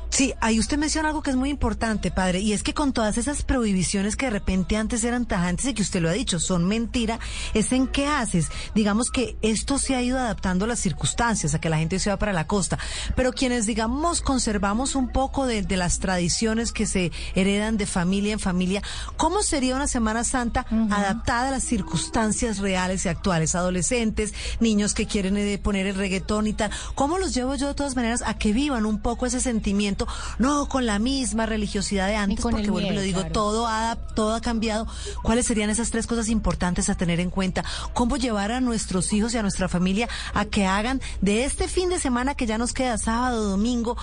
Sí, 0.09 0.33
ahí 0.41 0.59
usted 0.59 0.77
menciona 0.77 1.09
algo 1.09 1.21
que 1.21 1.29
es 1.29 1.35
muy 1.35 1.49
importante, 1.49 2.09
padre, 2.09 2.39
y 2.39 2.53
es 2.53 2.63
que 2.63 2.73
con 2.73 2.93
todas 2.93 3.17
esas 3.17 3.43
prohibiciones 3.43 4.15
que 4.15 4.25
de 4.25 4.31
repente 4.31 4.75
antes 4.75 5.03
eran 5.03 5.27
tajantes 5.27 5.67
y 5.67 5.73
que 5.73 5.83
usted 5.83 6.01
lo 6.01 6.09
ha 6.09 6.13
dicho, 6.13 6.39
son 6.39 6.65
mentira, 6.67 7.19
es 7.53 7.71
en 7.71 7.87
qué 7.87 8.07
haces. 8.07 8.47
Digamos 8.73 9.11
que 9.11 9.37
esto 9.41 9.77
se 9.77 9.95
ha 9.95 10.01
ido 10.01 10.17
adaptando 10.17 10.65
a 10.65 10.67
las 10.67 10.79
circunstancias, 10.79 11.53
a 11.53 11.61
que 11.61 11.69
la 11.69 11.77
gente 11.77 11.99
se 11.99 12.09
va 12.09 12.17
para 12.17 12.33
la 12.33 12.47
costa, 12.47 12.79
pero 13.15 13.33
quienes, 13.33 13.67
digamos, 13.67 14.21
conservamos 14.21 14.95
un 14.95 15.09
poco 15.09 15.45
de, 15.45 15.69
las 15.69 15.99
tradiciones 15.99 16.71
que 16.71 16.87
se 16.87 17.11
heredan 17.35 17.77
de 17.77 17.85
familia 17.85 18.33
en 18.33 18.39
familia, 18.39 18.81
¿cómo 19.17 19.43
sería 19.43 19.75
una 19.75 19.87
Semana 19.87 20.23
Santa 20.23 20.65
adaptada 20.89 21.49
a 21.49 21.51
las 21.51 21.63
circunstancias 21.63 22.57
reales 22.57 23.05
y 23.05 23.09
actuales? 23.09 23.53
Adolescentes, 23.55 24.33
niños 24.59 24.93
que 24.93 25.05
quieren 25.05 25.37
eh, 25.37 25.57
poner 25.59 25.85
el 25.85 25.95
reggaetón 25.95 26.47
y 26.47 26.53
tal, 26.53 26.71
¿cómo 26.95 27.19
los 27.19 27.33
llevo 27.35 27.55
yo 27.55 27.67
de 27.67 27.75
todas 27.75 27.95
maneras 27.95 28.23
a 28.25 28.33
que 28.33 28.51
vivan 28.51 28.85
un 28.85 28.99
poco 28.99 29.25
ese 29.25 29.39
sentimiento? 29.39 29.98
No 30.37 30.67
con 30.67 30.85
la 30.85 30.99
misma 30.99 31.45
religiosidad 31.45 32.07
de 32.07 32.15
antes, 32.15 32.41
porque 32.41 32.69
vuelvo 32.69 32.91
y 32.91 32.95
lo 32.95 33.01
digo, 33.01 33.25
todo, 33.25 33.67
ha, 33.67 33.95
todo 34.15 34.35
ha 34.35 34.41
cambiado. 34.41 34.87
¿Cuáles 35.23 35.45
serían 35.45 35.69
esas 35.69 35.91
tres 35.91 36.07
cosas 36.07 36.29
importantes 36.29 36.89
a 36.89 36.95
tener 36.95 37.19
en 37.19 37.29
cuenta? 37.29 37.63
¿Cómo 37.93 38.17
llevar 38.17 38.51
a 38.51 38.61
nuestros 38.61 39.11
hijos 39.13 39.33
y 39.33 39.37
a 39.37 39.41
nuestra 39.41 39.67
familia 39.67 40.07
a 40.33 40.45
que 40.45 40.65
hagan 40.65 41.01
de 41.21 41.45
este 41.45 41.67
fin 41.67 41.89
de 41.89 41.99
semana 41.99 42.35
que 42.35 42.45
ya 42.45 42.57
nos 42.57 42.73
queda 42.73 42.97
sábado, 42.97 43.49
domingo, 43.49 43.97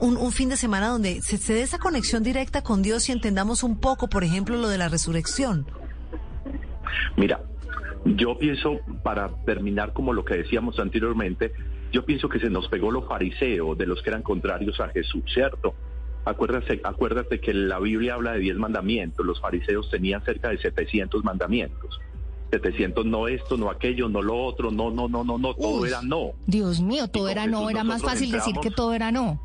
un, 0.00 0.32
fin 0.32 0.48
de 0.48 0.56
semana 0.56 0.88
donde 0.88 1.22
se, 1.22 1.38
se 1.38 1.54
dé 1.54 1.62
esa 1.62 1.78
conexión 1.78 2.22
directa 2.22 2.62
con 2.62 2.82
Dios 2.82 3.08
y 3.08 3.12
entendamos 3.12 3.62
un 3.62 3.78
poco, 3.78 4.08
por 4.08 4.24
ejemplo, 4.24 4.56
lo 4.56 4.68
de 4.68 4.78
la 4.78 4.88
resurrección? 4.88 5.66
Mira, 7.16 7.40
yo 8.04 8.38
pienso, 8.38 8.78
para 9.02 9.28
terminar 9.44 9.92
como 9.92 10.12
lo 10.12 10.24
que 10.24 10.34
decíamos 10.34 10.78
anteriormente, 10.78 11.52
yo 11.92 12.04
pienso 12.04 12.28
que 12.28 12.40
se 12.40 12.50
nos 12.50 12.68
pegó 12.68 12.90
lo 12.90 13.02
fariseo 13.02 13.74
de 13.74 13.86
los 13.86 14.02
que 14.02 14.10
eran 14.10 14.22
contrarios 14.22 14.80
a 14.80 14.88
Jesús, 14.88 15.22
¿cierto? 15.32 15.74
Acuérdate, 16.24 16.80
acuérdate 16.84 17.40
que 17.40 17.54
la 17.54 17.78
Biblia 17.78 18.14
habla 18.14 18.32
de 18.32 18.40
10 18.40 18.56
mandamientos, 18.56 19.24
los 19.24 19.40
fariseos 19.40 19.88
tenían 19.90 20.22
cerca 20.24 20.50
de 20.50 20.58
700 20.58 21.24
mandamientos. 21.24 22.00
700 22.50 23.04
no 23.06 23.28
esto, 23.28 23.56
no 23.56 23.70
aquello, 23.70 24.08
no 24.08 24.22
lo 24.22 24.36
otro, 24.42 24.70
no, 24.70 24.90
no, 24.90 25.08
no, 25.08 25.24
no, 25.24 25.38
no, 25.38 25.54
todo 25.54 25.86
era 25.86 26.00
no. 26.02 26.32
Dios 26.46 26.80
mío, 26.80 27.08
todo 27.08 27.28
era 27.28 27.46
no, 27.46 27.68
era 27.68 27.84
más 27.84 28.02
fácil 28.02 28.30
decir 28.30 28.56
que 28.62 28.70
todo 28.70 28.94
era 28.94 29.12
no. 29.12 29.40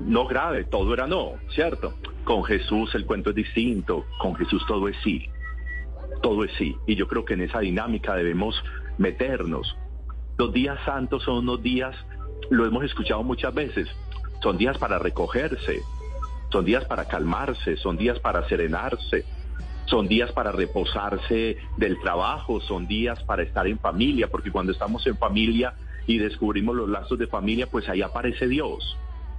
No 0.00 0.26
grave, 0.26 0.64
todo 0.64 0.92
era 0.92 1.06
no, 1.06 1.34
¿cierto? 1.54 1.94
Con 2.24 2.44
Jesús 2.44 2.94
el 2.94 3.06
cuento 3.06 3.30
es 3.30 3.36
distinto, 3.36 4.04
con 4.20 4.34
Jesús 4.34 4.62
todo 4.66 4.88
es 4.88 4.96
sí, 5.02 5.28
todo 6.22 6.44
es 6.44 6.50
sí. 6.58 6.76
Y 6.86 6.96
yo 6.96 7.06
creo 7.06 7.24
que 7.24 7.34
en 7.34 7.42
esa 7.42 7.60
dinámica 7.60 8.14
debemos 8.14 8.62
meternos. 8.98 9.76
Los 10.38 10.52
días 10.52 10.78
santos 10.84 11.22
son 11.22 11.38
unos 11.38 11.62
días, 11.62 11.96
lo 12.50 12.66
hemos 12.66 12.84
escuchado 12.84 13.22
muchas 13.22 13.54
veces, 13.54 13.88
son 14.42 14.58
días 14.58 14.76
para 14.76 14.98
recogerse, 14.98 15.82
son 16.50 16.64
días 16.64 16.84
para 16.84 17.06
calmarse, 17.06 17.76
son 17.78 17.96
días 17.96 18.18
para 18.20 18.46
serenarse, 18.46 19.24
son 19.86 20.08
días 20.08 20.32
para 20.32 20.52
reposarse 20.52 21.56
del 21.78 21.98
trabajo, 22.00 22.60
son 22.60 22.86
días 22.86 23.22
para 23.24 23.44
estar 23.44 23.66
en 23.66 23.78
familia, 23.78 24.28
porque 24.28 24.50
cuando 24.50 24.72
estamos 24.72 25.06
en 25.06 25.16
familia 25.16 25.74
y 26.06 26.18
descubrimos 26.18 26.76
los 26.76 26.88
lazos 26.88 27.18
de 27.18 27.26
familia, 27.26 27.66
pues 27.66 27.88
ahí 27.88 28.02
aparece 28.02 28.46
Dios. 28.46 28.96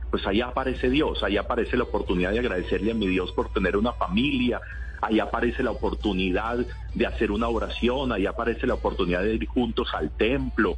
Pues 0.10 0.26
ahí 0.26 0.42
aparece 0.42 0.90
Dios, 0.90 1.22
ahí 1.22 1.38
aparece 1.38 1.78
la 1.78 1.84
oportunidad 1.84 2.32
de 2.32 2.40
agradecerle 2.40 2.92
a 2.92 2.96
mi 2.96 3.08
Dios 3.08 3.32
por 3.34 3.50
tener 3.50 3.78
una 3.78 3.92
familia, 3.92 4.62
ahí 5.02 5.20
aparece 5.20 5.64
la 5.64 5.72
oportunidad 5.72 6.58
de 6.94 7.06
hacer 7.06 7.32
una 7.32 7.48
oración, 7.48 8.12
ahí 8.12 8.26
aparece 8.26 8.68
la 8.68 8.76
oportunidad 8.76 9.24
de 9.24 9.36
ir 9.36 9.46
juntos 9.48 9.90
al 9.94 10.12
templo, 10.12 10.78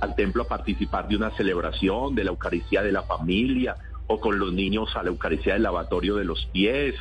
al 0.00 0.14
templo 0.14 0.42
a 0.42 0.48
participar 0.48 1.08
de 1.08 1.16
una 1.16 1.30
celebración 1.30 2.14
de 2.14 2.24
la 2.24 2.30
Eucaristía 2.30 2.82
de 2.82 2.92
la 2.92 3.02
familia 3.02 3.76
o 4.06 4.20
con 4.20 4.38
los 4.38 4.52
niños 4.52 4.94
a 4.96 5.02
la 5.02 5.08
Eucaristía 5.08 5.54
del 5.54 5.62
lavatorio 5.62 6.16
de 6.16 6.24
los 6.24 6.46
pies 6.46 6.94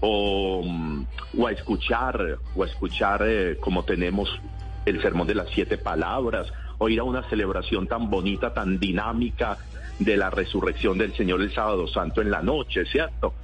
o, 0.00 0.62
mm, 0.64 1.06
o 1.38 1.46
a 1.46 1.52
escuchar 1.52 2.38
o 2.54 2.62
a 2.62 2.66
escuchar 2.66 3.22
eh, 3.26 3.56
como 3.58 3.84
tenemos 3.84 4.28
el 4.84 5.00
sermón 5.00 5.26
de 5.28 5.34
las 5.34 5.48
siete 5.50 5.78
palabras 5.78 6.52
o 6.78 6.88
ir 6.88 7.00
a 7.00 7.04
una 7.04 7.22
celebración 7.28 7.86
tan 7.86 8.10
bonita, 8.10 8.52
tan 8.52 8.78
dinámica 8.78 9.58
de 9.98 10.16
la 10.16 10.30
resurrección 10.30 10.98
del 10.98 11.14
Señor 11.14 11.40
el 11.40 11.54
sábado 11.54 11.86
santo 11.86 12.20
en 12.20 12.30
la 12.30 12.42
noche, 12.42 12.84
¿cierto? 12.86 13.34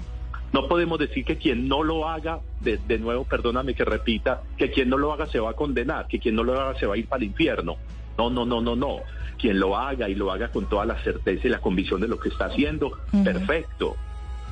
No 0.52 0.66
podemos 0.66 0.98
decir 0.98 1.24
que 1.24 1.36
quien 1.36 1.68
no 1.68 1.82
lo 1.82 2.08
haga, 2.08 2.40
de, 2.60 2.78
de, 2.78 2.98
nuevo, 2.98 3.24
perdóname 3.24 3.74
que 3.74 3.84
repita, 3.84 4.42
que 4.56 4.70
quien 4.70 4.88
no 4.88 4.96
lo 4.96 5.12
haga 5.12 5.26
se 5.26 5.40
va 5.40 5.50
a 5.50 5.54
condenar, 5.54 6.06
que 6.08 6.18
quien 6.18 6.34
no 6.34 6.42
lo 6.42 6.58
haga 6.58 6.78
se 6.78 6.86
va 6.86 6.94
a 6.94 6.98
ir 6.98 7.06
para 7.06 7.22
el 7.22 7.28
infierno. 7.28 7.76
No, 8.16 8.30
no, 8.30 8.46
no, 8.46 8.60
no, 8.60 8.74
no. 8.74 9.00
Quien 9.38 9.60
lo 9.60 9.76
haga 9.76 10.08
y 10.08 10.14
lo 10.14 10.32
haga 10.32 10.48
con 10.48 10.66
toda 10.66 10.84
la 10.86 11.00
certeza 11.02 11.46
y 11.46 11.50
la 11.50 11.60
convicción 11.60 12.00
de 12.00 12.08
lo 12.08 12.18
que 12.18 12.30
está 12.30 12.46
haciendo, 12.46 12.98
perfecto. 13.22 13.96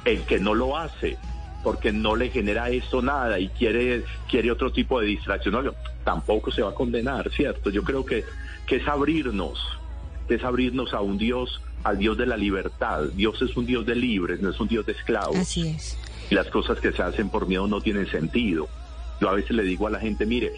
El 0.05 0.23
que 0.23 0.39
no 0.39 0.55
lo 0.55 0.77
hace, 0.77 1.17
porque 1.65 1.93
no 1.93 2.15
le 2.15 2.29
genera 2.31 2.71
esto 2.71 3.03
nada 3.03 3.41
y 3.41 3.49
quiere, 3.49 4.05
quiere 4.31 4.53
otro 4.53 4.71
tipo 4.71 5.01
de 5.01 5.07
distracción, 5.09 5.73
tampoco 6.05 6.53
se 6.53 6.63
va 6.63 6.71
a 6.71 6.75
condenar, 6.75 7.29
¿cierto? 7.31 7.71
Yo 7.71 7.83
creo 7.83 8.07
que, 8.07 8.25
que 8.67 8.77
es 8.77 8.87
abrirnos, 8.87 9.59
es 10.29 10.45
abrirnos 10.45 10.95
a 10.95 11.01
un 11.01 11.19
Dios 11.19 11.61
al 11.87 11.99
Dios 11.99 12.19
de 12.19 12.27
la 12.27 12.37
libertad. 12.37 13.05
Dios 13.15 13.41
es 13.43 13.57
un 13.57 13.65
Dios 13.65 13.87
de 13.87 13.95
libres, 13.95 14.41
no 14.41 14.51
es 14.51 14.59
un 14.59 14.67
Dios 14.67 14.85
de 14.87 14.93
esclavos. 14.93 15.37
Así 15.37 15.69
es. 15.69 15.97
Y 16.29 16.35
las 16.35 16.49
cosas 16.49 16.81
que 16.81 16.91
se 16.91 17.01
hacen 17.01 17.31
por 17.31 17.47
miedo 17.47 17.69
no 17.69 17.81
tienen 17.81 18.11
sentido. 18.11 18.69
Yo 19.21 19.29
a 19.29 19.35
veces 19.35 19.53
le 19.53 19.63
digo 19.63 19.87
a 19.87 19.91
la 19.91 20.01
gente, 20.01 20.27
mire, 20.27 20.51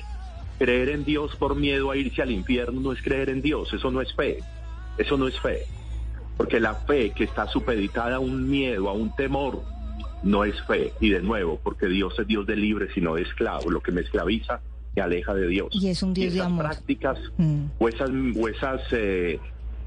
creer 0.59 0.89
en 0.89 1.05
Dios 1.05 1.37
por 1.37 1.55
miedo 1.55 1.91
a 1.91 1.99
irse 1.99 2.23
al 2.23 2.31
infierno 2.31 2.81
no 2.81 2.93
es 2.93 3.03
creer 3.03 3.29
en 3.29 3.43
Dios, 3.43 3.71
eso 3.75 3.91
no 3.91 4.01
es 4.01 4.15
fe. 4.15 4.39
Eso 4.97 5.19
no 5.19 5.29
es 5.29 5.39
fe. 5.39 5.67
Porque 6.39 6.61
la 6.61 6.75
fe 6.75 7.11
que 7.11 7.25
está 7.25 7.47
supeditada 7.47 8.17
a 8.17 8.21
un 8.21 8.49
miedo, 8.49 8.89
a 8.89 8.95
un 8.95 9.15
temor, 9.15 9.63
no 10.23 10.45
es 10.45 10.61
fe. 10.63 10.95
Y 10.99 11.11
de 11.11 11.21
nuevo, 11.21 11.61
porque 11.63 11.89
Dios 11.89 12.19
es 12.19 12.27
Dios 12.27 12.47
de 12.47 12.57
libres 12.57 12.97
y 12.97 13.03
no 13.03 13.17
de 13.17 13.23
esclavo. 13.23 13.71
Lo 13.71 13.81
que 13.81 13.93
me 13.93 14.01
esclaviza 14.01 14.61
me 14.97 15.03
aleja 15.03 15.35
de 15.35 15.47
Dios. 15.47 15.69
Y 15.73 15.89
es 15.89 16.03
un 16.03 16.15
Dios 16.15 16.33
de 16.33 16.41
amor. 16.41 16.65
prácticas 16.65 17.19
mm. 17.37 17.65
o 17.79 17.89
esas, 17.89 18.11
o 18.11 18.49
esas 18.49 18.81
eh, 18.93 19.39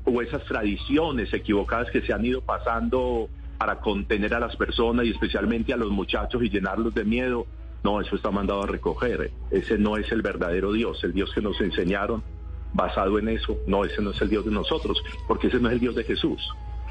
o 0.06 0.22
esas 0.22 0.44
tradiciones 0.46 1.34
equivocadas 1.34 1.90
que 1.92 2.02
se 2.02 2.14
han 2.14 2.26
ido 2.26 2.42
pasando 2.42 3.30
para 3.58 3.80
contener 3.80 4.34
a 4.34 4.40
las 4.40 4.56
personas 4.56 5.06
y 5.06 5.12
especialmente 5.12 5.74
a 5.74 5.78
los 5.78 5.92
muchachos 5.92 6.42
y 6.44 6.50
llenarlos 6.50 6.94
de 6.94 7.04
miedo, 7.04 7.46
no, 7.84 8.02
eso 8.02 8.16
está 8.16 8.32
mandado 8.32 8.64
a 8.64 8.68
recoger. 8.68 9.32
Ese 9.52 9.78
no 9.78 9.98
es 9.98 10.12
el 10.12 10.22
verdadero 10.22 10.72
Dios, 10.72 11.04
el 11.04 11.14
Dios 11.14 11.32
que 11.34 11.42
nos 11.42 11.60
enseñaron 11.62 12.24
basado 12.74 13.20
en 13.20 13.30
eso, 13.30 13.58
no, 13.68 13.84
ese 13.84 14.02
no 14.02 14.12
es 14.12 14.22
el 14.22 14.30
Dios 14.30 14.46
de 14.46 14.52
nosotros, 14.52 15.02
porque 15.28 15.48
ese 15.48 15.60
no 15.60 15.68
es 15.70 15.74
el 15.74 15.80
Dios 15.80 15.96
de 15.96 16.04
Jesús. 16.04 16.42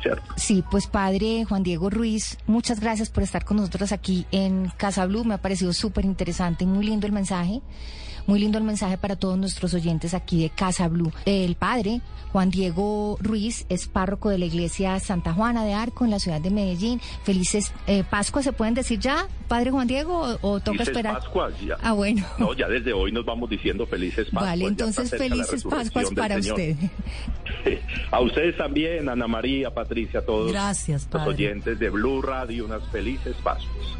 ¿Cierto? 0.02 0.32
Sí, 0.36 0.64
pues 0.70 0.86
padre 0.86 1.44
Juan 1.44 1.62
Diego 1.62 1.90
Ruiz, 1.90 2.38
muchas 2.46 2.80
gracias 2.80 3.10
por 3.10 3.22
estar 3.22 3.44
con 3.44 3.58
nosotros 3.58 3.92
aquí 3.92 4.24
en 4.30 4.70
Casa 4.78 5.04
Blue. 5.04 5.24
Me 5.24 5.34
ha 5.34 5.38
parecido 5.38 5.74
súper 5.74 6.06
interesante 6.06 6.64
y 6.64 6.66
muy 6.66 6.86
lindo 6.86 7.06
el 7.06 7.12
mensaje. 7.12 7.60
Muy 8.30 8.38
lindo 8.38 8.58
el 8.58 8.64
mensaje 8.64 8.96
para 8.96 9.16
todos 9.16 9.36
nuestros 9.36 9.74
oyentes 9.74 10.14
aquí 10.14 10.40
de 10.40 10.50
Casa 10.50 10.86
Blue. 10.86 11.10
El 11.26 11.56
padre 11.56 12.00
Juan 12.30 12.48
Diego 12.48 13.18
Ruiz 13.20 13.66
es 13.68 13.88
párroco 13.88 14.28
de 14.28 14.38
la 14.38 14.44
iglesia 14.44 15.00
Santa 15.00 15.32
Juana 15.32 15.64
de 15.64 15.74
Arco 15.74 16.04
en 16.04 16.12
la 16.12 16.20
ciudad 16.20 16.40
de 16.40 16.50
Medellín. 16.50 17.00
Felices 17.24 17.72
eh, 17.88 18.04
Pascuas, 18.08 18.44
¿se 18.44 18.52
pueden 18.52 18.74
decir 18.74 19.00
ya, 19.00 19.26
padre 19.48 19.72
Juan 19.72 19.88
Diego, 19.88 20.38
o, 20.42 20.60
toca 20.60 20.84
esperar? 20.84 21.14
Pascuas, 21.14 21.60
ya. 21.60 21.76
Ah, 21.82 21.90
bueno. 21.90 22.24
No, 22.38 22.54
ya 22.54 22.68
desde 22.68 22.92
hoy 22.92 23.10
nos 23.10 23.24
vamos 23.24 23.50
diciendo 23.50 23.84
felices 23.84 24.26
Pascuas. 24.26 24.44
Vale, 24.44 24.64
entonces 24.64 25.10
felices 25.10 25.64
Pascuas 25.64 26.12
para 26.14 26.36
usted. 26.36 26.76
A 28.12 28.20
ustedes 28.20 28.56
también, 28.56 29.08
Ana 29.08 29.26
María, 29.26 29.74
Patricia, 29.74 30.20
a 30.20 30.22
todos 30.22 30.52
Gracias, 30.52 31.08
los 31.12 31.26
oyentes 31.26 31.80
de 31.80 31.90
Blue 31.90 32.22
Radio, 32.22 32.64
unas 32.64 32.86
felices 32.90 33.34
Pascuas. 33.42 33.98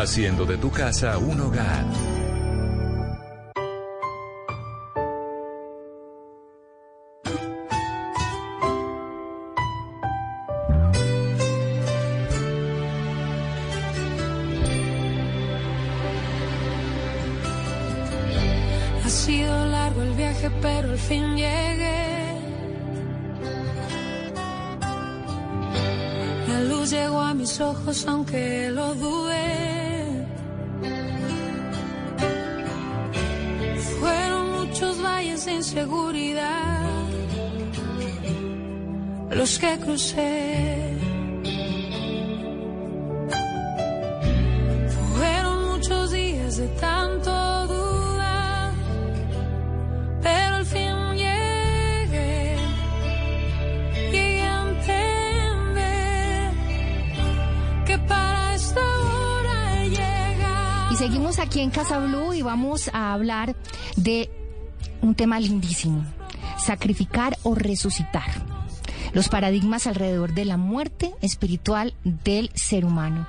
Haciendo 0.00 0.44
de 0.44 0.56
tu 0.56 0.70
casa 0.70 1.18
un 1.18 1.40
hogar. 1.40 2.07
Mis 27.38 27.60
ojos, 27.60 28.04
aunque 28.08 28.68
lo 28.70 28.94
dudé. 28.94 30.26
Fueron 34.00 34.44
muchos 34.58 35.00
valles 35.00 35.44
de 35.46 35.52
inseguridad 35.52 36.88
los 39.30 39.58
que 39.60 39.78
crucé. 39.78 40.96
Fueron 45.16 45.68
muchos 45.70 46.10
días 46.10 46.56
de 46.56 46.68
tanto 46.80 47.57
seguimos 60.98 61.38
aquí 61.38 61.60
en 61.60 61.70
Casa 61.70 62.00
Blue 62.00 62.34
y 62.34 62.42
vamos 62.42 62.90
a 62.92 63.12
hablar 63.12 63.54
de 63.94 64.28
un 65.00 65.14
tema 65.14 65.38
lindísimo, 65.38 66.04
sacrificar 66.58 67.38
o 67.44 67.54
resucitar. 67.54 68.28
Los 69.12 69.28
paradigmas 69.28 69.86
alrededor 69.86 70.34
de 70.34 70.44
la 70.44 70.56
muerte 70.56 71.14
espiritual 71.22 71.94
del 72.02 72.50
ser 72.54 72.84
humano. 72.84 73.28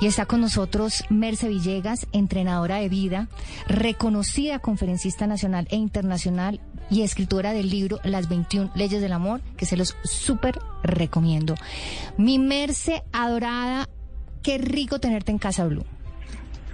Y 0.00 0.06
está 0.06 0.24
con 0.24 0.40
nosotros 0.40 1.04
Merce 1.10 1.46
Villegas, 1.46 2.06
entrenadora 2.12 2.76
de 2.76 2.88
vida, 2.88 3.28
reconocida 3.68 4.58
conferencista 4.58 5.26
nacional 5.26 5.68
e 5.70 5.76
internacional 5.76 6.58
y 6.90 7.02
escritora 7.02 7.52
del 7.52 7.68
libro 7.68 8.00
Las 8.02 8.30
21 8.30 8.70
leyes 8.74 9.02
del 9.02 9.12
amor, 9.12 9.42
que 9.58 9.66
se 9.66 9.76
los 9.76 9.94
súper 10.04 10.58
recomiendo. 10.82 11.54
Mi 12.16 12.38
Merce 12.38 13.02
adorada, 13.12 13.90
qué 14.42 14.56
rico 14.56 15.00
tenerte 15.00 15.32
en 15.32 15.38
Casa 15.38 15.66
Blue. 15.66 15.84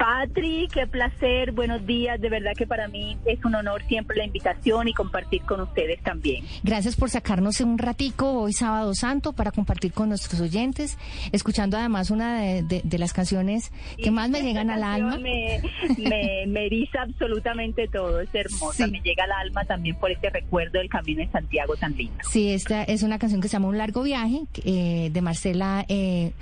Patri, 0.01 0.67
qué 0.73 0.87
placer, 0.87 1.53
buenos 1.53 1.85
días, 1.87 2.19
de 2.23 2.31
verdad 2.31 2.53
que 2.57 2.67
para 2.67 2.89
mí 2.89 3.19
es 3.27 3.45
un 3.45 3.55
honor 3.55 3.83
siempre 3.87 4.17
la 4.17 4.25
invitación 4.25 4.89
y 4.89 4.95
compartir 4.95 5.43
con 5.43 5.61
ustedes 5.61 6.03
también. 6.03 6.43
Gracias 6.63 6.97
por 6.97 7.11
sacarnos 7.11 7.61
un 7.61 7.77
ratico 7.77 8.33
hoy 8.33 8.55
sábado 8.55 8.95
santo 8.95 9.35
para 9.35 9.51
compartir 9.53 9.93
con 9.93 10.09
nuestros 10.09 10.41
oyentes, 10.41 10.97
escuchando 11.33 11.77
además 11.77 12.11
una 12.11 12.41
de, 12.41 12.63
de- 12.63 12.81
de 12.83 12.99
las 12.99 13.13
canciones 13.13 13.73
que 14.03 14.11
más 14.11 14.31
me 14.31 14.41
llegan 14.41 14.71
al 14.71 14.85
alma. 14.85 15.19
Me, 15.19 15.61
me, 15.99 16.45
me 16.47 16.65
eriza 16.65 17.03
absolutamente 17.03 17.87
todo, 17.87 18.23
es 18.23 18.31
hermosa, 18.35 18.87
me 18.87 19.01
llega 19.03 19.25
al 19.25 19.33
alma 19.33 19.67
también 19.67 19.97
por 19.97 20.11
este 20.11 20.31
recuerdo 20.31 20.79
del 20.79 20.89
Camino 20.89 21.21
de 21.21 21.29
Santiago 21.31 21.77
tan 21.77 21.95
lindo. 21.95 22.17
Sí, 22.31 22.49
esta 22.55 22.85
es 22.85 23.03
una 23.03 23.19
canción 23.19 23.43
que 23.43 23.49
se 23.49 23.53
llama 23.53 23.69
Un 23.69 23.77
largo 23.77 24.03
viaje 24.03 24.45
eh, 24.65 25.11
de 25.13 25.21
Marcela 25.21 25.85
eh, 25.91 26.33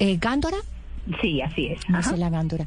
eh, 0.00 0.16
Gándora. 0.20 0.56
Sí, 1.20 1.40
así 1.40 1.66
es. 1.66 1.88
Marcela 1.88 2.28
Gándora. 2.30 2.66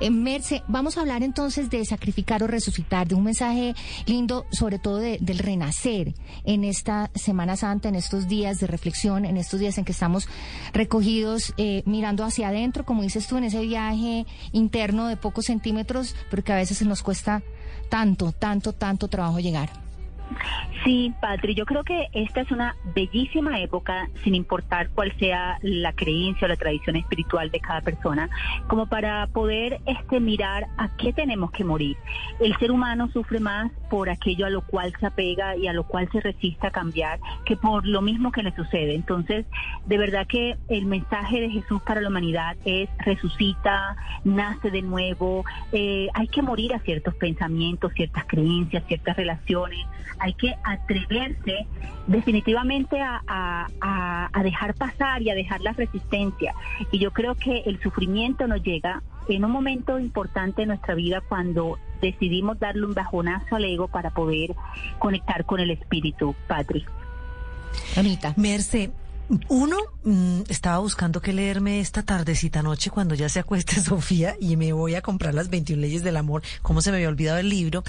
Eh, 0.00 0.08
Merce, 0.10 0.62
vamos 0.68 0.96
a 0.96 1.02
hablar 1.02 1.22
entonces 1.22 1.68
de 1.68 1.84
sacrificar 1.84 2.42
o 2.42 2.46
resucitar, 2.46 3.06
de 3.06 3.14
un 3.14 3.24
mensaje 3.24 3.74
lindo, 4.06 4.46
sobre 4.50 4.78
todo 4.78 4.96
de- 4.98 5.18
del 5.20 5.38
renacer 5.38 6.14
en 6.44 6.64
esta 6.64 7.10
Semana 7.14 7.56
Santa, 7.56 7.88
en 7.90 7.94
estos 7.94 8.26
días 8.26 8.58
de 8.58 8.66
reflexión, 8.66 9.26
en 9.26 9.36
estos 9.36 9.60
días 9.60 9.76
en 9.76 9.84
que 9.84 9.92
estamos 9.92 10.28
recogidos 10.72 11.52
eh, 11.58 11.82
mirando 11.84 12.24
hacia 12.24 12.48
adentro, 12.48 12.84
como 12.86 13.02
dices 13.02 13.26
tú, 13.26 13.36
en 13.36 13.44
ese 13.44 13.60
viaje 13.60 14.24
interno 14.52 15.06
de 15.06 15.16
pocos 15.18 15.44
centímetros, 15.46 16.16
pero 16.30 16.42
que 16.42 16.52
a 16.52 16.56
veces 16.56 16.80
nos 16.86 17.02
cuesta 17.02 17.42
tanto, 17.90 18.32
tanto, 18.32 18.72
tanto 18.72 19.08
trabajo 19.08 19.40
llegar. 19.40 19.83
Sí, 20.84 21.14
Patri, 21.20 21.54
yo 21.54 21.64
creo 21.64 21.82
que 21.82 22.08
esta 22.12 22.42
es 22.42 22.50
una 22.50 22.76
bellísima 22.94 23.60
época, 23.60 24.08
sin 24.22 24.34
importar 24.34 24.90
cuál 24.90 25.16
sea 25.18 25.58
la 25.62 25.92
creencia 25.94 26.44
o 26.44 26.48
la 26.48 26.56
tradición 26.56 26.96
espiritual 26.96 27.50
de 27.50 27.60
cada 27.60 27.80
persona, 27.80 28.28
como 28.68 28.86
para 28.86 29.26
poder 29.28 29.80
este 29.86 30.20
mirar 30.20 30.66
a 30.76 30.94
qué 30.96 31.12
tenemos 31.14 31.52
que 31.52 31.64
morir. 31.64 31.96
El 32.38 32.54
ser 32.58 32.70
humano 32.70 33.08
sufre 33.12 33.40
más 33.40 33.72
por 33.88 34.10
aquello 34.10 34.44
a 34.44 34.50
lo 34.50 34.60
cual 34.60 34.92
se 35.00 35.06
apega 35.06 35.56
y 35.56 35.68
a 35.68 35.72
lo 35.72 35.84
cual 35.84 36.08
se 36.12 36.20
resiste 36.20 36.66
a 36.66 36.70
cambiar 36.70 37.18
que 37.46 37.56
por 37.56 37.86
lo 37.86 38.02
mismo 38.02 38.30
que 38.30 38.42
le 38.42 38.54
sucede. 38.54 38.94
Entonces, 38.94 39.46
de 39.86 39.98
verdad 39.98 40.26
que 40.26 40.56
el 40.68 40.84
mensaje 40.84 41.40
de 41.40 41.50
Jesús 41.50 41.80
para 41.82 42.02
la 42.02 42.08
humanidad 42.08 42.56
es 42.66 42.90
resucita, 42.98 43.96
nace 44.24 44.70
de 44.70 44.82
nuevo, 44.82 45.44
eh, 45.72 46.08
hay 46.12 46.28
que 46.28 46.42
morir 46.42 46.74
a 46.74 46.80
ciertos 46.80 47.14
pensamientos, 47.14 47.92
ciertas 47.94 48.24
creencias, 48.26 48.84
ciertas 48.86 49.16
relaciones, 49.16 49.86
hay 50.18 50.34
que 50.34 50.54
atreverse 50.64 51.66
definitivamente 52.06 53.00
a, 53.00 53.22
a- 53.26 53.66
a- 53.80 54.30
a 54.32 54.42
dejar 54.42 54.74
pasar 54.74 55.22
y 55.22 55.30
a 55.30 55.34
dejar 55.34 55.60
la 55.62 55.72
resistencia. 55.72 56.54
Y 56.90 56.98
yo 56.98 57.10
creo 57.12 57.34
que 57.34 57.62
el 57.66 57.80
sufrimiento 57.82 58.46
nos 58.46 58.62
llega 58.62 59.02
en 59.28 59.44
un 59.44 59.50
momento 59.50 59.98
importante 59.98 60.62
de 60.62 60.66
nuestra 60.66 60.94
vida 60.94 61.22
cuando 61.26 61.78
decidimos 62.02 62.58
darle 62.58 62.84
un 62.86 62.92
bajonazo 62.94 63.56
al 63.56 63.64
ego 63.64 63.88
para 63.88 64.10
poder 64.10 64.54
conectar 64.98 65.44
con 65.46 65.60
el 65.60 65.70
espíritu, 65.70 66.34
Patri. 66.46 66.84
Anita. 67.96 68.34
Merce, 68.36 68.90
uno, 69.48 69.76
mm, 70.02 70.42
estaba 70.48 70.78
buscando 70.78 71.20
qué 71.22 71.32
leerme 71.32 71.80
esta 71.80 72.02
tardecita 72.02 72.62
noche 72.62 72.90
cuando 72.90 73.14
ya 73.14 73.28
se 73.28 73.40
acueste 73.40 73.80
Sofía 73.80 74.36
y 74.38 74.56
me 74.56 74.72
voy 74.72 74.94
a 74.94 75.02
comprar 75.02 75.34
las 75.34 75.48
21 75.48 75.80
leyes 75.80 76.02
del 76.02 76.16
amor, 76.16 76.42
como 76.62 76.82
se 76.82 76.90
me 76.90 76.98
había 76.98 77.08
olvidado 77.08 77.38
el 77.38 77.48
libro. 77.48 77.82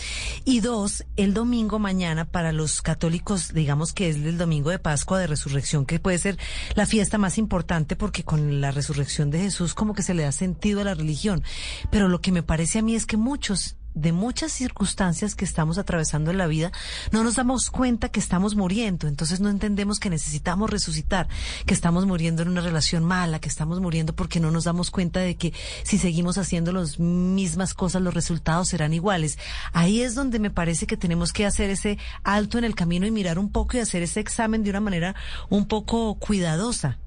Y 0.45 0.61
dos, 0.61 1.03
el 1.17 1.33
domingo 1.33 1.77
mañana 1.79 2.25
para 2.25 2.51
los 2.51 2.81
católicos, 2.81 3.53
digamos 3.53 3.91
que 3.93 4.09
es 4.09 4.15
el 4.15 4.37
domingo 4.37 4.69
de 4.69 4.79
Pascua 4.79 5.19
de 5.19 5.27
Resurrección, 5.27 5.85
que 5.85 5.99
puede 5.99 6.17
ser 6.19 6.37
la 6.73 6.85
fiesta 6.85 7.17
más 7.17 7.37
importante 7.37 7.95
porque 7.95 8.23
con 8.23 8.61
la 8.61 8.71
resurrección 8.71 9.29
de 9.29 9.39
Jesús 9.39 9.73
como 9.73 9.93
que 9.93 10.03
se 10.03 10.13
le 10.13 10.23
da 10.23 10.31
sentido 10.31 10.81
a 10.81 10.85
la 10.85 10.93
religión. 10.93 11.43
Pero 11.91 12.07
lo 12.07 12.21
que 12.21 12.31
me 12.31 12.43
parece 12.43 12.79
a 12.79 12.81
mí 12.81 12.95
es 12.95 13.05
que 13.05 13.17
muchos 13.17 13.75
de 13.95 14.11
muchas 14.11 14.51
circunstancias 14.51 15.35
que 15.35 15.45
estamos 15.45 15.77
atravesando 15.77 16.31
en 16.31 16.37
la 16.37 16.47
vida, 16.47 16.71
no 17.11 17.23
nos 17.23 17.35
damos 17.35 17.71
cuenta 17.71 18.09
que 18.09 18.19
estamos 18.19 18.55
muriendo, 18.55 19.07
entonces 19.07 19.39
no 19.39 19.49
entendemos 19.49 19.99
que 19.99 20.09
necesitamos 20.09 20.69
resucitar, 20.69 21.27
que 21.65 21.73
estamos 21.73 22.05
muriendo 22.05 22.43
en 22.43 22.49
una 22.49 22.61
relación 22.61 23.03
mala, 23.03 23.39
que 23.39 23.49
estamos 23.49 23.79
muriendo 23.79 24.15
porque 24.15 24.39
no 24.39 24.51
nos 24.51 24.65
damos 24.65 24.91
cuenta 24.91 25.21
de 25.21 25.35
que 25.35 25.53
si 25.83 25.97
seguimos 25.97 26.37
haciendo 26.37 26.71
las 26.71 26.99
mismas 26.99 27.73
cosas, 27.73 28.01
los 28.01 28.13
resultados 28.13 28.69
serán 28.69 28.93
iguales. 28.93 29.39
Ahí 29.73 30.01
es 30.01 30.13
donde 30.13 30.39
me 30.39 30.51
parece 30.51 30.85
que 30.87 30.97
tenemos 30.97 31.33
que 31.33 31.45
hacer 31.45 31.69
ese 31.69 31.97
alto 32.23 32.57
en 32.57 32.65
el 32.65 32.75
camino 32.75 33.07
y 33.07 33.11
mirar 33.11 33.39
un 33.39 33.51
poco 33.51 33.77
y 33.77 33.79
hacer 33.79 34.03
ese 34.03 34.19
examen 34.19 34.63
de 34.63 34.69
una 34.69 34.81
manera 34.81 35.15
un 35.49 35.67
poco 35.67 36.15
cuidadosa. 36.15 36.99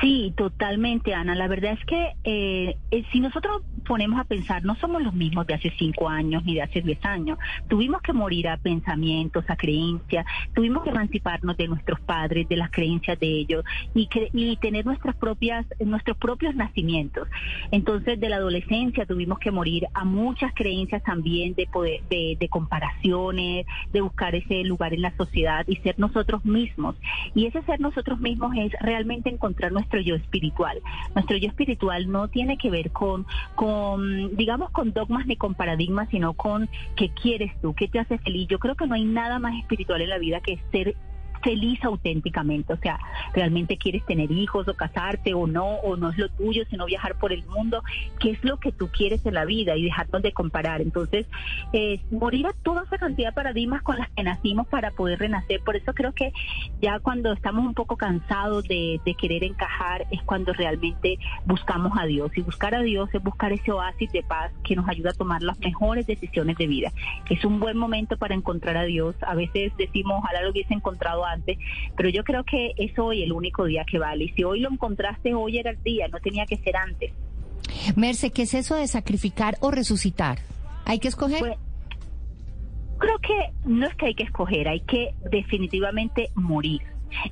Sí, 0.00 0.32
totalmente, 0.36 1.14
Ana. 1.14 1.34
La 1.34 1.48
verdad 1.48 1.72
es 1.72 1.84
que 1.84 2.12
eh, 2.24 2.76
eh, 2.90 3.04
si 3.10 3.20
nosotros 3.20 3.62
ponemos 3.86 4.20
a 4.20 4.24
pensar, 4.24 4.64
no 4.64 4.76
somos 4.76 5.02
los 5.02 5.14
mismos 5.14 5.46
de 5.46 5.54
hace 5.54 5.72
cinco 5.78 6.08
años 6.08 6.44
ni 6.44 6.54
de 6.54 6.62
hace 6.62 6.80
diez 6.82 7.04
años. 7.04 7.38
Tuvimos 7.68 8.02
que 8.02 8.12
morir 8.12 8.48
a 8.48 8.56
pensamientos, 8.56 9.44
a 9.48 9.56
creencias, 9.56 10.24
tuvimos 10.54 10.84
que 10.84 10.90
emanciparnos 10.90 11.56
de 11.56 11.68
nuestros 11.68 12.00
padres, 12.00 12.48
de 12.48 12.56
las 12.56 12.70
creencias 12.70 13.18
de 13.18 13.26
ellos 13.26 13.64
y, 13.94 14.06
que, 14.06 14.30
y 14.32 14.56
tener 14.56 14.86
nuestras 14.86 15.16
propias, 15.16 15.66
nuestros 15.84 16.16
propios 16.16 16.54
nacimientos. 16.54 17.28
Entonces, 17.70 18.20
de 18.20 18.28
la 18.28 18.36
adolescencia 18.36 19.06
tuvimos 19.06 19.38
que 19.38 19.50
morir 19.50 19.86
a 19.94 20.04
muchas 20.04 20.52
creencias 20.54 21.02
también 21.02 21.54
de, 21.54 21.66
poder, 21.66 22.02
de, 22.08 22.36
de 22.38 22.48
comparaciones, 22.48 23.66
de 23.92 24.00
buscar 24.00 24.34
ese 24.34 24.62
lugar 24.64 24.94
en 24.94 25.02
la 25.02 25.16
sociedad 25.16 25.64
y 25.66 25.76
ser 25.76 25.98
nosotros 25.98 26.44
mismos. 26.44 26.96
Y 27.34 27.46
ese 27.46 27.62
ser 27.62 27.80
nosotros 27.80 28.20
mismos 28.20 28.52
es 28.56 28.72
realmente 28.80 29.30
encontrar 29.30 29.57
nuestro 29.70 30.00
yo 30.00 30.14
espiritual. 30.14 30.80
Nuestro 31.14 31.36
yo 31.36 31.48
espiritual 31.48 32.10
no 32.10 32.28
tiene 32.28 32.56
que 32.56 32.70
ver 32.70 32.90
con, 32.90 33.26
con, 33.54 34.36
digamos, 34.36 34.70
con 34.70 34.92
dogmas 34.92 35.26
ni 35.26 35.36
con 35.36 35.54
paradigmas, 35.54 36.08
sino 36.10 36.34
con 36.34 36.68
qué 36.96 37.10
quieres 37.10 37.52
tú, 37.60 37.74
qué 37.74 37.88
te 37.88 37.98
hace 37.98 38.18
feliz. 38.18 38.48
Yo 38.48 38.58
creo 38.58 38.76
que 38.76 38.86
no 38.86 38.94
hay 38.94 39.04
nada 39.04 39.38
más 39.38 39.58
espiritual 39.58 40.00
en 40.00 40.10
la 40.10 40.18
vida 40.18 40.40
que 40.40 40.58
ser 40.70 40.94
feliz 41.42 41.82
auténticamente, 41.84 42.72
o 42.72 42.76
sea, 42.76 42.98
realmente 43.34 43.76
quieres 43.76 44.04
tener 44.06 44.30
hijos 44.30 44.68
o 44.68 44.74
casarte 44.74 45.34
o 45.34 45.46
no, 45.46 45.66
o 45.66 45.96
no 45.96 46.10
es 46.10 46.18
lo 46.18 46.28
tuyo, 46.30 46.64
sino 46.70 46.86
viajar 46.86 47.16
por 47.18 47.32
el 47.32 47.44
mundo, 47.46 47.82
qué 48.20 48.30
es 48.30 48.44
lo 48.44 48.58
que 48.58 48.72
tú 48.72 48.88
quieres 48.88 49.24
en 49.26 49.34
la 49.34 49.44
vida 49.44 49.76
y 49.76 49.84
dejarnos 49.84 50.22
de 50.22 50.32
comparar. 50.32 50.80
Entonces, 50.80 51.26
eh, 51.72 52.00
morir 52.10 52.46
a 52.46 52.52
toda 52.62 52.84
esa 52.84 52.98
cantidad 52.98 53.28
de 53.28 53.34
paradigmas 53.34 53.82
con 53.82 53.98
las 53.98 54.10
que 54.10 54.22
nacimos 54.22 54.66
para 54.68 54.90
poder 54.90 55.18
renacer. 55.18 55.60
Por 55.60 55.76
eso 55.76 55.92
creo 55.94 56.12
que 56.12 56.32
ya 56.80 56.98
cuando 57.00 57.32
estamos 57.32 57.64
un 57.64 57.74
poco 57.74 57.96
cansados 57.96 58.64
de, 58.64 59.00
de 59.04 59.14
querer 59.14 59.44
encajar 59.44 60.06
es 60.10 60.22
cuando 60.22 60.52
realmente 60.52 61.18
buscamos 61.44 61.92
a 61.98 62.06
Dios. 62.06 62.30
Y 62.36 62.42
buscar 62.42 62.74
a 62.74 62.82
Dios 62.82 63.08
es 63.12 63.22
buscar 63.22 63.52
ese 63.52 63.72
oasis 63.72 64.10
de 64.12 64.22
paz 64.22 64.52
que 64.64 64.76
nos 64.76 64.88
ayuda 64.88 65.10
a 65.10 65.14
tomar 65.14 65.42
las 65.42 65.58
mejores 65.60 66.06
decisiones 66.06 66.56
de 66.56 66.66
vida. 66.66 66.92
Es 67.28 67.44
un 67.44 67.60
buen 67.60 67.76
momento 67.76 68.16
para 68.16 68.34
encontrar 68.34 68.76
a 68.76 68.84
Dios. 68.84 69.14
A 69.22 69.34
veces 69.34 69.72
decimos, 69.76 70.18
ojalá 70.18 70.42
lo 70.42 70.50
hubiese 70.50 70.74
encontrado 70.74 71.24
antes, 71.28 71.58
pero 71.96 72.08
yo 72.08 72.24
creo 72.24 72.44
que 72.44 72.72
es 72.76 72.98
hoy 72.98 73.22
el 73.22 73.32
único 73.32 73.64
día 73.64 73.84
que 73.84 73.98
vale. 73.98 74.24
Y 74.24 74.28
si 74.30 74.44
hoy 74.44 74.60
lo 74.60 74.70
encontraste, 74.70 75.34
hoy 75.34 75.58
era 75.58 75.70
el 75.70 75.82
día, 75.82 76.08
no 76.08 76.18
tenía 76.20 76.46
que 76.46 76.56
ser 76.58 76.76
antes. 76.76 77.12
Merce, 77.96 78.30
¿qué 78.30 78.42
es 78.42 78.54
eso 78.54 78.76
de 78.76 78.86
sacrificar 78.86 79.56
o 79.60 79.70
resucitar? 79.70 80.38
¿Hay 80.84 80.98
que 80.98 81.08
escoger? 81.08 81.40
Pues, 81.40 81.58
creo 82.98 83.18
que 83.18 83.52
no 83.64 83.86
es 83.86 83.94
que 83.94 84.06
hay 84.06 84.14
que 84.14 84.24
escoger, 84.24 84.68
hay 84.68 84.80
que 84.80 85.14
definitivamente 85.30 86.30
morir. 86.34 86.82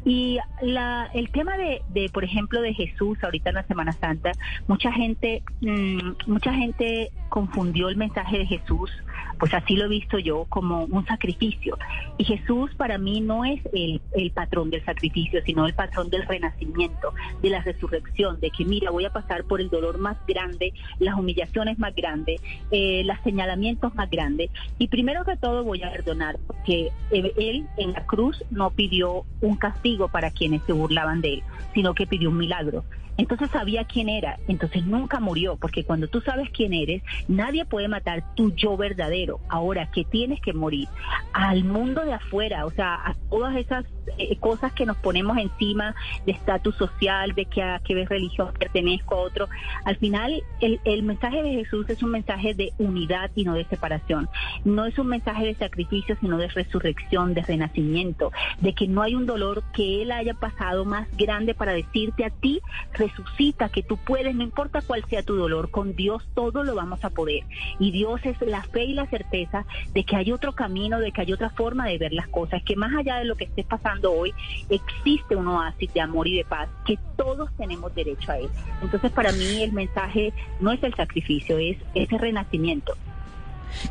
Y 0.05 0.39
la, 0.63 1.11
el 1.15 1.31
tema 1.31 1.57
de, 1.57 1.83
de, 1.89 2.09
por 2.09 2.25
ejemplo, 2.25 2.61
de 2.61 2.75
Jesús 2.75 3.19
ahorita 3.23 3.51
en 3.51 3.57
la 3.57 3.63
Semana 3.65 3.93
Santa, 3.93 4.33
mucha 4.67 4.93
gente, 4.93 5.43
mmm, 5.61 6.13
mucha 6.27 6.53
gente 6.53 7.11
confundió 7.29 7.89
el 7.89 7.97
mensaje 7.97 8.39
de 8.39 8.47
Jesús, 8.47 8.91
pues 9.39 9.53
así 9.55 9.77
lo 9.77 9.85
he 9.85 9.89
visto 9.89 10.19
yo, 10.19 10.47
como 10.49 10.85
un 10.85 11.05
sacrificio. 11.07 11.77
Y 12.19 12.25
Jesús 12.25 12.75
para 12.77 12.99
mí 12.99 13.21
no 13.21 13.45
es 13.45 13.61
el, 13.73 14.01
patrón 14.35 14.71
del 14.71 14.85
sacrificio, 14.85 15.41
sino 15.45 15.67
el 15.67 15.75
patrón 15.75 16.11
del 16.11 16.27
renacimiento, 16.27 17.15
de 17.43 17.51
la 17.51 17.61
resurrección, 17.61 18.41
de 18.41 18.51
que 18.51 18.65
mira, 18.65 18.91
voy 18.91 19.05
a 19.05 19.13
pasar 19.13 19.45
por 19.45 19.61
el 19.61 19.69
dolor 19.69 19.99
más 19.99 20.17
grande, 20.27 20.73
las 20.99 21.15
humillaciones 21.15 21.79
más 21.79 21.95
grandes, 21.95 22.41
eh, 22.71 23.03
los 23.05 23.19
señalamientos 23.25 23.95
más 23.95 24.11
grandes. 24.11 24.51
Y 24.79 24.89
primero 24.89 25.25
que 25.25 25.37
todo 25.37 25.65
voy 25.65 25.83
a 25.83 25.91
perdonar, 25.91 26.39
porque 26.47 26.91
él 27.11 27.67
en 27.77 27.93
la 27.93 28.07
cruz 28.07 28.43
no 28.51 28.71
pidió 28.71 29.25
un 29.41 29.57
castigo 29.71 30.09
para 30.09 30.31
quienes 30.31 30.63
se 30.63 30.73
burlaban 30.73 31.21
de 31.21 31.35
él, 31.35 31.43
sino 31.75 31.95
que 31.95 32.07
pidió 32.07 32.31
un 32.31 32.39
milagro. 32.39 32.85
Entonces 33.19 33.51
sabía 33.51 33.85
quién 33.85 34.09
era, 34.09 34.39
entonces 34.49 34.85
nunca 34.85 35.21
murió, 35.21 35.57
porque 35.57 35.85
cuando 35.85 36.09
tú 36.09 36.21
sabes 36.21 36.51
quién 36.51 36.75
eres, 36.75 37.03
nadie 37.29 37.65
puede 37.65 37.89
matar 37.89 38.35
tu 38.35 38.55
yo 38.55 38.77
verdadero. 38.77 39.41
Ahora, 39.49 39.91
que 39.91 40.05
tienes 40.05 40.41
que 40.41 40.53
morir 40.53 40.89
al 41.33 41.65
mundo 41.65 42.05
de 42.05 42.13
afuera, 42.13 42.67
o 42.67 42.71
sea, 42.71 42.95
a 42.95 43.15
todas 43.31 43.57
esas 43.57 43.85
eh, 44.19 44.37
cosas 44.37 44.73
que 44.73 44.87
nos 44.87 44.97
ponemos 44.99 45.37
encima 45.39 45.95
de 46.25 46.33
estatus 46.33 46.77
social, 46.77 47.35
de 47.35 47.47
que 47.47 47.63
a 47.63 47.81
qué 47.85 48.05
religión 48.05 48.53
pertenezco 48.59 49.15
a 49.15 49.19
otro. 49.19 49.49
Al 49.85 49.97
final, 49.97 50.43
el, 50.61 50.81
el 50.85 51.03
mensaje 51.03 51.43
de 51.43 51.51
Jesús 51.53 51.89
es 51.89 52.03
un 52.03 52.11
mensaje 52.11 52.55
de 52.55 52.73
unidad 52.79 53.31
y 53.35 53.45
no 53.45 53.55
de 53.55 53.65
separación. 53.65 54.29
No 54.65 54.85
es 54.87 54.99
un 54.99 55.09
mensaje 55.09 55.47
de 55.47 55.55
sacrificio, 55.55 56.17
sino 56.21 56.39
de 56.39 56.49
resurrección, 56.49 57.35
de 57.35 57.43
renacimiento, 57.43 58.33
de 58.61 58.75
que 58.75 58.87
no 58.89 59.03
hay 59.03 59.15
un 59.15 59.27
dolor 59.27 59.63
que 59.75 60.03
Él 60.03 60.13
haya 60.13 60.35
pasado 60.35 60.85
más 60.85 61.09
grande 61.17 61.55
para 61.55 61.73
decirte 61.73 62.25
a 62.25 62.31
ti, 62.31 62.61
resucita, 63.09 63.69
que 63.69 63.83
tú 63.83 63.97
puedes, 63.97 64.35
no 64.35 64.43
importa 64.43 64.81
cuál 64.83 65.05
sea 65.09 65.23
tu 65.23 65.37
dolor, 65.37 65.71
con 65.71 65.95
Dios 65.95 66.25
todo 66.35 66.65
lo 66.65 66.75
vamos 66.75 67.05
a 67.05 67.11
poder. 67.11 67.45
Y 67.79 67.91
Dios 67.91 68.21
es 68.25 68.41
la 68.43 68.63
fe 68.63 68.85
y 68.85 68.95
la 68.95 69.07
certeza 69.07 69.65
de 69.93 70.05
que 70.05 70.17
hay 70.17 70.33
otro 70.33 70.53
camino, 70.53 70.99
de 70.99 71.13
que 71.13 71.23
hay 71.23 71.33
otra 71.33 71.51
forma 71.51 71.87
de 71.87 71.99
ver 71.99 72.13
las 72.13 72.29
cosas, 72.29 72.63
que 72.63 72.77
más 72.77 72.95
allá 72.95 73.17
de 73.17 73.25
lo 73.25 73.37
que 73.37 73.45
estés 73.45 73.67
pasando 73.67 74.13
hoy, 74.13 74.33
existe 74.69 75.37
un 75.37 75.49
oasis 75.49 75.93
de 75.93 76.01
amor 76.01 76.27
y 76.29 76.37
de 76.37 76.45
paz, 76.45 76.69
que 76.85 76.99
todos 77.17 77.51
tenemos 77.57 77.95
derecho 77.95 78.33
a 78.33 78.39
él. 78.39 78.49
Entonces 78.83 79.11
para 79.11 79.33
mí 79.33 79.63
el 79.63 79.73
mensaje 79.73 80.33
no 80.61 80.73
es 80.73 80.83
el 80.83 80.95
sacrificio, 80.95 81.59
es 81.59 81.77
ese 81.95 82.19
renacimiento. 82.19 82.95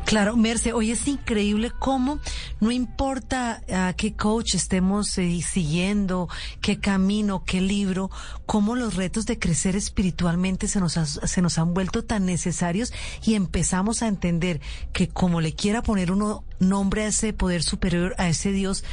Claro, 0.04 0.36
Merce, 0.36 0.72
hoy 0.72 0.90
es 0.90 1.06
increíble 1.08 1.70
cómo 1.78 2.18
no 2.60 2.70
importa 2.70 3.62
a 3.72 3.92
qué 3.94 4.14
coach 4.14 4.54
estemos 4.54 5.16
eh, 5.18 5.40
siguiendo, 5.42 6.28
qué 6.60 6.78
camino, 6.78 7.44
qué 7.44 7.60
libro, 7.60 8.10
cómo 8.46 8.76
los 8.76 8.94
retos 8.94 9.26
de 9.26 9.38
crecer 9.38 9.76
espiritualmente 9.76 10.68
se 10.68 10.80
nos, 10.80 10.96
ha, 10.96 11.06
se 11.06 11.42
nos 11.42 11.58
han 11.58 11.74
vuelto 11.74 12.04
tan 12.04 12.26
necesarios 12.26 12.92
y 13.24 13.34
empezamos 13.34 14.02
a 14.02 14.08
entender 14.08 14.60
que 14.92 15.08
como 15.08 15.40
le 15.40 15.54
quiera 15.54 15.82
poner 15.82 16.10
uno 16.10 16.44
nombre 16.58 17.04
a 17.04 17.08
ese 17.08 17.32
poder 17.32 17.62
superior, 17.62 18.14
a 18.18 18.28
ese 18.28 18.50
Dios, 18.52 18.84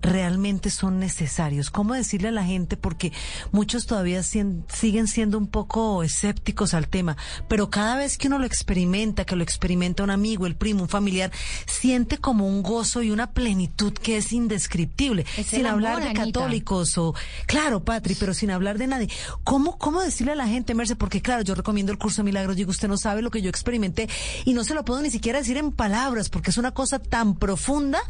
realmente 0.00 0.70
son 0.70 0.98
necesarios. 0.98 1.70
¿Cómo 1.70 1.94
decirle 1.94 2.28
a 2.28 2.32
la 2.32 2.44
gente? 2.44 2.76
Porque 2.76 3.12
muchos 3.52 3.86
todavía 3.86 4.22
siguen 4.22 4.64
siendo 5.06 5.38
un 5.38 5.46
poco 5.46 6.02
escépticos 6.02 6.74
al 6.74 6.88
tema, 6.88 7.16
pero 7.48 7.70
cada 7.70 7.96
vez 7.96 8.18
que 8.18 8.26
uno 8.26 8.38
lo 8.38 8.46
experimenta, 8.46 9.24
que 9.24 9.36
lo 9.36 9.44
experimenta 9.44 10.02
un 10.02 10.10
amigo, 10.10 10.31
el 10.46 10.56
primo, 10.56 10.82
un 10.82 10.88
familiar, 10.88 11.30
siente 11.66 12.18
como 12.18 12.46
un 12.46 12.62
gozo 12.62 13.02
y 13.02 13.10
una 13.10 13.32
plenitud 13.32 13.92
que 13.92 14.16
es 14.16 14.32
indescriptible, 14.32 15.24
Es 15.36 15.46
sin 15.48 15.60
amor, 15.66 15.72
hablar 15.72 16.00
de 16.00 16.10
Anita. 16.10 16.24
católicos 16.24 16.98
o, 16.98 17.14
claro, 17.46 17.84
Patri, 17.84 18.14
pero 18.14 18.34
sin 18.34 18.50
hablar 18.50 18.78
de 18.78 18.86
nadie. 18.86 19.08
¿Cómo, 19.44 19.78
cómo 19.78 20.02
decirle 20.02 20.32
a 20.32 20.36
la 20.36 20.46
gente, 20.46 20.74
Merce? 20.74 20.96
Porque 20.96 21.20
claro, 21.22 21.42
yo 21.42 21.54
recomiendo 21.54 21.92
el 21.92 21.98
curso 21.98 22.22
de 22.22 22.24
milagros, 22.24 22.56
digo, 22.56 22.70
usted 22.70 22.88
no 22.88 22.96
sabe 22.96 23.22
lo 23.22 23.30
que 23.30 23.42
yo 23.42 23.48
experimenté 23.50 24.08
y 24.44 24.54
no 24.54 24.64
se 24.64 24.74
lo 24.74 24.84
puedo 24.84 25.02
ni 25.02 25.10
siquiera 25.10 25.38
decir 25.38 25.56
en 25.56 25.72
palabras, 25.72 26.28
porque 26.28 26.50
es 26.50 26.58
una 26.58 26.72
cosa 26.72 26.98
tan 26.98 27.36
profunda 27.36 28.00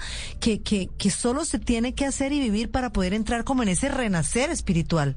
que, 0.40 0.60
que, 0.62 0.88
que 0.98 1.10
solo 1.10 1.44
se 1.44 1.58
tiene 1.58 1.94
que 1.94 2.06
hacer 2.06 2.32
y 2.32 2.40
vivir 2.40 2.70
para 2.70 2.92
poder 2.92 3.14
entrar 3.14 3.44
como 3.44 3.62
en 3.62 3.68
ese 3.70 3.88
renacer 3.88 4.50
espiritual. 4.50 5.16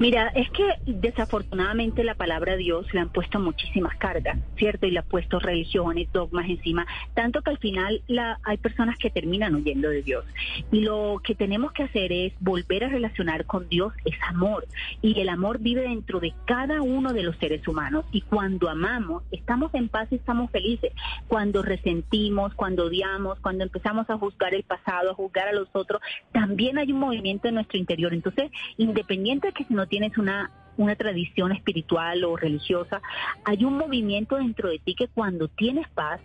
Mira, 0.00 0.28
es 0.28 0.48
que 0.50 0.64
desafortunadamente 0.86 2.04
la 2.04 2.14
palabra 2.14 2.54
Dios 2.54 2.86
le 2.94 3.00
han 3.00 3.08
puesto 3.08 3.40
muchísimas 3.40 3.96
cargas, 3.96 4.38
¿cierto? 4.56 4.86
Y 4.86 4.92
le 4.92 5.00
han 5.00 5.08
puesto 5.08 5.40
religiones, 5.40 6.12
dogmas 6.12 6.48
encima, 6.48 6.86
tanto 7.14 7.42
que 7.42 7.50
al 7.50 7.58
final 7.58 8.00
la, 8.06 8.38
hay 8.44 8.58
personas 8.58 8.96
que 8.96 9.10
terminan 9.10 9.56
huyendo 9.56 9.88
de 9.90 10.02
Dios. 10.02 10.24
Y 10.70 10.82
lo 10.82 11.20
que 11.24 11.34
tenemos 11.34 11.72
que 11.72 11.82
hacer 11.82 12.12
es 12.12 12.32
volver 12.38 12.84
a 12.84 12.88
relacionar 12.88 13.44
con 13.44 13.68
Dios, 13.68 13.92
es 14.04 14.14
amor. 14.28 14.68
Y 15.02 15.20
el 15.20 15.28
amor 15.28 15.58
vive 15.58 15.82
dentro 15.82 16.20
de 16.20 16.32
cada 16.46 16.80
uno 16.80 17.12
de 17.12 17.24
los 17.24 17.36
seres 17.38 17.66
humanos. 17.66 18.04
Y 18.12 18.20
cuando 18.20 18.68
amamos, 18.68 19.24
estamos 19.32 19.74
en 19.74 19.88
paz 19.88 20.06
y 20.12 20.14
estamos 20.14 20.52
felices. 20.52 20.92
Cuando 21.26 21.62
resentimos, 21.62 22.54
cuando 22.54 22.84
odiamos, 22.84 23.40
cuando 23.40 23.64
empezamos 23.64 24.08
a 24.10 24.16
juzgar 24.16 24.54
el 24.54 24.62
pasado, 24.62 25.10
a 25.10 25.14
juzgar 25.14 25.48
a 25.48 25.52
los 25.52 25.68
otros, 25.72 26.00
también 26.30 26.78
hay 26.78 26.92
un 26.92 27.00
movimiento 27.00 27.48
en 27.48 27.56
nuestro 27.56 27.78
interior. 27.78 28.14
Entonces, 28.14 28.52
independiente 29.18 29.48
de 29.48 29.52
que 29.52 29.64
si 29.64 29.74
no 29.74 29.86
tienes 29.86 30.16
una 30.18 30.50
una 30.76 30.94
tradición 30.94 31.50
espiritual 31.50 32.22
o 32.22 32.36
religiosa, 32.36 33.02
hay 33.44 33.64
un 33.64 33.76
movimiento 33.76 34.36
dentro 34.36 34.68
de 34.68 34.78
ti 34.78 34.94
que 34.94 35.08
cuando 35.08 35.48
tienes 35.48 35.88
paz 35.88 36.20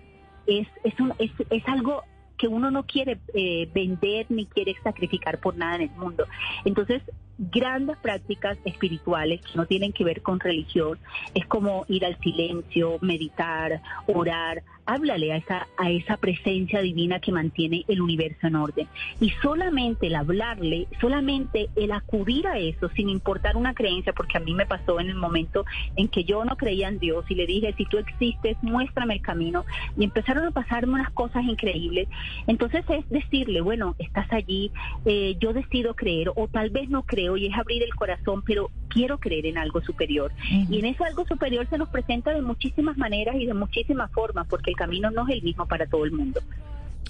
es, 0.46 0.68
es, 0.84 1.00
un, 1.00 1.12
es, 1.18 1.32
es 1.50 1.68
algo 1.68 2.04
que 2.38 2.48
uno 2.48 2.70
no 2.70 2.84
quiere 2.86 3.18
eh, 3.34 3.68
vender 3.74 4.28
ni 4.30 4.46
quiere 4.46 4.76
sacrificar 4.84 5.40
por 5.40 5.58
nada 5.58 5.78
en 5.78 5.82
el 5.82 5.90
mundo. 5.96 6.28
Entonces, 6.66 7.02
grandes 7.38 7.98
prácticas 7.98 8.58
espirituales 8.66 9.42
que 9.42 9.58
no 9.58 9.66
tienen 9.66 9.94
que 9.94 10.04
ver 10.04 10.22
con 10.22 10.40
religión, 10.40 11.00
es 11.34 11.46
como 11.48 11.86
ir 11.88 12.06
al 12.06 12.18
silencio, 12.20 12.98
meditar, 13.02 13.82
orar, 14.08 14.64
háblale 14.86 15.32
a 15.32 15.38
esa, 15.38 15.68
a 15.78 15.90
esa 15.90 16.18
presencia 16.18 16.82
divina 16.82 17.20
que 17.20 17.32
mantiene 17.32 17.86
el 17.88 18.02
universo 18.02 18.48
en 18.48 18.56
orden. 18.56 18.88
Y 19.20 19.30
solamente 19.42 20.08
el 20.08 20.16
hablarle, 20.16 20.88
solamente 21.00 21.70
el 21.76 21.92
acudir 21.92 22.48
a 22.48 22.58
eso, 22.58 22.90
sin 22.90 23.10
importar 23.10 23.56
una 23.56 23.74
creencia, 23.74 24.14
porque 24.14 24.38
a 24.38 24.42
mí 24.42 24.54
me 24.54 24.66
pasó 24.66 25.00
en 25.00 25.10
el 25.10 25.16
momento 25.16 25.66
en 25.96 26.08
que 26.08 26.24
yo 26.24 26.44
no 26.46 26.58
creía 26.58 26.90
en 26.90 27.00
Dios 27.00 27.26
y 27.30 27.36
le 27.36 27.46
dije, 27.46 27.74
si 27.78 27.86
tú 27.86 27.98
existes, 27.98 28.58
muéstrame 28.62 29.16
el 29.16 29.22
camino. 29.22 29.66
Y 29.98 30.04
empezaron 30.04 30.46
a 30.46 30.52
pasarme 30.52 30.94
unas 30.94 31.12
cosas 31.12 31.44
increíbles. 31.44 32.08
Entonces 32.48 32.84
es 32.90 33.08
decirle, 33.10 33.62
bueno, 33.62 33.96
estás 34.00 34.32
allí, 34.32 34.72
eh, 35.06 35.36
yo 35.40 35.54
decido 35.54 35.96
creer, 35.96 36.32
o 36.36 36.48
tal 36.48 36.70
vez 36.70 36.90
no 36.90 37.04
creo, 37.24 37.38
y 37.38 37.48
es 37.48 37.58
abrir 37.58 37.84
el 37.84 37.96
corazón, 37.96 38.44
pero 38.46 38.70
quiero 38.90 39.18
creer 39.18 39.46
en 39.46 39.58
algo 39.58 39.82
superior. 39.82 40.32
Y 40.70 40.80
en 40.80 40.86
ese 40.86 41.04
algo 41.04 41.26
superior 41.26 41.68
se 41.70 41.78
nos 41.78 41.90
presenta 41.90 42.34
de 42.34 42.42
muchísimas 42.42 42.98
maneras 42.98 43.36
y 43.38 43.46
de 43.46 43.54
muchísimas 43.54 44.12
formas, 44.12 44.48
porque 44.50 44.72
el 44.72 44.76
camino 44.76 45.10
no 45.12 45.28
es 45.28 45.36
el 45.36 45.42
mismo 45.42 45.66
para 45.66 45.86
todo 45.86 46.06
el 46.06 46.12
mundo. 46.12 46.42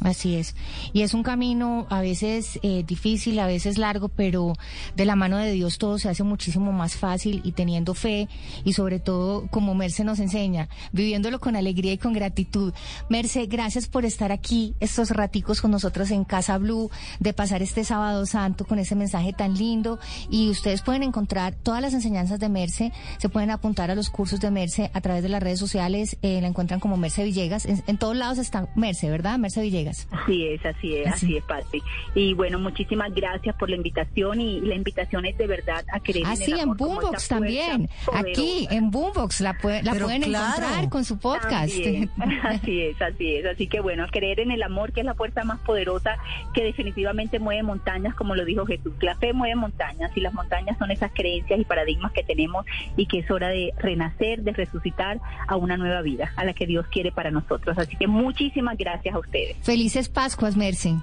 Así 0.01 0.35
es. 0.35 0.55
Y 0.91 1.01
es 1.01 1.13
un 1.13 1.23
camino 1.23 1.87
a 1.89 2.01
veces 2.01 2.59
eh, 2.63 2.83
difícil, 2.85 3.39
a 3.39 3.47
veces 3.47 3.77
largo, 3.77 4.09
pero 4.09 4.53
de 4.95 5.05
la 5.05 5.15
mano 5.15 5.37
de 5.37 5.51
Dios 5.51 5.77
todo 5.77 5.97
se 5.99 6.09
hace 6.09 6.23
muchísimo 6.23 6.71
más 6.71 6.95
fácil 6.95 7.41
y 7.43 7.51
teniendo 7.51 7.93
fe 7.93 8.27
y 8.65 8.73
sobre 8.73 8.99
todo, 8.99 9.47
como 9.47 9.75
Merce 9.75 10.03
nos 10.03 10.19
enseña, 10.19 10.67
viviéndolo 10.91 11.39
con 11.39 11.55
alegría 11.55 11.93
y 11.93 11.97
con 11.97 12.13
gratitud. 12.13 12.73
Merce, 13.09 13.45
gracias 13.45 13.87
por 13.87 14.03
estar 14.03 14.31
aquí 14.31 14.75
estos 14.79 15.11
raticos 15.11 15.61
con 15.61 15.71
nosotros 15.71 16.11
en 16.11 16.25
Casa 16.25 16.57
Blue, 16.57 16.89
de 17.19 17.33
pasar 17.33 17.61
este 17.61 17.83
sábado 17.83 18.25
santo 18.25 18.65
con 18.65 18.79
ese 18.79 18.95
mensaje 18.95 19.31
tan 19.31 19.55
lindo. 19.55 19.99
Y 20.29 20.49
ustedes 20.49 20.81
pueden 20.81 21.03
encontrar 21.03 21.55
todas 21.55 21.81
las 21.81 21.93
enseñanzas 21.93 22.39
de 22.39 22.49
Merce, 22.49 22.91
se 23.19 23.29
pueden 23.29 23.51
apuntar 23.51 23.91
a 23.91 23.95
los 23.95 24.09
cursos 24.09 24.39
de 24.39 24.51
Merce 24.51 24.91
a 24.93 25.01
través 25.01 25.23
de 25.23 25.29
las 25.29 25.41
redes 25.41 25.59
sociales, 25.59 26.17
eh, 26.21 26.41
la 26.41 26.47
encuentran 26.47 26.79
como 26.79 26.97
Merce 26.97 27.23
Villegas. 27.23 27.65
En, 27.65 27.83
en 27.87 27.97
todos 27.97 28.15
lados 28.15 28.37
está 28.37 28.67
Merce, 28.75 29.09
¿verdad? 29.09 29.37
Merce 29.37 29.61
Villegas. 29.61 29.82
Villegas. 29.83 30.07
Así 30.11 30.47
es, 30.47 30.65
así 30.65 30.95
es, 30.97 31.07
así, 31.07 31.37
es, 31.37 31.43
Pati. 31.43 31.81
Y 32.15 32.33
bueno, 32.33 32.59
muchísimas 32.59 33.13
gracias 33.13 33.55
por 33.55 33.69
la 33.69 33.75
invitación 33.75 34.41
y 34.41 34.61
la 34.61 34.75
invitación 34.75 35.25
es 35.25 35.37
de 35.37 35.47
verdad 35.47 35.83
a 35.91 35.99
querer. 35.99 36.23
Así 36.25 36.51
en, 36.51 36.59
en 36.59 36.73
Boombox 36.73 37.27
también. 37.27 37.89
Aquí 38.13 38.67
en 38.69 38.91
Boombox 38.91 39.41
la, 39.41 39.57
la 39.83 39.93
pueden 39.95 40.23
encontrar 40.23 40.89
con 40.89 41.05
su 41.05 41.17
podcast. 41.17 41.73
así 42.43 42.81
es, 42.81 43.01
así 43.01 43.35
es. 43.35 43.45
Así 43.45 43.67
que 43.67 43.79
bueno, 43.79 44.05
creer 44.11 44.39
en 44.39 44.51
el 44.51 44.63
amor, 44.63 44.91
que 44.91 45.01
es 45.01 45.05
la 45.05 45.15
fuerza 45.15 45.43
más 45.43 45.59
poderosa 45.61 46.17
que 46.53 46.63
definitivamente 46.63 47.39
mueve 47.39 47.63
montañas, 47.63 48.15
como 48.15 48.35
lo 48.35 48.45
dijo 48.45 48.65
Jesús. 48.65 48.93
La 49.01 49.15
fe 49.15 49.33
mueve 49.33 49.55
montañas 49.55 50.11
y 50.15 50.21
las 50.21 50.33
montañas 50.33 50.77
son 50.77 50.91
esas 50.91 51.11
creencias 51.13 51.59
y 51.59 51.65
paradigmas 51.65 52.11
que 52.11 52.23
tenemos 52.23 52.65
y 52.95 53.05
que 53.05 53.19
es 53.19 53.31
hora 53.31 53.49
de 53.49 53.73
renacer, 53.77 54.41
de 54.43 54.53
resucitar 54.53 55.19
a 55.47 55.55
una 55.55 55.77
nueva 55.77 56.01
vida, 56.01 56.31
a 56.35 56.45
la 56.45 56.53
que 56.53 56.65
Dios 56.65 56.85
quiere 56.87 57.11
para 57.11 57.31
nosotros. 57.31 57.77
Así 57.77 57.95
que 57.95 58.07
muchísimas 58.07 58.77
gracias 58.77 59.15
a 59.15 59.19
ustedes. 59.19 59.57
Felices 59.73 60.07
Pascuas, 60.07 60.55
Mercy. 60.55 60.99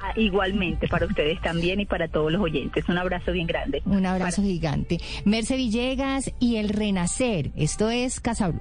Ah, 0.00 0.12
igualmente 0.14 0.86
para 0.86 1.04
ustedes 1.04 1.40
también 1.40 1.80
y 1.80 1.84
para 1.84 2.06
todos 2.06 2.30
los 2.30 2.40
oyentes. 2.40 2.88
Un 2.88 2.96
abrazo 2.96 3.32
bien 3.32 3.48
grande. 3.48 3.82
Un 3.86 4.06
abrazo 4.06 4.40
gigante. 4.40 5.00
Merce 5.24 5.56
Villegas 5.56 6.32
y 6.38 6.54
el 6.58 6.68
Renacer. 6.68 7.50
Esto 7.56 7.90
es 7.90 8.20
Casa 8.20 8.52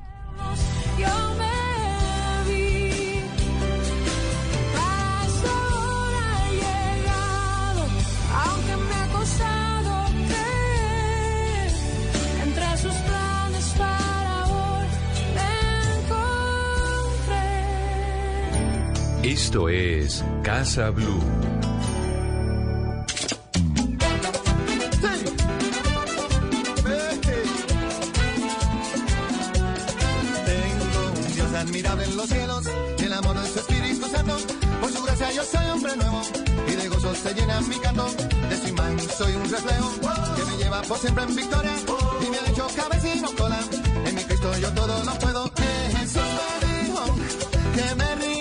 Esto 19.34 19.68
es 19.68 20.24
Casa 20.44 20.92
Blue. 20.92 21.20
Tengo 30.46 30.86
un 31.18 31.34
Dios 31.34 31.54
admirable 31.56 32.04
en 32.04 32.16
los 32.16 32.30
cielos 32.30 32.64
el 33.00 33.14
amor 33.14 33.42
de 33.42 33.50
su 33.50 33.60
Espíritu 33.60 34.08
Santo. 34.08 34.38
Por 34.80 34.92
su 34.92 35.04
gracia 35.04 35.32
yo 35.32 35.44
soy 35.44 35.66
hombre 35.66 35.96
nuevo 35.96 36.22
y 36.68 36.72
de 36.76 36.90
gozo 36.90 37.16
se 37.16 37.34
llena 37.34 37.60
mi 37.62 37.80
canto. 37.80 38.06
De 38.50 38.58
su 38.62 38.68
imagen 38.68 39.00
soy 39.18 39.34
un 39.34 39.50
reflejo 39.50 39.92
que 40.36 40.46
me 40.46 40.58
lleva 40.64 40.82
por 40.84 41.00
siempre 41.00 41.24
en 41.24 41.36
victoria 41.36 41.74
y 42.22 42.30
me 42.30 42.38
ha 42.38 42.50
hecho 42.52 42.68
cabecino 42.76 43.30
cola. 43.36 43.60
En 44.06 44.14
mi 44.14 44.24
Cristo 44.26 44.52
yo 44.60 44.72
todo 44.74 45.04
lo 45.04 45.14
puedo. 45.16 45.52
Jesús 45.98 46.22
me 46.62 47.82
que 47.82 47.96
me 47.96 48.33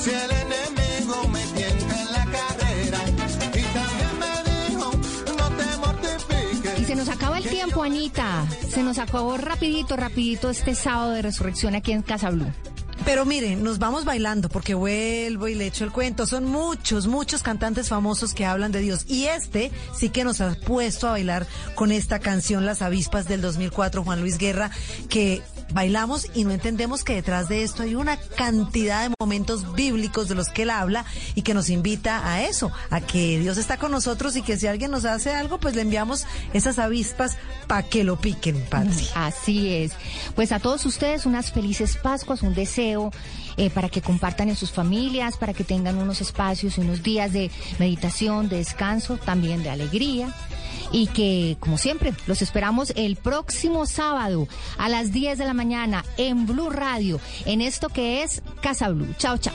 si 0.00 0.10
el 0.10 0.30
enemigo 0.30 1.28
me 1.28 1.44
tienta 1.54 2.00
en 2.00 2.12
la 2.12 2.24
carrera 2.24 2.98
y 3.06 3.62
también 3.74 4.18
me 4.18 4.68
dijo 4.68 4.90
no 5.36 5.56
te 5.56 5.76
mortifiques. 5.76 6.80
Y 6.80 6.84
se 6.84 6.96
nos 6.96 7.08
acaba 7.08 7.38
el 7.38 7.44
tiempo, 7.44 7.82
Anita. 7.82 8.46
Se 8.70 8.82
nos 8.82 8.98
acabó 8.98 9.36
rapidito, 9.36 9.96
rapidito 9.96 10.48
este 10.48 10.74
sábado 10.74 11.12
de 11.12 11.22
resurrección 11.22 11.74
aquí 11.74 11.92
en 11.92 12.02
Casa 12.02 12.30
Blue. 12.30 12.50
Pero 13.04 13.24
miren, 13.24 13.62
nos 13.62 13.78
vamos 13.78 14.04
bailando 14.04 14.48
porque 14.48 14.74
vuelvo 14.74 15.48
y 15.48 15.54
le 15.54 15.66
echo 15.66 15.84
el 15.84 15.90
cuento. 15.90 16.26
Son 16.26 16.44
muchos, 16.44 17.06
muchos 17.06 17.42
cantantes 17.42 17.88
famosos 17.88 18.34
que 18.34 18.44
hablan 18.44 18.72
de 18.72 18.80
Dios. 18.80 19.04
Y 19.08 19.24
este 19.24 19.70
sí 19.94 20.10
que 20.10 20.24
nos 20.24 20.40
ha 20.40 20.54
puesto 20.54 21.08
a 21.08 21.12
bailar 21.12 21.46
con 21.74 21.92
esta 21.92 22.18
canción 22.18 22.66
Las 22.66 22.82
Avispas 22.82 23.26
del 23.26 23.40
2004, 23.40 24.04
Juan 24.04 24.20
Luis 24.20 24.38
Guerra, 24.38 24.70
que 25.08 25.42
bailamos 25.72 26.26
y 26.34 26.44
no 26.44 26.52
entendemos 26.52 27.04
que 27.04 27.14
detrás 27.14 27.48
de 27.48 27.62
esto 27.62 27.82
hay 27.82 27.94
una 27.94 28.16
cantidad 28.16 29.08
de 29.08 29.14
momentos 29.18 29.74
bíblicos 29.74 30.28
de 30.28 30.34
los 30.34 30.48
que 30.48 30.62
él 30.62 30.70
habla 30.70 31.04
y 31.34 31.42
que 31.42 31.54
nos 31.54 31.70
invita 31.70 32.30
a 32.30 32.42
eso, 32.42 32.72
a 32.90 33.00
que 33.00 33.38
Dios 33.38 33.58
está 33.58 33.76
con 33.76 33.90
nosotros 33.90 34.36
y 34.36 34.42
que 34.42 34.56
si 34.56 34.66
alguien 34.66 34.90
nos 34.90 35.04
hace 35.04 35.34
algo, 35.34 35.58
pues 35.58 35.74
le 35.74 35.82
enviamos 35.82 36.26
esas 36.52 36.78
avispas 36.78 37.36
para 37.66 37.82
que 37.82 38.04
lo 38.04 38.20
piquen, 38.20 38.60
padre. 38.68 39.04
Así 39.14 39.72
es. 39.72 39.92
Pues 40.34 40.52
a 40.52 40.58
todos 40.58 40.84
ustedes 40.86 41.26
unas 41.26 41.52
felices 41.52 41.96
Pascuas, 41.96 42.42
un 42.42 42.54
deseo 42.54 43.12
eh, 43.56 43.70
para 43.70 43.88
que 43.88 44.02
compartan 44.02 44.48
en 44.48 44.56
sus 44.56 44.72
familias, 44.72 45.36
para 45.36 45.52
que 45.52 45.64
tengan 45.64 45.98
unos 45.98 46.20
espacios 46.20 46.78
unos 46.78 47.02
días 47.02 47.32
de 47.32 47.50
meditación, 47.78 48.48
de 48.48 48.56
descanso, 48.56 49.16
también 49.18 49.62
de 49.62 49.70
alegría 49.70 50.34
y 50.92 51.06
que, 51.08 51.56
como 51.60 51.78
siempre, 51.78 52.12
los 52.26 52.42
esperamos 52.42 52.92
el 52.96 53.16
próximo 53.16 53.86
sábado 53.86 54.48
a 54.78 54.88
las 54.88 55.12
10 55.12 55.38
de 55.38 55.44
la 55.46 55.54
mañana 55.54 56.04
en 56.16 56.46
Blue 56.46 56.70
Radio, 56.70 57.20
en 57.44 57.60
esto 57.60 57.88
que 57.88 58.22
es 58.22 58.42
Casa 58.60 58.88
Blue. 58.88 59.14
Chao, 59.18 59.38
chao. 59.38 59.54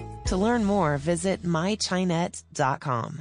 To 0.31 0.37
learn 0.37 0.63
more, 0.63 0.97
visit 0.97 1.43
mychinet.com. 1.43 3.17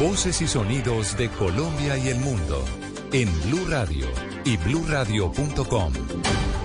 Voces 0.00 0.42
y 0.42 0.48
sonidos 0.48 1.16
de 1.16 1.28
Colombia 1.28 1.96
y 1.96 2.08
el 2.08 2.18
mundo 2.18 2.64
en 3.12 3.28
Blue 3.42 3.64
Radio 3.68 4.08
y 4.44 4.56
bluradio.com, 4.56 5.92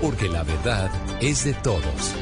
porque 0.01 0.29
la 0.29 0.41
verdad 0.41 0.89
es 1.21 1.43
de 1.43 1.53
todos. 1.53 2.15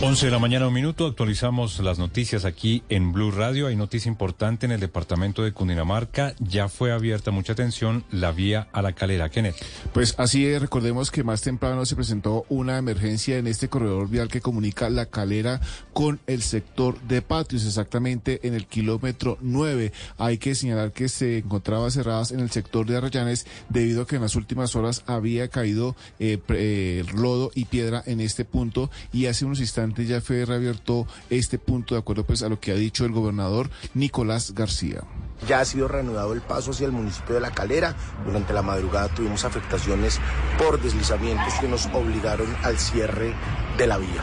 11 0.00 0.26
de 0.26 0.30
la 0.30 0.38
mañana, 0.38 0.68
un 0.68 0.74
minuto, 0.74 1.08
actualizamos 1.08 1.80
las 1.80 1.98
noticias 1.98 2.44
aquí 2.44 2.84
en 2.88 3.12
Blue 3.12 3.32
Radio. 3.32 3.66
Hay 3.66 3.74
noticia 3.74 4.08
importante 4.08 4.64
en 4.64 4.70
el 4.70 4.78
departamento 4.78 5.42
de 5.42 5.52
Cundinamarca. 5.52 6.36
Ya 6.38 6.68
fue 6.68 6.92
abierta, 6.92 7.32
mucha 7.32 7.54
atención, 7.54 8.04
la 8.12 8.30
vía 8.30 8.68
a 8.72 8.80
la 8.80 8.92
calera. 8.92 9.28
Kenneth. 9.28 9.56
Pues 9.92 10.14
así 10.16 10.56
recordemos 10.56 11.10
que 11.10 11.24
más 11.24 11.42
temprano 11.42 11.84
se 11.84 11.96
presentó 11.96 12.46
una 12.48 12.78
emergencia 12.78 13.38
en 13.38 13.48
este 13.48 13.68
corredor 13.68 14.08
vial 14.08 14.28
que 14.28 14.40
comunica 14.40 14.88
la 14.88 15.06
calera 15.06 15.60
con 15.92 16.20
el 16.28 16.42
sector 16.42 17.00
de 17.00 17.20
patios, 17.20 17.66
exactamente 17.66 18.46
en 18.46 18.54
el 18.54 18.68
kilómetro 18.68 19.36
9. 19.40 19.90
Hay 20.16 20.38
que 20.38 20.54
señalar 20.54 20.92
que 20.92 21.08
se 21.08 21.38
encontraba 21.38 21.90
cerradas 21.90 22.30
en 22.30 22.38
el 22.38 22.52
sector 22.52 22.86
de 22.86 22.96
Arrayanes 22.96 23.48
debido 23.68 24.02
a 24.02 24.06
que 24.06 24.14
en 24.14 24.22
las 24.22 24.36
últimas 24.36 24.76
horas 24.76 25.02
había 25.06 25.48
caído 25.48 25.96
eh, 26.20 26.38
eh, 26.50 27.04
lodo 27.16 27.50
y 27.56 27.64
piedra 27.64 28.00
en 28.06 28.20
este 28.20 28.44
punto 28.44 28.92
y 29.12 29.26
hace 29.26 29.44
unos 29.44 29.58
instantes 29.58 29.87
ya 29.96 30.20
fue 30.20 30.44
reabierto 30.44 31.06
este 31.30 31.58
punto 31.58 31.94
de 31.94 32.00
acuerdo 32.00 32.24
pues 32.24 32.42
a 32.42 32.48
lo 32.48 32.60
que 32.60 32.72
ha 32.72 32.74
dicho 32.74 33.04
el 33.04 33.12
gobernador 33.12 33.70
Nicolás 33.94 34.54
García. 34.54 35.02
Ya 35.46 35.60
ha 35.60 35.64
sido 35.64 35.88
reanudado 35.88 36.32
el 36.32 36.40
paso 36.40 36.72
hacia 36.72 36.86
el 36.86 36.92
municipio 36.92 37.34
de 37.34 37.40
La 37.40 37.50
Calera. 37.50 37.94
Durante 38.24 38.52
la 38.52 38.62
madrugada 38.62 39.08
tuvimos 39.08 39.44
afectaciones 39.44 40.20
por 40.58 40.80
deslizamientos 40.82 41.54
que 41.60 41.68
nos 41.68 41.86
obligaron 41.86 42.48
al 42.62 42.78
cierre 42.78 43.34
de 43.76 43.86
la 43.86 43.98
vía. 43.98 44.22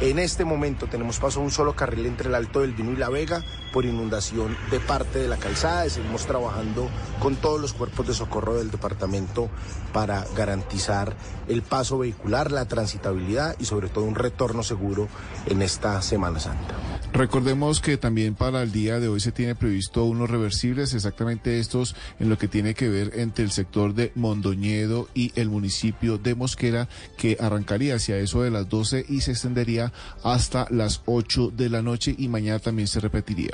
En 0.00 0.18
este 0.18 0.44
momento 0.44 0.86
tenemos 0.86 1.18
paso 1.18 1.40
a 1.40 1.44
un 1.44 1.50
solo 1.50 1.76
carril 1.76 2.06
entre 2.06 2.28
el 2.28 2.34
Alto 2.34 2.60
del 2.60 2.72
Vino 2.72 2.92
y 2.92 2.96
La 2.96 3.10
Vega 3.10 3.44
por 3.74 3.84
inundación 3.84 4.56
de 4.70 4.78
parte 4.78 5.18
de 5.18 5.26
la 5.26 5.36
calzada. 5.36 5.90
Seguimos 5.90 6.26
trabajando 6.26 6.88
con 7.20 7.34
todos 7.34 7.60
los 7.60 7.72
cuerpos 7.72 8.06
de 8.06 8.14
socorro 8.14 8.54
del 8.54 8.70
departamento 8.70 9.50
para 9.92 10.24
garantizar 10.36 11.16
el 11.48 11.62
paso 11.62 11.98
vehicular, 11.98 12.52
la 12.52 12.66
transitabilidad 12.66 13.56
y 13.58 13.64
sobre 13.64 13.88
todo 13.88 14.04
un 14.04 14.14
retorno 14.14 14.62
seguro 14.62 15.08
en 15.46 15.60
esta 15.60 16.00
Semana 16.02 16.38
Santa. 16.38 16.76
Recordemos 17.12 17.80
que 17.80 17.96
también 17.96 18.34
para 18.34 18.62
el 18.62 18.72
día 18.72 18.98
de 18.98 19.08
hoy 19.08 19.20
se 19.20 19.30
tiene 19.32 19.54
previsto 19.54 20.04
unos 20.04 20.30
reversibles, 20.30 20.94
exactamente 20.94 21.60
estos 21.60 21.94
en 22.18 22.28
lo 22.28 22.38
que 22.38 22.48
tiene 22.48 22.74
que 22.74 22.88
ver 22.88 23.12
entre 23.14 23.44
el 23.44 23.50
sector 23.50 23.94
de 23.94 24.10
Mondoñedo 24.14 25.08
y 25.14 25.32
el 25.36 25.48
municipio 25.48 26.18
de 26.18 26.34
Mosquera, 26.34 26.88
que 27.16 27.36
arrancaría 27.40 27.96
hacia 27.96 28.18
eso 28.18 28.42
de 28.42 28.50
las 28.50 28.68
12 28.68 29.06
y 29.08 29.20
se 29.20 29.32
extendería 29.32 29.92
hasta 30.22 30.66
las 30.70 31.02
8 31.06 31.52
de 31.56 31.68
la 31.68 31.82
noche 31.82 32.14
y 32.16 32.28
mañana 32.28 32.58
también 32.58 32.88
se 32.88 33.00
repetiría. 33.00 33.52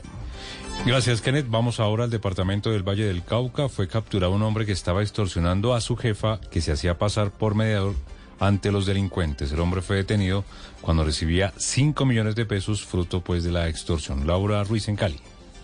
Gracias, 0.86 1.20
Kenneth. 1.20 1.46
Vamos 1.50 1.78
ahora 1.78 2.04
al 2.04 2.10
departamento 2.10 2.70
del 2.70 2.82
Valle 2.82 3.04
del 3.04 3.22
Cauca. 3.22 3.68
Fue 3.68 3.86
capturado 3.86 4.32
un 4.32 4.42
hombre 4.42 4.64
que 4.64 4.72
estaba 4.72 5.02
extorsionando 5.02 5.74
a 5.74 5.80
su 5.80 5.96
jefa, 5.96 6.40
que 6.50 6.62
se 6.62 6.72
hacía 6.72 6.98
pasar 6.98 7.30
por 7.30 7.54
mediador 7.54 7.94
ante 8.38 8.72
los 8.72 8.86
delincuentes. 8.86 9.52
El 9.52 9.60
hombre 9.60 9.82
fue 9.82 9.96
detenido 9.96 10.44
cuando 10.80 11.04
recibía 11.04 11.52
5 11.58 12.06
millones 12.06 12.34
de 12.34 12.46
pesos 12.46 12.82
fruto 12.82 13.20
pues 13.20 13.44
de 13.44 13.52
la 13.52 13.68
extorsión. 13.68 14.26
Laura 14.26 14.64
Ruiz 14.64 14.88
en 14.88 14.96
Cali. 14.96 15.20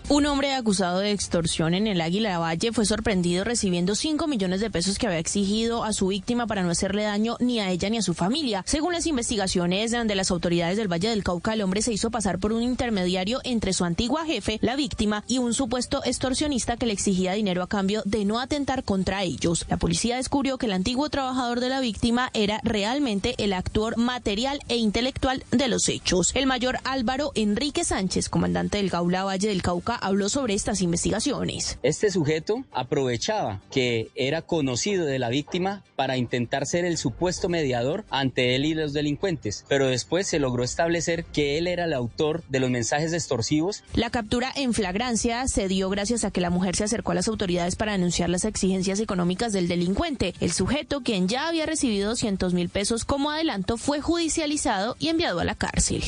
Un 0.09 0.25
hombre 0.25 0.53
acusado 0.53 0.99
de 0.99 1.11
extorsión 1.11 1.73
en 1.73 1.85
el 1.85 1.99
Águila 1.99 2.39
Valle 2.39 2.71
fue 2.71 2.85
sorprendido 2.85 3.43
recibiendo 3.43 3.93
5 3.93 4.25
millones 4.25 4.61
de 4.61 4.71
pesos 4.71 4.97
que 4.97 5.05
había 5.05 5.19
exigido 5.19 5.83
a 5.83 5.91
su 5.91 6.07
víctima 6.07 6.47
para 6.47 6.63
no 6.63 6.69
hacerle 6.71 7.03
daño 7.03 7.35
ni 7.41 7.59
a 7.59 7.69
ella 7.69 7.89
ni 7.89 7.97
a 7.97 8.01
su 8.01 8.13
familia. 8.13 8.63
Según 8.65 8.93
las 8.93 9.05
investigaciones 9.05 9.91
de 9.91 10.15
las 10.15 10.31
autoridades 10.31 10.77
del 10.77 10.89
Valle 10.89 11.09
del 11.09 11.25
Cauca, 11.25 11.53
el 11.53 11.61
hombre 11.61 11.81
se 11.81 11.91
hizo 11.91 12.09
pasar 12.09 12.39
por 12.39 12.53
un 12.53 12.63
intermediario 12.63 13.41
entre 13.43 13.73
su 13.73 13.83
antigua 13.83 14.23
jefe, 14.23 14.59
la 14.61 14.77
víctima, 14.77 15.25
y 15.27 15.39
un 15.39 15.53
supuesto 15.53 16.01
extorsionista 16.05 16.77
que 16.77 16.85
le 16.85 16.93
exigía 16.93 17.33
dinero 17.33 17.61
a 17.61 17.67
cambio 17.67 18.01
de 18.05 18.23
no 18.23 18.39
atentar 18.39 18.85
contra 18.85 19.23
ellos. 19.23 19.65
La 19.67 19.75
policía 19.75 20.15
descubrió 20.15 20.57
que 20.57 20.67
el 20.67 20.71
antiguo 20.71 21.09
trabajador 21.09 21.59
de 21.59 21.67
la 21.67 21.81
víctima 21.81 22.29
era 22.33 22.61
realmente 22.63 23.35
el 23.39 23.51
actor 23.51 23.97
material 23.97 24.61
e 24.69 24.77
intelectual 24.77 25.43
de 25.51 25.67
los 25.67 25.89
hechos. 25.89 26.31
El 26.33 26.47
mayor 26.47 26.77
Álvaro 26.85 27.33
Enrique 27.35 27.83
Sánchez, 27.83 28.29
comandante 28.29 28.77
del 28.77 28.89
Gaula 28.89 29.25
Valle 29.25 29.49
del 29.49 29.61
Cauca, 29.61 29.96
habló 30.01 30.29
sobre 30.29 30.53
estas 30.53 30.81
investigaciones. 30.81 31.79
Este 31.83 32.11
sujeto 32.11 32.63
aprovechaba 32.71 33.61
que 33.71 34.09
era 34.15 34.41
conocido 34.41 35.05
de 35.05 35.19
la 35.19 35.29
víctima 35.29 35.83
para 35.95 36.17
intentar 36.17 36.65
ser 36.65 36.85
el 36.85 36.97
supuesto 36.97 37.49
mediador 37.49 38.05
ante 38.09 38.55
él 38.55 38.65
y 38.65 38.73
los 38.73 38.93
delincuentes, 38.93 39.65
pero 39.67 39.87
después 39.87 40.27
se 40.27 40.39
logró 40.39 40.63
establecer 40.63 41.25
que 41.25 41.57
él 41.57 41.67
era 41.67 41.85
el 41.85 41.93
autor 41.93 42.43
de 42.49 42.59
los 42.59 42.69
mensajes 42.69 43.13
extorsivos. 43.13 43.83
La 43.93 44.09
captura 44.09 44.51
en 44.55 44.73
flagrancia 44.73 45.47
se 45.47 45.67
dio 45.67 45.89
gracias 45.89 46.23
a 46.23 46.31
que 46.31 46.41
la 46.41 46.49
mujer 46.49 46.75
se 46.75 46.83
acercó 46.83 47.11
a 47.11 47.15
las 47.15 47.27
autoridades 47.27 47.75
para 47.75 47.93
denunciar 47.93 48.29
las 48.29 48.45
exigencias 48.45 48.99
económicas 48.99 49.53
del 49.53 49.67
delincuente. 49.67 50.33
El 50.39 50.51
sujeto, 50.51 51.01
quien 51.01 51.27
ya 51.27 51.47
había 51.47 51.65
recibido 51.65 52.09
200 52.09 52.53
mil 52.53 52.69
pesos 52.69 53.05
como 53.05 53.31
adelanto, 53.31 53.77
fue 53.77 54.01
judicializado 54.01 54.95
y 54.99 55.09
enviado 55.09 55.39
a 55.39 55.45
la 55.45 55.55
cárcel. 55.55 56.03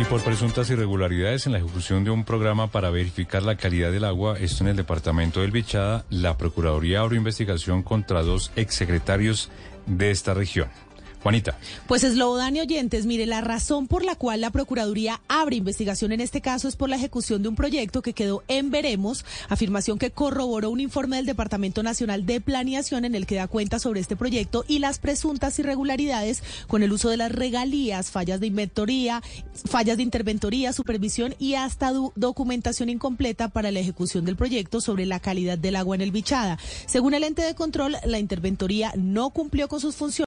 Y 0.00 0.04
por 0.04 0.22
presuntas 0.22 0.70
irregularidades 0.70 1.44
en 1.44 1.52
la 1.52 1.58
ejecución 1.58 2.04
de 2.04 2.10
un 2.10 2.24
programa 2.24 2.68
para 2.68 2.88
verificar 2.88 3.42
la 3.42 3.56
calidad 3.56 3.92
del 3.92 4.06
agua, 4.06 4.38
esto 4.38 4.64
en 4.64 4.70
el 4.70 4.76
departamento 4.76 5.42
del 5.42 5.50
Bichada, 5.50 6.06
la 6.08 6.38
Procuraduría 6.38 7.00
abrió 7.00 7.18
investigación 7.18 7.82
contra 7.82 8.22
dos 8.22 8.50
exsecretarios 8.56 9.50
de 9.84 10.10
esta 10.10 10.32
región. 10.32 10.70
Juanita. 11.22 11.58
Pues 11.86 12.04
Eslobodan 12.04 12.56
oyentes, 12.56 13.06
mire, 13.06 13.26
la 13.26 13.40
razón 13.40 13.86
por 13.86 14.04
la 14.04 14.14
cual 14.14 14.40
la 14.40 14.50
Procuraduría 14.50 15.20
abre 15.28 15.56
investigación 15.56 16.12
en 16.12 16.20
este 16.20 16.40
caso 16.40 16.68
es 16.68 16.76
por 16.76 16.88
la 16.88 16.96
ejecución 16.96 17.42
de 17.42 17.48
un 17.48 17.56
proyecto 17.56 18.02
que 18.02 18.12
quedó 18.12 18.42
en 18.48 18.70
veremos, 18.70 19.24
afirmación 19.48 19.98
que 19.98 20.10
corroboró 20.10 20.70
un 20.70 20.80
informe 20.80 21.16
del 21.16 21.26
Departamento 21.26 21.82
Nacional 21.82 22.26
de 22.26 22.40
Planeación 22.40 23.04
en 23.04 23.14
el 23.14 23.26
que 23.26 23.36
da 23.36 23.48
cuenta 23.48 23.78
sobre 23.78 24.00
este 24.00 24.16
proyecto 24.16 24.64
y 24.68 24.78
las 24.78 24.98
presuntas 24.98 25.58
irregularidades 25.58 26.42
con 26.66 26.82
el 26.82 26.92
uso 26.92 27.08
de 27.08 27.16
las 27.16 27.32
regalías, 27.32 28.10
fallas 28.10 28.40
de 28.40 28.46
inventoría, 28.46 29.22
fallas 29.66 29.96
de 29.96 30.02
interventoría, 30.02 30.72
supervisión 30.72 31.34
y 31.38 31.54
hasta 31.54 31.92
documentación 32.16 32.88
incompleta 32.88 33.48
para 33.48 33.70
la 33.70 33.80
ejecución 33.80 34.24
del 34.24 34.36
proyecto 34.36 34.80
sobre 34.80 35.06
la 35.06 35.20
calidad 35.20 35.58
del 35.58 35.76
agua 35.76 35.96
en 35.96 36.02
el 36.02 36.12
Bichada. 36.12 36.58
Según 36.86 37.14
el 37.14 37.24
ente 37.24 37.42
de 37.42 37.54
control, 37.54 37.96
la 38.04 38.18
interventoría 38.18 38.92
no 38.96 39.30
cumplió 39.30 39.68
con 39.68 39.80
sus 39.80 39.96
funciones 39.96 40.10